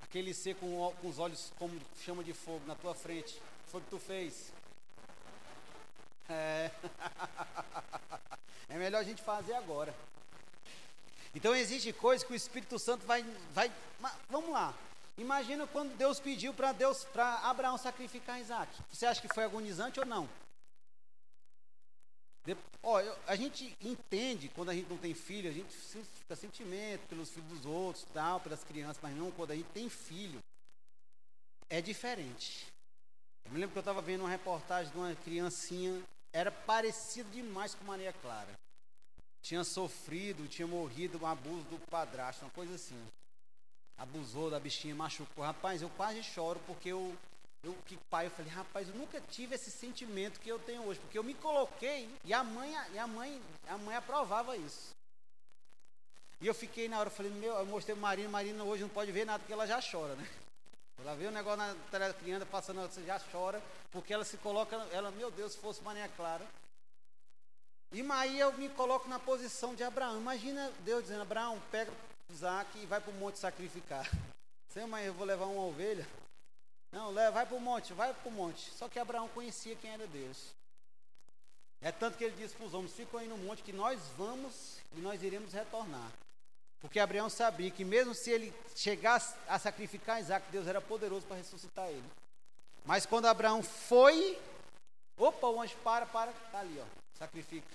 Aquele 0.00 0.34
ser 0.34 0.56
com, 0.56 0.92
com 1.00 1.08
os 1.08 1.18
olhos 1.18 1.52
como 1.58 1.80
chama 2.04 2.24
de 2.24 2.32
fogo 2.32 2.66
na 2.66 2.74
tua 2.74 2.94
frente 2.94 3.40
foi 3.68 3.80
que 3.80 3.88
tu 3.88 3.98
fez? 3.98 4.52
É. 6.28 6.70
é 8.68 8.76
melhor 8.76 8.98
a 8.98 9.02
gente 9.02 9.22
fazer 9.22 9.54
agora. 9.54 9.94
Então 11.34 11.54
existe 11.54 11.92
coisas 11.92 12.26
que 12.26 12.34
o 12.34 12.36
Espírito 12.36 12.78
Santo 12.78 13.06
vai, 13.06 13.24
vai. 13.54 13.72
Vamos 14.28 14.50
lá. 14.50 14.74
Imagina 15.16 15.66
quando 15.66 15.96
Deus 15.96 16.18
pediu 16.18 16.54
para 16.54 16.72
Deus, 16.72 17.04
para 17.04 17.38
Abraão 17.40 17.76
sacrificar 17.76 18.40
Isaac. 18.40 18.72
Você 18.90 19.06
acha 19.06 19.20
que 19.20 19.32
foi 19.32 19.44
agonizante 19.44 20.00
ou 20.00 20.06
não? 20.06 20.28
De, 22.44 22.56
ó, 22.82 23.00
eu, 23.00 23.16
a 23.26 23.36
gente 23.36 23.76
entende 23.80 24.48
quando 24.48 24.70
a 24.70 24.74
gente 24.74 24.88
não 24.88 24.98
tem 24.98 25.14
filho, 25.14 25.48
a 25.48 25.52
gente 25.52 25.72
fica 25.72 26.34
sentimento 26.34 27.06
pelos 27.08 27.30
filhos 27.30 27.48
dos 27.50 27.66
outros, 27.66 28.04
tal, 28.12 28.40
pelas 28.40 28.64
crianças, 28.64 28.98
mas 29.02 29.14
não 29.14 29.30
quando 29.30 29.52
a 29.52 29.56
gente 29.56 29.68
tem 29.68 29.88
filho. 29.88 30.40
É 31.68 31.80
diferente. 31.80 32.66
Eu 33.44 33.52
me 33.52 33.58
lembro 33.58 33.72
que 33.72 33.78
eu 33.78 33.82
estava 33.82 34.02
vendo 34.02 34.22
uma 34.22 34.30
reportagem 34.30 34.90
de 34.90 34.98
uma 34.98 35.14
criancinha, 35.14 36.02
era 36.32 36.50
parecido 36.50 37.30
demais 37.30 37.74
com 37.74 37.84
Maria 37.84 38.12
Clara. 38.14 38.52
Tinha 39.42 39.62
sofrido, 39.62 40.48
tinha 40.48 40.66
morrido 40.66 41.18
um 41.22 41.26
abuso 41.26 41.64
do 41.64 41.78
padrasto, 41.90 42.44
uma 42.44 42.50
coisa 42.50 42.74
assim. 42.74 43.00
Abusou 43.98 44.50
da 44.50 44.58
bichinha, 44.58 44.94
machucou. 44.94 45.44
Rapaz, 45.44 45.82
eu 45.82 45.90
quase 45.90 46.22
choro 46.22 46.60
porque 46.66 46.88
eu, 46.88 47.16
eu 47.62 47.74
que 47.86 47.96
pai, 48.10 48.26
eu 48.26 48.30
falei, 48.30 48.50
rapaz, 48.50 48.88
eu 48.88 48.94
nunca 48.94 49.20
tive 49.20 49.54
esse 49.54 49.70
sentimento 49.70 50.40
que 50.40 50.48
eu 50.48 50.58
tenho 50.58 50.84
hoje, 50.84 51.00
porque 51.00 51.18
eu 51.18 51.22
me 51.22 51.34
coloquei 51.34 52.08
e 52.24 52.34
a 52.34 52.42
mãe, 52.42 52.74
e 52.92 52.98
a 52.98 53.06
mãe, 53.06 53.40
a 53.68 53.78
mãe 53.78 53.96
aprovava 53.96 54.56
isso. 54.56 54.94
E 56.40 56.46
eu 56.46 56.54
fiquei 56.54 56.88
na 56.88 56.98
hora, 56.98 57.08
eu 57.08 57.14
falei, 57.14 57.30
meu, 57.30 57.54
eu 57.54 57.66
mostrei 57.66 57.94
Marina, 57.94 58.28
Marina 58.28 58.64
hoje 58.64 58.82
não 58.82 58.88
pode 58.88 59.12
ver 59.12 59.24
nada 59.24 59.38
porque 59.38 59.52
ela 59.52 59.66
já 59.66 59.80
chora, 59.80 60.16
né? 60.16 60.28
Ela 60.98 61.14
vê 61.14 61.26
o 61.26 61.30
negócio 61.30 61.58
na 61.58 62.12
criança 62.14 62.46
passando, 62.46 62.80
você 62.82 63.02
já 63.04 63.20
chora, 63.30 63.62
porque 63.90 64.12
ela 64.12 64.24
se 64.24 64.36
coloca, 64.38 64.76
ela, 64.92 65.10
meu 65.10 65.30
Deus, 65.30 65.52
se 65.52 65.58
fosse 65.58 65.82
Maria 65.82 66.08
Clara. 66.16 66.46
E 67.92 68.00
aí 68.10 68.38
eu 68.38 68.52
me 68.54 68.68
coloco 68.70 69.08
na 69.08 69.18
posição 69.18 69.74
de 69.74 69.84
Abraão. 69.84 70.18
Imagina 70.18 70.72
Deus 70.80 71.02
dizendo, 71.02 71.22
Abraão, 71.22 71.60
pega 71.70 71.92
Isaac 72.32 72.78
e 72.78 72.86
vai 72.86 73.00
para 73.00 73.10
o 73.10 73.14
monte 73.14 73.38
sacrificar. 73.38 74.08
Sim, 74.68 74.86
mãe, 74.86 75.04
eu 75.04 75.14
vou 75.14 75.26
levar 75.26 75.46
uma 75.46 75.64
ovelha. 75.64 76.06
Não, 76.90 77.12
vai 77.14 77.46
para 77.46 77.56
o 77.56 77.60
monte, 77.60 77.92
vai 77.92 78.12
para 78.12 78.28
o 78.28 78.32
monte. 78.32 78.70
Só 78.72 78.88
que 78.88 78.98
Abraão 78.98 79.28
conhecia 79.28 79.76
quem 79.76 79.90
era 79.90 80.06
Deus. 80.06 80.54
É 81.80 81.90
tanto 81.90 82.16
que 82.16 82.24
ele 82.24 82.36
disse 82.36 82.54
para 82.54 82.66
os 82.66 82.74
homens, 82.74 82.94
ficam 82.94 83.18
aí 83.18 83.26
no 83.26 83.36
monte 83.36 83.62
que 83.62 83.72
nós 83.72 84.00
vamos 84.16 84.78
e 84.96 85.00
nós 85.00 85.22
iremos 85.22 85.52
retornar. 85.52 86.10
Porque 86.80 87.00
Abraão 87.00 87.28
sabia 87.28 87.70
que 87.70 87.84
mesmo 87.84 88.14
se 88.14 88.30
ele 88.30 88.52
chegasse 88.74 89.36
a 89.48 89.58
sacrificar 89.58 90.20
Isaac, 90.20 90.50
Deus 90.50 90.66
era 90.66 90.80
poderoso 90.80 91.26
para 91.26 91.36
ressuscitar 91.36 91.88
ele. 91.88 92.04
Mas 92.84 93.06
quando 93.06 93.26
Abraão 93.26 93.62
foi, 93.62 94.40
opa, 95.16 95.46
o 95.46 95.60
anjo 95.60 95.76
para, 95.84 96.06
para, 96.06 96.30
está 96.30 96.58
ali, 96.58 96.80
ó, 96.80 96.84
sacrifica. 97.18 97.68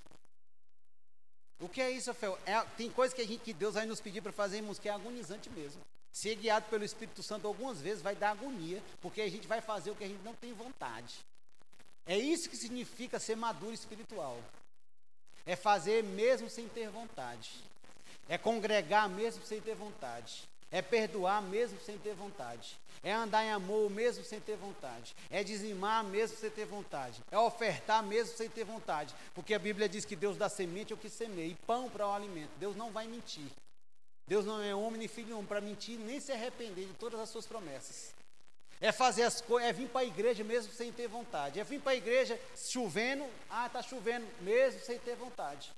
O 1.59 1.67
que 1.67 1.81
é 1.81 1.89
isso, 1.89 2.11
Rafael? 2.11 2.37
É, 2.45 2.59
tem 2.77 2.89
coisa 2.89 3.15
que, 3.15 3.21
a 3.21 3.25
gente, 3.25 3.41
que 3.41 3.53
Deus 3.53 3.73
vai 3.73 3.85
nos 3.85 3.99
pedir 3.99 4.21
para 4.21 4.31
fazermos 4.31 4.77
que 4.77 4.87
é 4.87 4.91
agonizante 4.91 5.49
mesmo. 5.49 5.81
Ser 6.11 6.35
guiado 6.35 6.67
pelo 6.69 6.83
Espírito 6.83 7.23
Santo 7.23 7.47
algumas 7.47 7.81
vezes 7.81 8.01
vai 8.01 8.15
dar 8.15 8.31
agonia, 8.31 8.81
porque 9.01 9.21
a 9.21 9.29
gente 9.29 9.47
vai 9.47 9.61
fazer 9.61 9.91
o 9.91 9.95
que 9.95 10.03
a 10.03 10.07
gente 10.07 10.23
não 10.23 10.35
tem 10.35 10.53
vontade. 10.53 11.15
É 12.05 12.17
isso 12.17 12.49
que 12.49 12.55
significa 12.55 13.19
ser 13.19 13.35
maduro 13.35 13.73
espiritual. 13.73 14.39
É 15.45 15.55
fazer 15.55 16.03
mesmo 16.03 16.49
sem 16.49 16.67
ter 16.67 16.89
vontade. 16.89 17.51
É 18.29 18.37
congregar 18.37 19.09
mesmo 19.09 19.45
sem 19.45 19.59
ter 19.59 19.75
vontade. 19.75 20.47
É 20.71 20.81
perdoar 20.81 21.41
mesmo 21.41 21.79
sem 21.79 21.97
ter 21.97 22.13
vontade. 22.13 22.77
É 23.03 23.13
andar 23.13 23.43
em 23.43 23.51
amor 23.51 23.89
mesmo 23.89 24.23
sem 24.23 24.39
ter 24.39 24.57
vontade. 24.57 25.15
É 25.29 25.43
dizimar 25.43 26.03
mesmo 26.03 26.37
sem 26.37 26.49
ter 26.49 26.65
vontade. 26.65 27.21
É 27.31 27.37
ofertar 27.37 28.03
mesmo 28.03 28.35
sem 28.35 28.49
ter 28.49 28.63
vontade. 28.63 29.15
Porque 29.33 29.53
a 29.53 29.59
Bíblia 29.59 29.87
diz 29.87 30.03
que 30.03 30.15
Deus 30.15 30.35
dá 30.35 30.49
semente 30.49 30.91
ao 30.91 30.99
que 30.99 31.09
semeia 31.09 31.47
e 31.47 31.55
pão 31.55 31.89
para 31.89 32.07
o 32.07 32.11
alimento. 32.11 32.51
Deus 32.59 32.75
não 32.75 32.91
vai 32.91 33.07
mentir. 33.07 33.49
Deus 34.27 34.45
não 34.45 34.61
é 34.61 34.75
homem 34.75 34.99
nem 34.99 35.07
filho 35.07 35.27
nenhum 35.27 35.45
para 35.45 35.61
mentir 35.61 35.97
nem 35.97 36.19
se 36.19 36.33
arrepender 36.33 36.85
de 36.85 36.93
todas 36.95 37.19
as 37.19 37.29
suas 37.29 37.45
promessas. 37.45 38.13
É 38.79 38.91
fazer 38.91 39.23
as 39.23 39.41
coisas, 39.41 39.69
é 39.69 39.73
vir 39.73 39.87
para 39.87 40.01
a 40.01 40.05
igreja 40.05 40.43
mesmo 40.43 40.71
sem 40.73 40.91
ter 40.91 41.07
vontade. 41.07 41.59
É 41.59 41.63
vir 41.63 41.79
para 41.79 41.93
a 41.93 41.95
igreja 41.95 42.39
chovendo, 42.55 43.25
ah, 43.49 43.67
está 43.67 43.81
chovendo, 43.81 44.27
mesmo 44.41 44.81
sem 44.81 44.99
ter 44.99 45.15
vontade. 45.15 45.71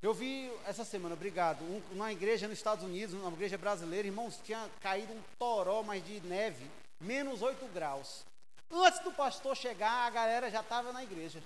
Eu 0.00 0.14
vi 0.14 0.48
essa 0.64 0.84
semana, 0.84 1.16
obrigado, 1.16 1.60
um, 1.64 1.82
uma 1.90 2.12
igreja 2.12 2.46
nos 2.46 2.56
Estados 2.56 2.84
Unidos, 2.84 3.16
uma 3.16 3.32
igreja 3.32 3.58
brasileira, 3.58 4.06
irmãos, 4.06 4.40
tinha 4.44 4.70
caído 4.80 5.12
um 5.12 5.20
toró, 5.36 5.82
mas 5.82 6.06
de 6.06 6.20
neve, 6.20 6.64
menos 7.00 7.42
8 7.42 7.66
graus. 7.74 8.24
Antes 8.70 9.00
do 9.00 9.10
pastor 9.10 9.56
chegar, 9.56 10.06
a 10.06 10.10
galera 10.10 10.48
já 10.52 10.60
estava 10.60 10.92
na 10.92 11.02
igreja, 11.02 11.42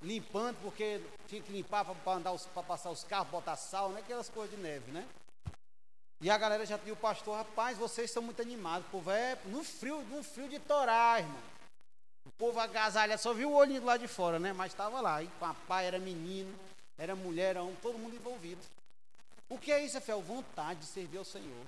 limpando, 0.00 0.56
porque 0.62 1.00
tinha 1.26 1.42
que 1.42 1.50
limpar 1.50 1.84
para 1.84 2.62
passar 2.62 2.90
os 2.90 3.02
carros, 3.02 3.28
botar 3.28 3.56
sal, 3.56 3.88
né? 3.88 3.98
aquelas 3.98 4.28
coisas 4.28 4.54
de 4.54 4.62
neve, 4.62 4.92
né? 4.92 5.04
E 6.20 6.30
a 6.30 6.38
galera 6.38 6.64
já 6.64 6.78
tinha 6.78 6.92
o 6.92 6.96
pastor, 6.96 7.38
rapaz, 7.38 7.76
vocês 7.76 8.08
são 8.08 8.22
muito 8.22 8.40
animados, 8.40 8.86
o 8.86 8.90
povo 8.90 9.10
é 9.10 9.36
no 9.46 9.64
frio, 9.64 10.00
no 10.02 10.22
frio 10.22 10.48
de 10.48 10.60
torar, 10.60 11.22
irmão. 11.22 11.42
O 12.24 12.30
povo 12.38 12.60
agasalha, 12.60 13.18
só 13.18 13.34
viu 13.34 13.50
o 13.50 13.56
olhinho 13.56 13.84
lado 13.84 14.00
de 14.00 14.06
fora, 14.06 14.38
né? 14.38 14.52
Mas 14.52 14.70
estava 14.70 15.00
lá, 15.00 15.20
e 15.24 15.26
papai 15.40 15.86
era 15.86 15.98
menino 15.98 16.56
era 17.00 17.16
mulher, 17.16 17.50
era 17.50 17.62
homem, 17.62 17.76
todo 17.80 17.98
mundo 17.98 18.14
envolvido. 18.14 18.60
O 19.48 19.58
que 19.58 19.72
é 19.72 19.82
isso, 19.82 19.94
Rafael? 19.94 20.20
Vontade 20.20 20.80
de 20.80 20.86
servir 20.86 21.16
ao 21.16 21.24
Senhor. 21.24 21.66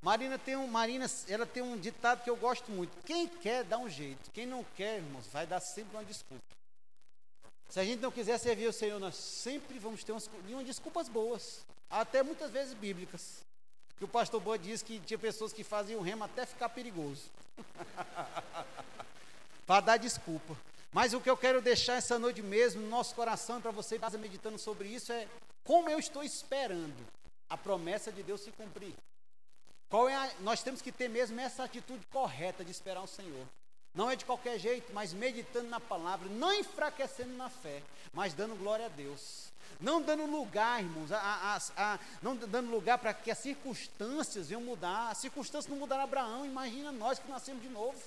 Marina 0.00 0.38
tem 0.38 0.56
um, 0.56 0.66
Marina, 0.66 1.04
ela 1.28 1.44
tem 1.44 1.62
um 1.62 1.76
ditado 1.76 2.24
que 2.24 2.30
eu 2.30 2.36
gosto 2.36 2.72
muito. 2.72 2.90
Quem 3.04 3.28
quer 3.28 3.64
dá 3.64 3.76
um 3.76 3.88
jeito. 3.88 4.30
Quem 4.30 4.46
não 4.46 4.64
quer, 4.74 4.96
irmãos, 4.96 5.26
vai 5.26 5.46
dar 5.46 5.60
sempre 5.60 5.94
uma 5.94 6.04
desculpa. 6.04 6.42
Se 7.68 7.78
a 7.78 7.84
gente 7.84 8.00
não 8.00 8.10
quiser 8.10 8.38
servir 8.38 8.66
ao 8.66 8.72
Senhor, 8.72 8.98
nós 8.98 9.14
sempre 9.14 9.78
vamos 9.78 10.02
ter 10.02 10.12
umas, 10.12 10.28
umas 10.48 10.64
desculpas 10.64 11.06
boas, 11.06 11.60
até 11.90 12.22
muitas 12.22 12.50
vezes 12.50 12.72
bíblicas. 12.72 13.44
Que 13.98 14.04
o 14.04 14.08
pastor 14.08 14.40
Boa 14.40 14.58
diz 14.58 14.82
que 14.82 14.98
tinha 15.00 15.18
pessoas 15.18 15.52
que 15.52 15.62
faziam 15.62 16.00
remo 16.00 16.24
até 16.24 16.46
ficar 16.46 16.70
perigoso. 16.70 17.30
Para 19.66 19.82
dar 19.82 19.96
desculpa. 19.98 20.56
Mas 20.92 21.14
o 21.14 21.20
que 21.20 21.30
eu 21.30 21.36
quero 21.36 21.62
deixar 21.62 21.94
essa 21.94 22.18
noite 22.18 22.42
mesmo 22.42 22.82
no 22.82 22.88
nosso 22.88 23.14
coração 23.14 23.60
para 23.60 23.70
você 23.70 23.94
estar 23.94 24.10
meditando 24.18 24.58
sobre 24.58 24.88
isso 24.88 25.12
é 25.12 25.28
como 25.64 25.88
eu 25.88 25.98
estou 25.98 26.22
esperando 26.22 27.06
a 27.48 27.56
promessa 27.56 28.10
de 28.10 28.22
Deus 28.22 28.40
se 28.40 28.50
cumprir. 28.52 28.94
Qual 29.88 30.08
é 30.08 30.14
a, 30.14 30.30
nós 30.40 30.62
temos 30.62 30.80
que 30.80 30.92
ter 30.92 31.08
mesmo 31.08 31.40
essa 31.40 31.64
atitude 31.64 32.06
correta 32.06 32.64
de 32.64 32.70
esperar 32.70 33.02
o 33.02 33.08
Senhor. 33.08 33.46
Não 33.92 34.08
é 34.08 34.14
de 34.14 34.24
qualquer 34.24 34.58
jeito, 34.58 34.92
mas 34.92 35.12
meditando 35.12 35.68
na 35.68 35.80
palavra, 35.80 36.28
não 36.28 36.52
enfraquecendo 36.54 37.36
na 37.36 37.50
fé, 37.50 37.82
mas 38.12 38.34
dando 38.34 38.54
glória 38.54 38.86
a 38.86 38.88
Deus. 38.88 39.50
Não 39.80 40.00
dando 40.00 40.26
lugar, 40.26 40.80
irmãos, 40.80 41.10
a, 41.10 41.18
a, 41.18 41.58
a, 41.76 41.98
não 42.22 42.36
dando 42.36 42.70
lugar 42.70 42.98
para 42.98 43.14
que 43.14 43.30
as 43.30 43.38
circunstâncias 43.38 44.48
venham 44.48 44.62
mudar. 44.62 45.10
As 45.10 45.18
circunstâncias 45.18 45.70
não 45.70 45.78
mudaram 45.78 46.04
Abraão, 46.04 46.46
imagina 46.46 46.92
nós 46.92 47.18
que 47.18 47.28
nascemos 47.28 47.62
de 47.62 47.68
novo. 47.68 47.98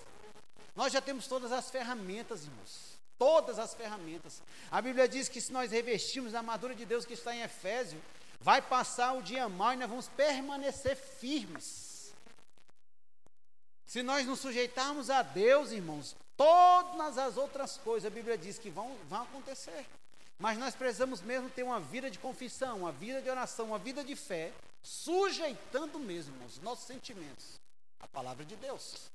Nós 0.76 0.92
já 0.92 1.02
temos 1.02 1.28
todas 1.28 1.52
as 1.52 1.70
ferramentas, 1.70 2.44
irmãos. 2.44 2.98
Todas 3.18 3.60
as 3.60 3.74
ferramentas. 3.74 4.42
A 4.72 4.82
Bíblia 4.82 5.08
diz 5.08 5.30
que 5.30 5.40
se 5.40 5.52
nós 5.52 5.72
revestirmos 5.72 6.34
a 6.34 6.40
armadura 6.40 6.74
de 6.74 6.86
Deus 6.86 7.06
que 7.06 7.14
está 7.14 7.36
em 7.36 7.42
Efésio, 7.42 8.02
vai 8.42 8.62
passar 8.62 9.14
o 9.14 9.22
dia 9.22 9.48
mal 9.48 9.74
e 9.74 9.78
nós 9.78 9.90
vamos 9.90 10.10
permanecer 10.10 10.96
firmes. 10.96 12.14
Se 13.86 14.02
nós 14.02 14.26
nos 14.26 14.40
sujeitarmos 14.40 15.10
a 15.10 15.22
Deus, 15.22 15.72
irmãos, 15.72 16.16
todas 16.36 17.18
as 17.18 17.38
outras 17.38 17.78
coisas, 17.78 18.12
a 18.12 18.14
Bíblia 18.14 18.38
diz 18.38 18.58
que 18.58 18.70
vão, 18.70 18.98
vão 19.08 19.22
acontecer. 19.22 19.86
Mas 20.40 20.58
nós 20.58 20.76
precisamos 20.76 21.22
mesmo 21.22 21.50
ter 21.50 21.64
uma 21.64 21.80
vida 21.80 22.10
de 22.10 22.18
confissão, 22.18 22.80
uma 22.80 22.92
vida 22.92 23.22
de 23.22 23.30
oração, 23.30 23.68
uma 23.68 23.78
vida 23.78 24.04
de 24.04 24.16
fé, 24.16 24.52
sujeitando 24.82 26.00
mesmo 26.00 26.34
os 26.46 26.60
nossos 26.60 26.86
sentimentos 26.86 27.62
à 28.00 28.08
palavra 28.08 28.44
de 28.44 28.56
Deus. 28.56 29.13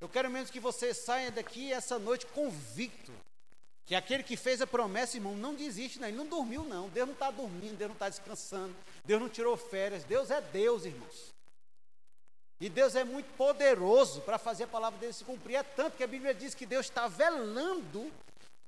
Eu 0.00 0.08
quero 0.08 0.30
mesmo 0.30 0.52
que 0.52 0.60
você 0.60 0.92
saia 0.92 1.30
daqui 1.30 1.72
essa 1.72 1.98
noite 1.98 2.26
convicto 2.26 3.12
que 3.86 3.94
aquele 3.94 4.24
que 4.24 4.36
fez 4.36 4.60
a 4.60 4.66
promessa, 4.66 5.16
irmão, 5.16 5.36
não 5.36 5.54
desiste, 5.54 6.00
não. 6.00 6.08
ele 6.08 6.16
não 6.16 6.26
dormiu, 6.26 6.64
não. 6.64 6.88
Deus 6.88 7.06
não 7.06 7.14
está 7.14 7.30
dormindo, 7.30 7.76
Deus 7.76 7.88
não 7.88 7.94
está 7.94 8.08
descansando, 8.08 8.74
Deus 9.04 9.20
não 9.20 9.28
tirou 9.28 9.56
férias. 9.56 10.02
Deus 10.02 10.28
é 10.28 10.40
Deus, 10.40 10.84
irmãos. 10.84 11.32
E 12.60 12.68
Deus 12.68 12.96
é 12.96 13.04
muito 13.04 13.32
poderoso 13.36 14.22
para 14.22 14.38
fazer 14.38 14.64
a 14.64 14.68
palavra 14.68 14.98
dele 14.98 15.12
se 15.12 15.24
cumprir. 15.24 15.54
É 15.54 15.62
tanto 15.62 15.96
que 15.96 16.02
a 16.02 16.06
Bíblia 16.06 16.34
diz 16.34 16.52
que 16.52 16.66
Deus 16.66 16.86
está 16.86 17.06
velando. 17.06 18.10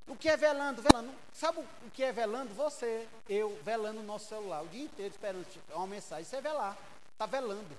O 0.07 0.14
que 0.14 0.29
é 0.29 0.37
velando? 0.37 0.81
Velando. 0.83 1.12
Sabe 1.33 1.59
o 1.59 1.91
que 1.91 2.05
é 2.05 2.12
velando? 2.12 2.55
Você, 2.55 3.09
eu, 3.29 3.59
velando 3.64 3.99
o 3.99 4.05
nosso 4.05 4.29
celular 4.29 4.62
o 4.62 4.68
dia 4.68 4.85
inteiro 4.85 5.11
esperando 5.11 5.45
uma 5.74 5.87
mensagem. 5.87 6.22
Isso 6.22 6.37
é 6.37 6.41
velar. 6.41 6.79
Está 7.12 7.26
velando. 7.26 7.76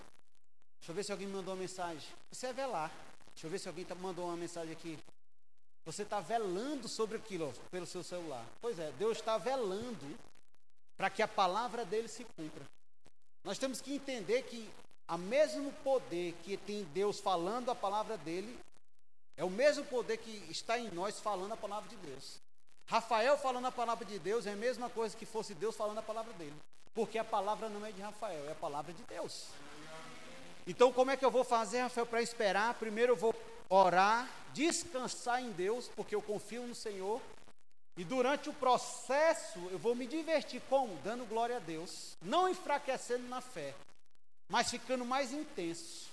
Deixa 0.80 0.92
eu 0.92 0.96
ver 0.96 1.04
se 1.06 1.12
alguém 1.14 1.28
me 1.28 1.34
mandou 1.34 1.54
uma 1.54 1.62
mensagem. 1.62 2.10
Isso 2.30 2.46
é 2.46 2.52
velar. 2.52 2.92
Deixa 3.34 3.48
eu 3.48 3.52
ver 3.52 3.60
se 3.60 3.68
alguém 3.68 3.86
tá, 3.86 3.96
mandou 3.96 4.26
uma 4.26 4.38
mensagem 4.38 4.74
aqui. 4.74 4.98
Você 5.86 6.04
está 6.04 6.20
velando 6.20 6.88
sobre 6.88 7.18
aquilo 7.18 7.54
pelo 7.72 7.86
seu 7.86 8.04
celular. 8.04 8.46
Pois 8.62 8.78
é, 8.78 8.92
Deus 8.94 9.18
está 9.18 9.38
velando 9.38 10.18
para 10.98 11.10
que 11.10 11.22
a 11.22 11.28
palavra 11.28 11.86
dele 11.86 12.08
se 12.08 12.26
cumpra. 12.36 12.64
Nós 13.44 13.58
temos 13.58 13.80
que 13.82 13.94
entender 13.94 14.44
que 14.44 14.70
o 15.08 15.18
mesmo 15.18 15.72
poder 15.84 16.34
que 16.44 16.58
tem 16.58 16.84
Deus 16.94 17.20
falando 17.20 17.72
a 17.72 17.76
palavra 17.76 18.18
dele 18.18 18.60
é 19.38 19.44
o 19.44 19.50
mesmo 19.50 19.86
poder 19.86 20.18
que 20.18 20.46
está 20.52 20.78
em 20.78 20.92
nós 20.92 21.20
falando 21.20 21.54
a 21.54 21.58
palavra 21.58 21.90
de 21.90 21.96
Deus. 21.96 22.42
Rafael 22.86 23.38
falando 23.38 23.68
a 23.68 23.72
palavra 23.72 24.04
de 24.04 24.20
Deus 24.20 24.46
é 24.46 24.52
a 24.52 24.56
mesma 24.56 24.90
coisa 24.90 25.16
que 25.16 25.26
fosse 25.26 25.54
Deus 25.54 25.76
falando 25.76 26.00
a 26.00 26.04
palavra 26.04 26.34
dele. 26.34 26.56
Porque 26.94 27.18
a 27.18 27.24
palavra 27.24 27.70
não 27.70 27.86
é 27.86 27.92
de 27.92 28.02
Rafael, 28.02 28.50
é 28.50 28.52
a 28.52 28.56
palavra 28.56 28.92
de 28.92 29.04
Deus. 29.04 29.48
Então, 30.68 30.92
como 30.94 31.12
é 31.12 31.18
que 31.18 31.26
eu 31.26 31.32
vou 31.32 31.44
fazer, 31.44 31.82
Rafael, 31.82 32.06
para 32.06 32.22
esperar? 32.22 32.74
Primeiro 32.76 33.14
eu 33.14 33.18
vou 33.18 33.34
orar, 33.70 34.30
descansar 34.54 35.42
em 35.42 35.52
Deus, 35.52 35.90
porque 35.96 36.16
eu 36.16 36.22
confio 36.22 36.66
no 36.68 36.76
Senhor. 36.76 37.22
E 37.98 38.04
durante 38.04 38.50
o 38.50 38.54
processo 38.54 39.60
eu 39.72 39.78
vou 39.78 39.94
me 39.94 40.08
divertir 40.08 40.62
como? 40.70 40.96
Dando 41.04 41.26
glória 41.26 41.58
a 41.58 41.60
Deus, 41.60 42.16
não 42.22 42.48
enfraquecendo 42.48 43.28
na 43.28 43.42
fé, 43.42 43.76
mas 44.48 44.70
ficando 44.70 45.04
mais 45.04 45.34
intenso. 45.34 46.10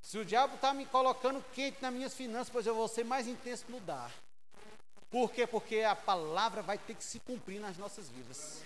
Se 0.00 0.18
o 0.18 0.24
diabo 0.24 0.54
está 0.54 0.72
me 0.72 0.86
colocando 0.86 1.44
quente 1.52 1.82
nas 1.82 1.92
minhas 1.92 2.14
finanças, 2.14 2.48
pois 2.48 2.66
eu 2.66 2.74
vou 2.74 2.88
ser 2.88 3.04
mais 3.04 3.26
intenso 3.26 3.64
no 3.68 3.80
dar. 3.80 4.10
Por 5.10 5.32
quê? 5.32 5.46
Porque 5.46 5.80
a 5.80 5.96
palavra 5.96 6.62
vai 6.62 6.78
ter 6.78 6.94
que 6.94 7.04
se 7.04 7.18
cumprir 7.20 7.60
nas 7.60 7.76
nossas 7.76 8.08
vidas. 8.08 8.62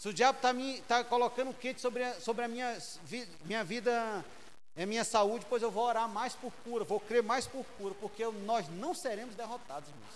Se 0.00 0.08
o 0.08 0.14
diabo 0.14 0.38
está 0.38 0.54
tá 0.88 1.04
colocando 1.04 1.52
quente 1.52 1.78
sobre 1.78 2.02
a, 2.02 2.18
sobre 2.18 2.42
a 2.42 2.48
minha, 2.48 2.74
minha 3.44 3.62
vida, 3.62 4.24
a 4.74 4.86
minha 4.86 5.04
saúde, 5.04 5.44
pois 5.46 5.62
eu 5.62 5.70
vou 5.70 5.84
orar 5.84 6.08
mais 6.08 6.34
por 6.34 6.50
cura, 6.64 6.84
vou 6.84 6.98
crer 6.98 7.22
mais 7.22 7.46
por 7.46 7.66
cura, 7.76 7.94
porque 8.00 8.24
nós 8.46 8.66
não 8.70 8.94
seremos 8.94 9.34
derrotados, 9.34 9.90
irmãos. 9.90 10.14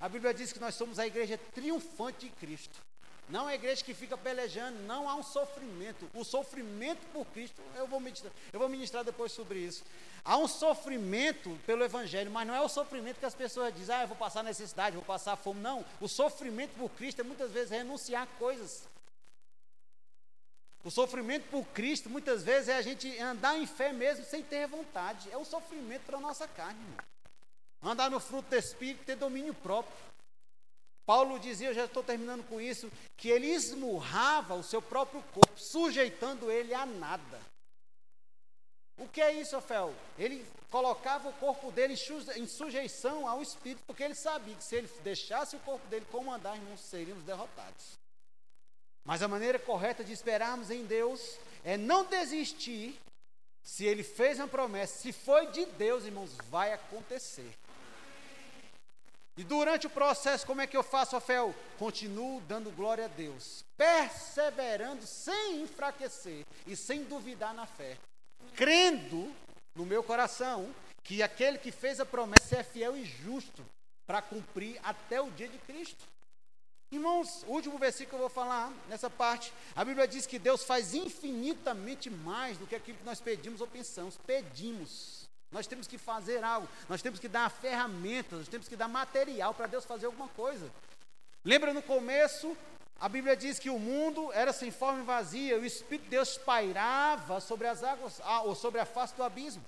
A 0.00 0.08
Bíblia 0.08 0.32
diz 0.32 0.54
que 0.54 0.58
nós 0.58 0.74
somos 0.74 0.98
a 0.98 1.06
igreja 1.06 1.38
triunfante 1.54 2.24
de 2.24 2.30
Cristo. 2.30 2.80
Não 3.28 3.46
é 3.46 3.52
a 3.52 3.54
igreja 3.56 3.84
que 3.84 3.92
fica 3.92 4.16
pelejando, 4.16 4.78
não 4.84 5.06
há 5.06 5.14
um 5.14 5.22
sofrimento. 5.22 6.08
O 6.14 6.24
sofrimento 6.24 7.00
por 7.12 7.26
Cristo, 7.26 7.60
eu 7.74 7.86
vou 7.86 8.00
ministrar, 8.00 8.32
eu 8.54 8.58
vou 8.58 8.70
ministrar 8.70 9.04
depois 9.04 9.32
sobre 9.32 9.58
isso. 9.58 9.84
Há 10.24 10.38
um 10.38 10.48
sofrimento 10.48 11.58
pelo 11.66 11.84
Evangelho, 11.84 12.30
mas 12.30 12.46
não 12.46 12.54
é 12.54 12.62
o 12.62 12.70
sofrimento 12.70 13.18
que 13.18 13.26
as 13.26 13.34
pessoas 13.34 13.74
dizem, 13.74 13.96
ah, 13.96 14.02
eu 14.04 14.08
vou 14.08 14.16
passar 14.16 14.42
necessidade, 14.42 14.96
vou 14.96 15.04
passar 15.04 15.36
fome. 15.36 15.60
Não, 15.60 15.84
o 16.00 16.08
sofrimento 16.08 16.70
por 16.78 16.88
Cristo 16.92 17.20
é 17.20 17.22
muitas 17.22 17.50
vezes 17.50 17.70
renunciar 17.70 18.22
a 18.22 18.38
coisas. 18.38 18.95
O 20.86 20.90
sofrimento 20.92 21.48
por 21.50 21.66
Cristo, 21.66 22.08
muitas 22.08 22.44
vezes, 22.44 22.68
é 22.68 22.76
a 22.76 22.80
gente 22.80 23.18
andar 23.18 23.58
em 23.58 23.66
fé 23.66 23.92
mesmo 23.92 24.24
sem 24.24 24.40
ter 24.40 24.68
vontade. 24.68 25.28
É 25.32 25.36
um 25.36 25.44
sofrimento 25.44 26.02
para 26.02 26.16
a 26.16 26.20
nossa 26.20 26.46
carne. 26.46 26.80
Irmão. 26.80 26.96
Andar 27.82 28.08
no 28.08 28.20
fruto 28.20 28.50
do 28.50 28.54
Espírito, 28.54 29.04
ter 29.04 29.16
domínio 29.16 29.52
próprio. 29.52 29.92
Paulo 31.04 31.40
dizia, 31.40 31.70
eu 31.70 31.74
já 31.74 31.86
estou 31.86 32.04
terminando 32.04 32.46
com 32.48 32.60
isso, 32.60 32.88
que 33.16 33.28
ele 33.28 33.48
esmurrava 33.48 34.54
o 34.54 34.62
seu 34.62 34.80
próprio 34.80 35.20
corpo, 35.34 35.58
sujeitando 35.58 36.52
ele 36.52 36.72
a 36.72 36.86
nada. 36.86 37.40
O 38.96 39.08
que 39.08 39.20
é 39.20 39.32
isso, 39.32 39.56
Rafael? 39.56 39.92
Ele 40.16 40.46
colocava 40.70 41.28
o 41.28 41.32
corpo 41.32 41.72
dele 41.72 41.96
em 42.36 42.46
sujeição 42.46 43.28
ao 43.28 43.42
Espírito, 43.42 43.82
porque 43.88 44.04
ele 44.04 44.14
sabia 44.14 44.54
que 44.54 44.62
se 44.62 44.76
ele 44.76 44.88
deixasse 45.02 45.56
o 45.56 45.60
corpo 45.60 45.84
dele 45.88 46.06
comandar, 46.12 46.56
não 46.60 46.76
seríamos 46.76 47.24
derrotados. 47.24 48.05
Mas 49.06 49.22
a 49.22 49.28
maneira 49.28 49.58
correta 49.58 50.02
de 50.02 50.12
esperarmos 50.12 50.70
em 50.70 50.84
Deus 50.84 51.38
é 51.64 51.76
não 51.76 52.04
desistir. 52.04 52.98
Se 53.62 53.84
Ele 53.84 54.02
fez 54.02 54.38
uma 54.38 54.48
promessa, 54.48 54.98
se 54.98 55.12
foi 55.12 55.46
de 55.46 55.64
Deus, 55.64 56.04
irmãos, 56.04 56.36
vai 56.50 56.72
acontecer. 56.72 57.50
E 59.36 59.44
durante 59.44 59.86
o 59.86 59.90
processo, 59.90 60.46
como 60.46 60.60
é 60.60 60.66
que 60.66 60.76
eu 60.76 60.82
faço, 60.82 61.14
Rafael? 61.14 61.54
Continuo 61.78 62.40
dando 62.42 62.70
glória 62.70 63.04
a 63.04 63.08
Deus, 63.08 63.64
perseverando 63.76 65.06
sem 65.06 65.62
enfraquecer 65.62 66.44
e 66.66 66.74
sem 66.74 67.04
duvidar 67.04 67.52
na 67.52 67.66
fé, 67.66 67.96
crendo 68.54 69.32
no 69.74 69.84
meu 69.84 70.02
coração 70.02 70.74
que 71.04 71.22
aquele 71.22 71.58
que 71.58 71.70
fez 71.70 72.00
a 72.00 72.06
promessa 72.06 72.56
é 72.56 72.62
fiel 72.62 72.96
e 72.96 73.04
justo 73.04 73.64
para 74.06 74.22
cumprir 74.22 74.80
até 74.82 75.20
o 75.20 75.30
dia 75.30 75.48
de 75.48 75.58
Cristo. 75.58 76.04
Irmãos, 76.90 77.42
o 77.48 77.52
último 77.52 77.78
versículo 77.78 78.10
que 78.10 78.14
eu 78.14 78.20
vou 78.20 78.28
falar 78.28 78.72
nessa 78.88 79.10
parte, 79.10 79.52
a 79.74 79.84
Bíblia 79.84 80.06
diz 80.06 80.24
que 80.24 80.38
Deus 80.38 80.62
faz 80.62 80.94
infinitamente 80.94 82.08
mais 82.08 82.56
do 82.58 82.66
que 82.66 82.76
aquilo 82.76 82.98
que 82.98 83.04
nós 83.04 83.20
pedimos 83.20 83.60
ou 83.60 83.66
pensamos. 83.66 84.16
Pedimos. 84.24 85.28
Nós 85.50 85.66
temos 85.66 85.86
que 85.86 85.98
fazer 85.98 86.44
algo, 86.44 86.68
nós 86.88 87.02
temos 87.02 87.18
que 87.18 87.28
dar 87.28 87.50
ferramentas, 87.50 88.38
nós 88.38 88.48
temos 88.48 88.68
que 88.68 88.76
dar 88.76 88.88
material 88.88 89.54
para 89.54 89.66
Deus 89.66 89.84
fazer 89.84 90.06
alguma 90.06 90.28
coisa. 90.28 90.70
Lembra 91.44 91.72
no 91.72 91.82
começo, 91.82 92.56
a 93.00 93.08
Bíblia 93.08 93.36
diz 93.36 93.58
que 93.58 93.70
o 93.70 93.78
mundo 93.78 94.32
era 94.32 94.52
sem 94.52 94.70
forma 94.70 95.00
e 95.00 95.04
vazia, 95.04 95.58
o 95.58 95.64
Espírito 95.64 96.04
de 96.04 96.10
Deus 96.10 96.36
pairava 96.36 97.40
sobre 97.40 97.66
as 97.68 97.82
águas, 97.82 98.20
ah, 98.24 98.42
ou 98.42 98.54
sobre 98.54 98.80
a 98.80 98.86
face 98.86 99.14
do 99.14 99.22
abismo. 99.22 99.64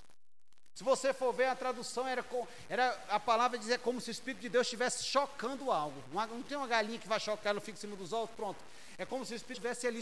Se 0.79 0.85
você 0.85 1.13
for 1.13 1.33
ver 1.33 1.47
a 1.47 1.57
tradução, 1.57 2.07
era, 2.07 2.25
era 2.69 2.97
a 3.09 3.19
palavra 3.19 3.59
dizer 3.59 3.81
como 3.81 4.01
se 4.01 4.11
o 4.11 4.13
Espírito 4.13 4.43
de 4.43 4.49
Deus 4.49 4.65
estivesse 4.65 5.03
chocando 5.03 5.73
algo. 5.73 6.01
Uma, 6.13 6.25
não 6.29 6.41
tem 6.41 6.57
uma 6.57 6.69
galinha 6.69 7.01
que 7.01 7.09
vai 7.09 7.19
chocar, 7.19 7.51
ela 7.51 7.61
fica 7.61 7.77
em 7.77 7.81
cima 7.81 7.97
dos 7.97 8.13
ovos, 8.13 8.31
pronto. 8.37 8.63
É 8.97 9.05
como 9.05 9.25
se 9.25 9.33
o 9.33 9.35
Espírito 9.35 9.67
estivesse 9.67 9.89
ali 9.89 9.99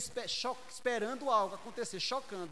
esperando 0.68 1.30
algo 1.30 1.54
acontecer, 1.54 1.98
chocando. 1.98 2.50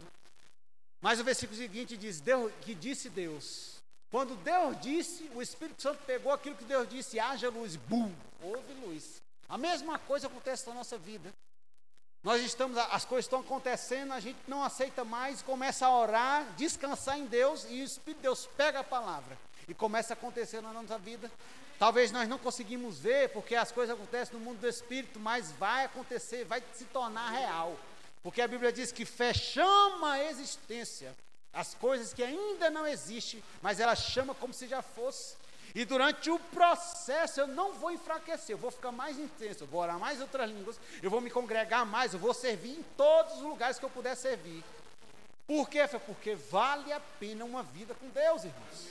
Mas 0.99 1.19
o 1.19 1.23
versículo 1.23 1.55
seguinte 1.55 1.95
diz: 1.95 2.19
Deus, 2.19 2.51
que 2.61 2.73
disse 2.73 3.11
Deus. 3.11 3.75
Quando 4.09 4.35
Deus 4.37 4.81
disse, 4.81 5.29
o 5.35 5.39
Espírito 5.39 5.83
Santo 5.83 5.99
pegou 6.07 6.31
aquilo 6.31 6.55
que 6.55 6.65
Deus 6.65 6.89
disse, 6.89 7.19
haja 7.19 7.51
luz, 7.51 7.75
bum, 7.75 8.11
houve 8.41 8.73
luz. 8.73 9.21
A 9.47 9.55
mesma 9.55 9.99
coisa 9.99 10.25
acontece 10.25 10.67
na 10.67 10.73
nossa 10.73 10.97
vida. 10.97 11.31
Nós 12.25 12.41
estamos, 12.41 12.75
as 12.75 13.05
coisas 13.05 13.25
estão 13.25 13.39
acontecendo, 13.39 14.11
a 14.11 14.19
gente 14.19 14.39
não 14.47 14.63
aceita 14.63 15.05
mais, 15.05 15.43
começa 15.43 15.85
a 15.85 15.95
orar, 15.95 16.43
descansar 16.57 17.19
em 17.19 17.25
Deus 17.25 17.67
e 17.69 17.81
o 17.81 17.85
Espírito 17.85 18.17
de 18.17 18.23
Deus 18.23 18.49
pega 18.57 18.79
a 18.79 18.83
palavra 18.83 19.37
e 19.67 19.75
começa 19.75 20.13
a 20.13 20.15
acontecer 20.15 20.59
na 20.59 20.73
nossa 20.73 20.97
vida. 20.97 21.31
Talvez 21.77 22.11
nós 22.11 22.27
não 22.27 22.39
conseguimos 22.39 22.97
ver, 22.97 23.29
porque 23.29 23.55
as 23.55 23.71
coisas 23.71 23.95
acontecem 23.95 24.33
no 24.33 24.43
mundo 24.43 24.59
do 24.59 24.67
Espírito, 24.67 25.19
mas 25.19 25.51
vai 25.51 25.85
acontecer, 25.85 26.43
vai 26.45 26.63
se 26.73 26.85
tornar 26.85 27.29
real. 27.29 27.77
Porque 28.23 28.41
a 28.41 28.47
Bíblia 28.47 28.73
diz 28.73 28.91
que 28.91 29.05
fé 29.05 29.31
chama 29.31 30.13
a 30.13 30.23
existência 30.23 31.15
as 31.55 31.73
coisas 31.73 32.13
que 32.13 32.21
ainda 32.21 32.69
não 32.69 32.85
existem, 32.85 33.41
mas 33.61 33.79
ela 33.79 33.95
chama 33.95 34.35
como 34.35 34.53
se 34.53 34.67
já 34.67 34.81
fosse. 34.81 35.37
E 35.75 35.83
durante 35.83 36.31
o 36.31 36.39
processo 36.39 37.41
eu 37.41 37.47
não 37.47 37.73
vou 37.73 37.91
enfraquecer, 37.91 38.53
eu 38.53 38.57
vou 38.57 38.71
ficar 38.71 38.93
mais 38.93 39.19
intenso, 39.19 39.65
eu 39.65 39.67
vou 39.67 39.81
orar 39.81 39.99
mais 39.99 40.21
outras 40.21 40.49
línguas, 40.49 40.79
eu 41.03 41.09
vou 41.11 41.19
me 41.19 41.29
congregar 41.29 41.85
mais, 41.85 42.13
eu 42.13 42.19
vou 42.19 42.33
servir 42.33 42.79
em 42.79 42.83
todos 42.95 43.33
os 43.33 43.41
lugares 43.41 43.77
que 43.77 43.83
eu 43.83 43.89
puder 43.89 44.15
servir. 44.15 44.63
Por 45.45 45.69
quê? 45.69 45.81
Porque 46.05 46.33
vale 46.33 46.93
a 46.93 46.99
pena 47.19 47.43
uma 47.43 47.61
vida 47.61 47.93
com 47.93 48.07
Deus, 48.07 48.45
irmãos. 48.45 48.87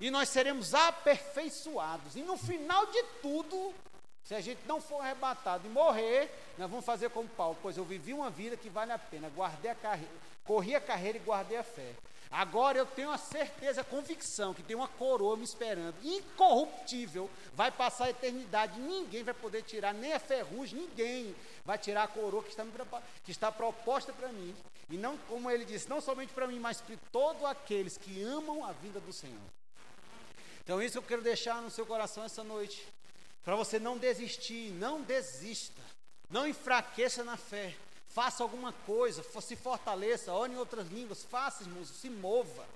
E 0.00 0.10
nós 0.10 0.28
seremos 0.28 0.74
aperfeiçoados. 0.74 2.16
E 2.16 2.22
no 2.22 2.36
final 2.36 2.86
de 2.86 3.02
tudo, 3.22 3.72
se 4.24 4.34
a 4.34 4.40
gente 4.40 4.60
não 4.66 4.80
for 4.80 5.00
arrebatado 5.00 5.64
e 5.64 5.70
morrer, 5.70 6.28
nós 6.58 6.68
vamos 6.68 6.84
fazer 6.84 7.08
como 7.10 7.28
Paulo, 7.28 7.56
pois 7.62 7.76
eu 7.76 7.84
vivi 7.84 8.12
uma 8.12 8.30
vida 8.30 8.56
que 8.56 8.68
vale 8.68 8.90
a 8.90 8.98
pena, 8.98 9.28
guardei 9.28 9.70
a 9.70 9.76
carreira, 9.76 10.12
corri 10.44 10.74
a 10.74 10.80
carreira 10.80 11.18
e 11.18 11.20
guardei 11.20 11.56
a 11.56 11.62
fé. 11.62 11.94
Agora 12.30 12.76
eu 12.76 12.84
tenho 12.84 13.10
a 13.10 13.16
certeza, 13.16 13.80
a 13.80 13.84
convicção 13.84 14.52
que 14.52 14.62
tem 14.62 14.76
uma 14.76 14.88
coroa 14.88 15.36
me 15.36 15.44
esperando, 15.44 15.96
incorruptível, 16.02 17.30
vai 17.54 17.70
passar 17.70 18.04
a 18.04 18.10
eternidade, 18.10 18.78
ninguém 18.78 19.22
vai 19.22 19.32
poder 19.32 19.62
tirar, 19.62 19.94
nem 19.94 20.12
a 20.12 20.18
ferrugem, 20.18 20.78
ninguém 20.78 21.34
vai 21.64 21.78
tirar 21.78 22.02
a 22.02 22.08
coroa 22.08 22.42
que 22.42 22.50
está, 22.50 22.66
que 23.24 23.30
está 23.30 23.50
proposta 23.50 24.12
para 24.12 24.28
mim. 24.28 24.54
E 24.90 24.96
não, 24.96 25.16
como 25.16 25.50
ele 25.50 25.64
disse, 25.64 25.88
não 25.88 26.00
somente 26.00 26.32
para 26.32 26.46
mim, 26.46 26.58
mas 26.58 26.80
para 26.80 26.96
todos 27.10 27.44
aqueles 27.44 27.96
que 27.96 28.22
amam 28.22 28.64
a 28.64 28.72
vinda 28.72 29.00
do 29.00 29.12
Senhor. 29.12 29.40
Então, 30.62 30.82
isso 30.82 30.98
eu 30.98 31.02
quero 31.02 31.22
deixar 31.22 31.62
no 31.62 31.70
seu 31.70 31.86
coração 31.86 32.24
essa 32.24 32.44
noite. 32.44 32.86
Para 33.42 33.56
você 33.56 33.78
não 33.78 33.96
desistir, 33.96 34.70
não 34.72 35.00
desista. 35.00 35.80
Não 36.28 36.46
enfraqueça 36.46 37.24
na 37.24 37.38
fé. 37.38 37.74
Faça 38.08 38.42
alguma 38.42 38.72
coisa, 38.72 39.22
se 39.40 39.54
fortaleça, 39.54 40.32
ore 40.32 40.52
em 40.52 40.56
outras 40.56 40.88
línguas, 40.88 41.24
faça, 41.24 41.62
irmãos, 41.62 41.88
se 41.88 42.08
mova. 42.08 42.66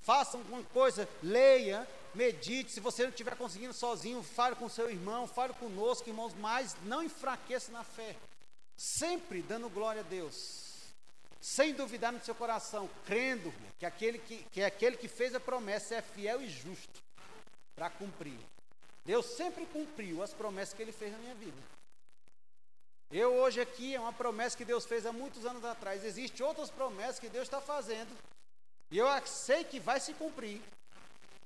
Faça 0.00 0.36
alguma 0.36 0.62
coisa, 0.64 1.08
leia, 1.22 1.88
medite. 2.14 2.70
Se 2.70 2.80
você 2.80 3.02
não 3.02 3.10
estiver 3.10 3.36
conseguindo 3.36 3.72
sozinho, 3.72 4.22
fale 4.22 4.56
com 4.56 4.68
seu 4.68 4.90
irmão, 4.90 5.26
fale 5.26 5.52
conosco, 5.54 6.08
irmãos, 6.08 6.34
mas 6.34 6.76
não 6.84 7.02
enfraqueça 7.02 7.72
na 7.72 7.84
fé. 7.84 8.16
Sempre 8.76 9.42
dando 9.42 9.68
glória 9.68 10.00
a 10.00 10.04
Deus. 10.04 10.68
Sem 11.40 11.72
duvidar 11.72 12.12
no 12.12 12.22
seu 12.22 12.34
coração, 12.34 12.88
crendo 13.06 13.52
que 13.78 13.86
aquele 13.86 14.18
que, 14.18 14.44
que 14.52 14.62
aquele 14.62 14.96
que 14.96 15.08
fez 15.08 15.34
a 15.34 15.40
promessa 15.40 15.94
é 15.94 16.02
fiel 16.02 16.42
e 16.42 16.48
justo 16.48 17.02
para 17.74 17.88
cumprir. 17.88 18.38
Deus 19.04 19.24
sempre 19.24 19.64
cumpriu 19.66 20.22
as 20.22 20.34
promessas 20.34 20.74
que 20.74 20.82
ele 20.82 20.92
fez 20.92 21.12
na 21.12 21.18
minha 21.18 21.34
vida. 21.34 21.56
Eu 23.10 23.34
hoje 23.34 23.60
aqui 23.60 23.94
é 23.94 24.00
uma 24.00 24.12
promessa 24.12 24.56
que 24.56 24.64
Deus 24.64 24.86
fez 24.86 25.04
há 25.04 25.12
muitos 25.12 25.44
anos 25.44 25.64
atrás. 25.64 26.04
Existem 26.04 26.46
outras 26.46 26.70
promessas 26.70 27.18
que 27.18 27.28
Deus 27.28 27.44
está 27.44 27.60
fazendo. 27.60 28.16
E 28.88 28.98
eu 28.98 29.06
sei 29.26 29.64
que 29.64 29.80
vai 29.80 29.98
se 29.98 30.14
cumprir. 30.14 30.60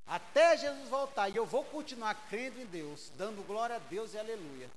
Até 0.06 0.58
Jesus 0.58 0.88
voltar. 0.90 1.30
E 1.30 1.36
eu 1.36 1.46
vou 1.46 1.64
continuar 1.64 2.14
crendo 2.28 2.60
em 2.60 2.66
Deus, 2.66 3.10
dando 3.16 3.46
glória 3.46 3.76
a 3.76 3.78
Deus 3.78 4.12
e 4.12 4.18
aleluia. 4.18 4.68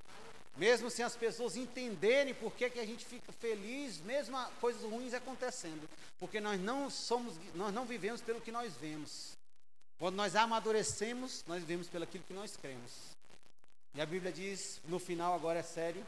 Mesmo 0.55 0.89
sem 0.89 1.03
as 1.03 1.15
pessoas 1.15 1.57
entenderem 1.57 2.33
por 2.33 2.53
que, 2.53 2.69
que 2.69 2.79
a 2.79 2.85
gente 2.85 3.05
fica 3.05 3.31
feliz, 3.33 3.99
mesmo 3.99 4.37
coisas 4.61 4.81
ruins 4.81 5.13
acontecendo. 5.13 5.87
Porque 6.19 6.39
nós 6.39 6.59
não 6.59 6.89
somos, 6.89 7.35
nós 7.53 7.73
não 7.73 7.85
vivemos 7.85 8.21
pelo 8.21 8.39
que 8.39 8.51
nós 8.51 8.73
vemos. 8.75 9.37
Quando 9.99 10.15
nós 10.15 10.35
amadurecemos, 10.35 11.43
nós 11.47 11.59
vivemos 11.59 11.87
pelo 11.89 12.07
que 12.07 12.33
nós 12.33 12.55
cremos. 12.55 12.93
E 13.93 14.01
a 14.01 14.05
Bíblia 14.05 14.31
diz, 14.31 14.79
no 14.85 14.99
final 14.99 15.35
agora 15.35 15.59
é 15.59 15.63
sério, 15.63 16.05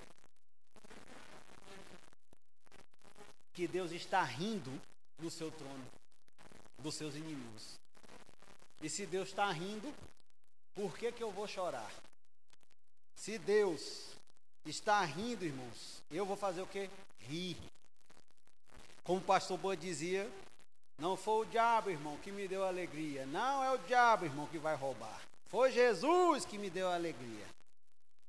que 3.60 3.68
Deus 3.68 3.92
está 3.92 4.24
rindo 4.24 4.72
no 5.18 5.30
seu 5.30 5.52
trono, 5.52 5.86
dos 6.78 6.96
seus 6.96 7.14
inimigos. 7.14 7.78
E 8.82 8.90
se 8.90 9.06
Deus 9.06 9.28
está 9.28 9.52
rindo, 9.52 9.94
por 10.74 10.98
que, 10.98 11.12
que 11.12 11.22
eu 11.22 11.30
vou 11.30 11.46
chorar? 11.46 11.92
Se 13.16 13.38
Deus 13.38 14.16
está 14.66 15.04
rindo, 15.04 15.44
irmãos, 15.44 16.02
eu 16.10 16.26
vou 16.26 16.38
fazer 16.38 16.62
o 16.62 16.68
que? 16.68 16.90
Rir. 17.20 17.58
Como 19.04 19.20
o 19.20 19.26
pastor 19.26 19.58
Boa 19.58 19.76
dizia, 19.76 20.32
não 20.98 21.18
foi 21.18 21.46
o 21.46 21.50
diabo, 21.50 21.90
irmão, 21.90 22.16
que 22.20 22.32
me 22.32 22.48
deu 22.48 22.64
alegria. 22.64 23.26
Não 23.26 23.62
é 23.62 23.72
o 23.74 23.78
diabo, 23.80 24.24
irmão, 24.24 24.48
que 24.48 24.58
vai 24.58 24.78
roubar. 24.78 25.22
Foi 25.48 25.70
Jesus 25.70 26.46
que 26.46 26.58
me 26.58 26.70
deu 26.70 26.90
alegria. 26.90 27.46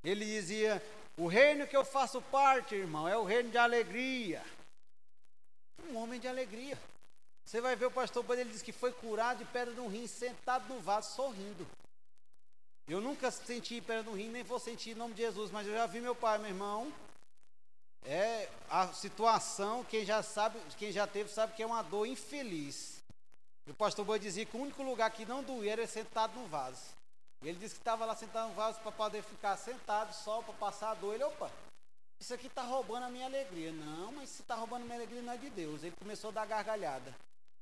Ele 0.03 0.25
dizia: 0.25 0.83
O 1.17 1.29
reino 1.29 1.69
que 1.69 1.77
eu 1.77 1.85
faço 1.85 2.21
parte, 2.21 2.75
irmão, 2.75 3.07
é 3.07 3.17
o 3.17 3.23
reino 3.23 3.49
de 3.49 3.59
alegria 3.59 4.43
um 5.89 5.97
homem 5.97 6.21
de 6.21 6.29
alegria. 6.29 6.79
Você 7.45 7.61
vai 7.61 7.75
ver 7.75 7.87
o 7.87 7.91
pastor 7.91 8.25
quando 8.25 8.39
ele 8.39 8.51
diz 8.51 8.63
que 8.63 8.73
foi 8.73 8.93
curado 8.93 9.39
de 9.39 9.45
pedra 9.47 9.75
no 9.75 9.89
rim, 9.89 10.07
sentado 10.07 10.73
no 10.73 10.81
vaso, 10.81 11.15
sorrindo. 11.15 11.67
Eu 12.87 13.01
nunca 13.01 13.31
senti 13.31 13.81
pedra 13.81 14.03
no 14.03 14.17
rim, 14.17 14.29
nem 14.29 14.43
vou 14.43 14.59
sentir 14.59 14.91
em 14.91 14.95
nome 14.95 15.15
de 15.15 15.23
Jesus, 15.23 15.51
mas 15.51 15.67
eu 15.67 15.75
já 15.75 15.87
vi 15.87 16.01
meu 16.01 16.15
pai, 16.15 16.39
meu 16.39 16.49
irmão. 16.49 16.93
É 18.05 18.49
a 18.69 18.89
situação, 18.89 19.85
quem 19.85 20.05
já 20.05 20.23
sabe, 20.23 20.59
quem 20.79 20.91
já 20.91 21.07
teve, 21.07 21.31
sabe 21.31 21.55
que 21.55 21.63
é 21.63 21.67
uma 21.67 21.83
dor 21.83 22.07
infeliz. 22.07 23.01
O 23.67 23.75
pastor 23.75 24.05
Boi 24.05 24.19
dizia 24.19 24.45
que 24.45 24.57
o 24.57 24.61
único 24.61 24.83
lugar 24.83 25.11
que 25.11 25.25
não 25.25 25.43
doía 25.43 25.73
era 25.73 25.87
sentado 25.87 26.39
no 26.39 26.47
vaso. 26.47 26.83
Ele 27.43 27.59
disse 27.59 27.75
que 27.75 27.81
estava 27.81 28.05
lá 28.05 28.15
sentado 28.15 28.49
no 28.49 28.55
vaso 28.55 28.81
para 28.81 28.93
poder 28.93 29.23
ficar 29.23 29.57
sentado 29.57 30.13
só 30.13 30.43
para 30.43 30.55
passar 30.55 30.91
a 30.91 30.95
dor. 30.95 31.15
Ele, 31.15 31.25
opa, 31.25 31.51
isso 32.21 32.35
aqui 32.35 32.49
está 32.49 32.63
roubando 32.63 33.05
a 33.05 33.09
minha 33.09 33.25
alegria. 33.25 33.73
Não, 33.73 34.13
mas 34.13 34.29
se 34.29 34.43
está 34.43 34.55
roubando 34.55 34.83
a 34.83 34.85
minha 34.85 34.99
alegria 34.99 35.23
não 35.23 35.33
é 35.33 35.39
de 35.39 35.49
Deus. 35.49 35.83
Ele 35.83 35.95
começou 35.99 36.29
a 36.29 36.35
dar 36.35 36.47
gargalhada. 36.47 37.15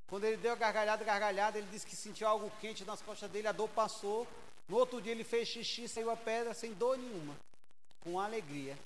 Quando 0.09 0.25
ele 0.25 0.37
deu 0.37 0.53
a 0.53 0.57
gargalhada, 0.57 1.05
gargalhada, 1.05 1.59
ele 1.59 1.69
disse 1.71 1.87
que 1.87 1.95
sentiu 1.95 2.27
algo 2.27 2.51
quente 2.61 2.85
nas 2.85 3.01
costas 3.01 3.31
dele, 3.31 3.47
a 3.47 3.53
dor 3.53 3.69
passou. 3.69 4.27
No 4.69 4.77
outro 4.77 5.01
dia 5.01 5.13
ele 5.13 5.23
fez 5.25 5.49
xixi, 5.49 5.87
saiu 5.87 6.11
a 6.11 6.17
pedra 6.17 6.55
sem 6.55 6.73
dor 6.73 6.99
nenhuma, 6.99 7.37
com 8.01 8.19
alegria. 8.19 8.77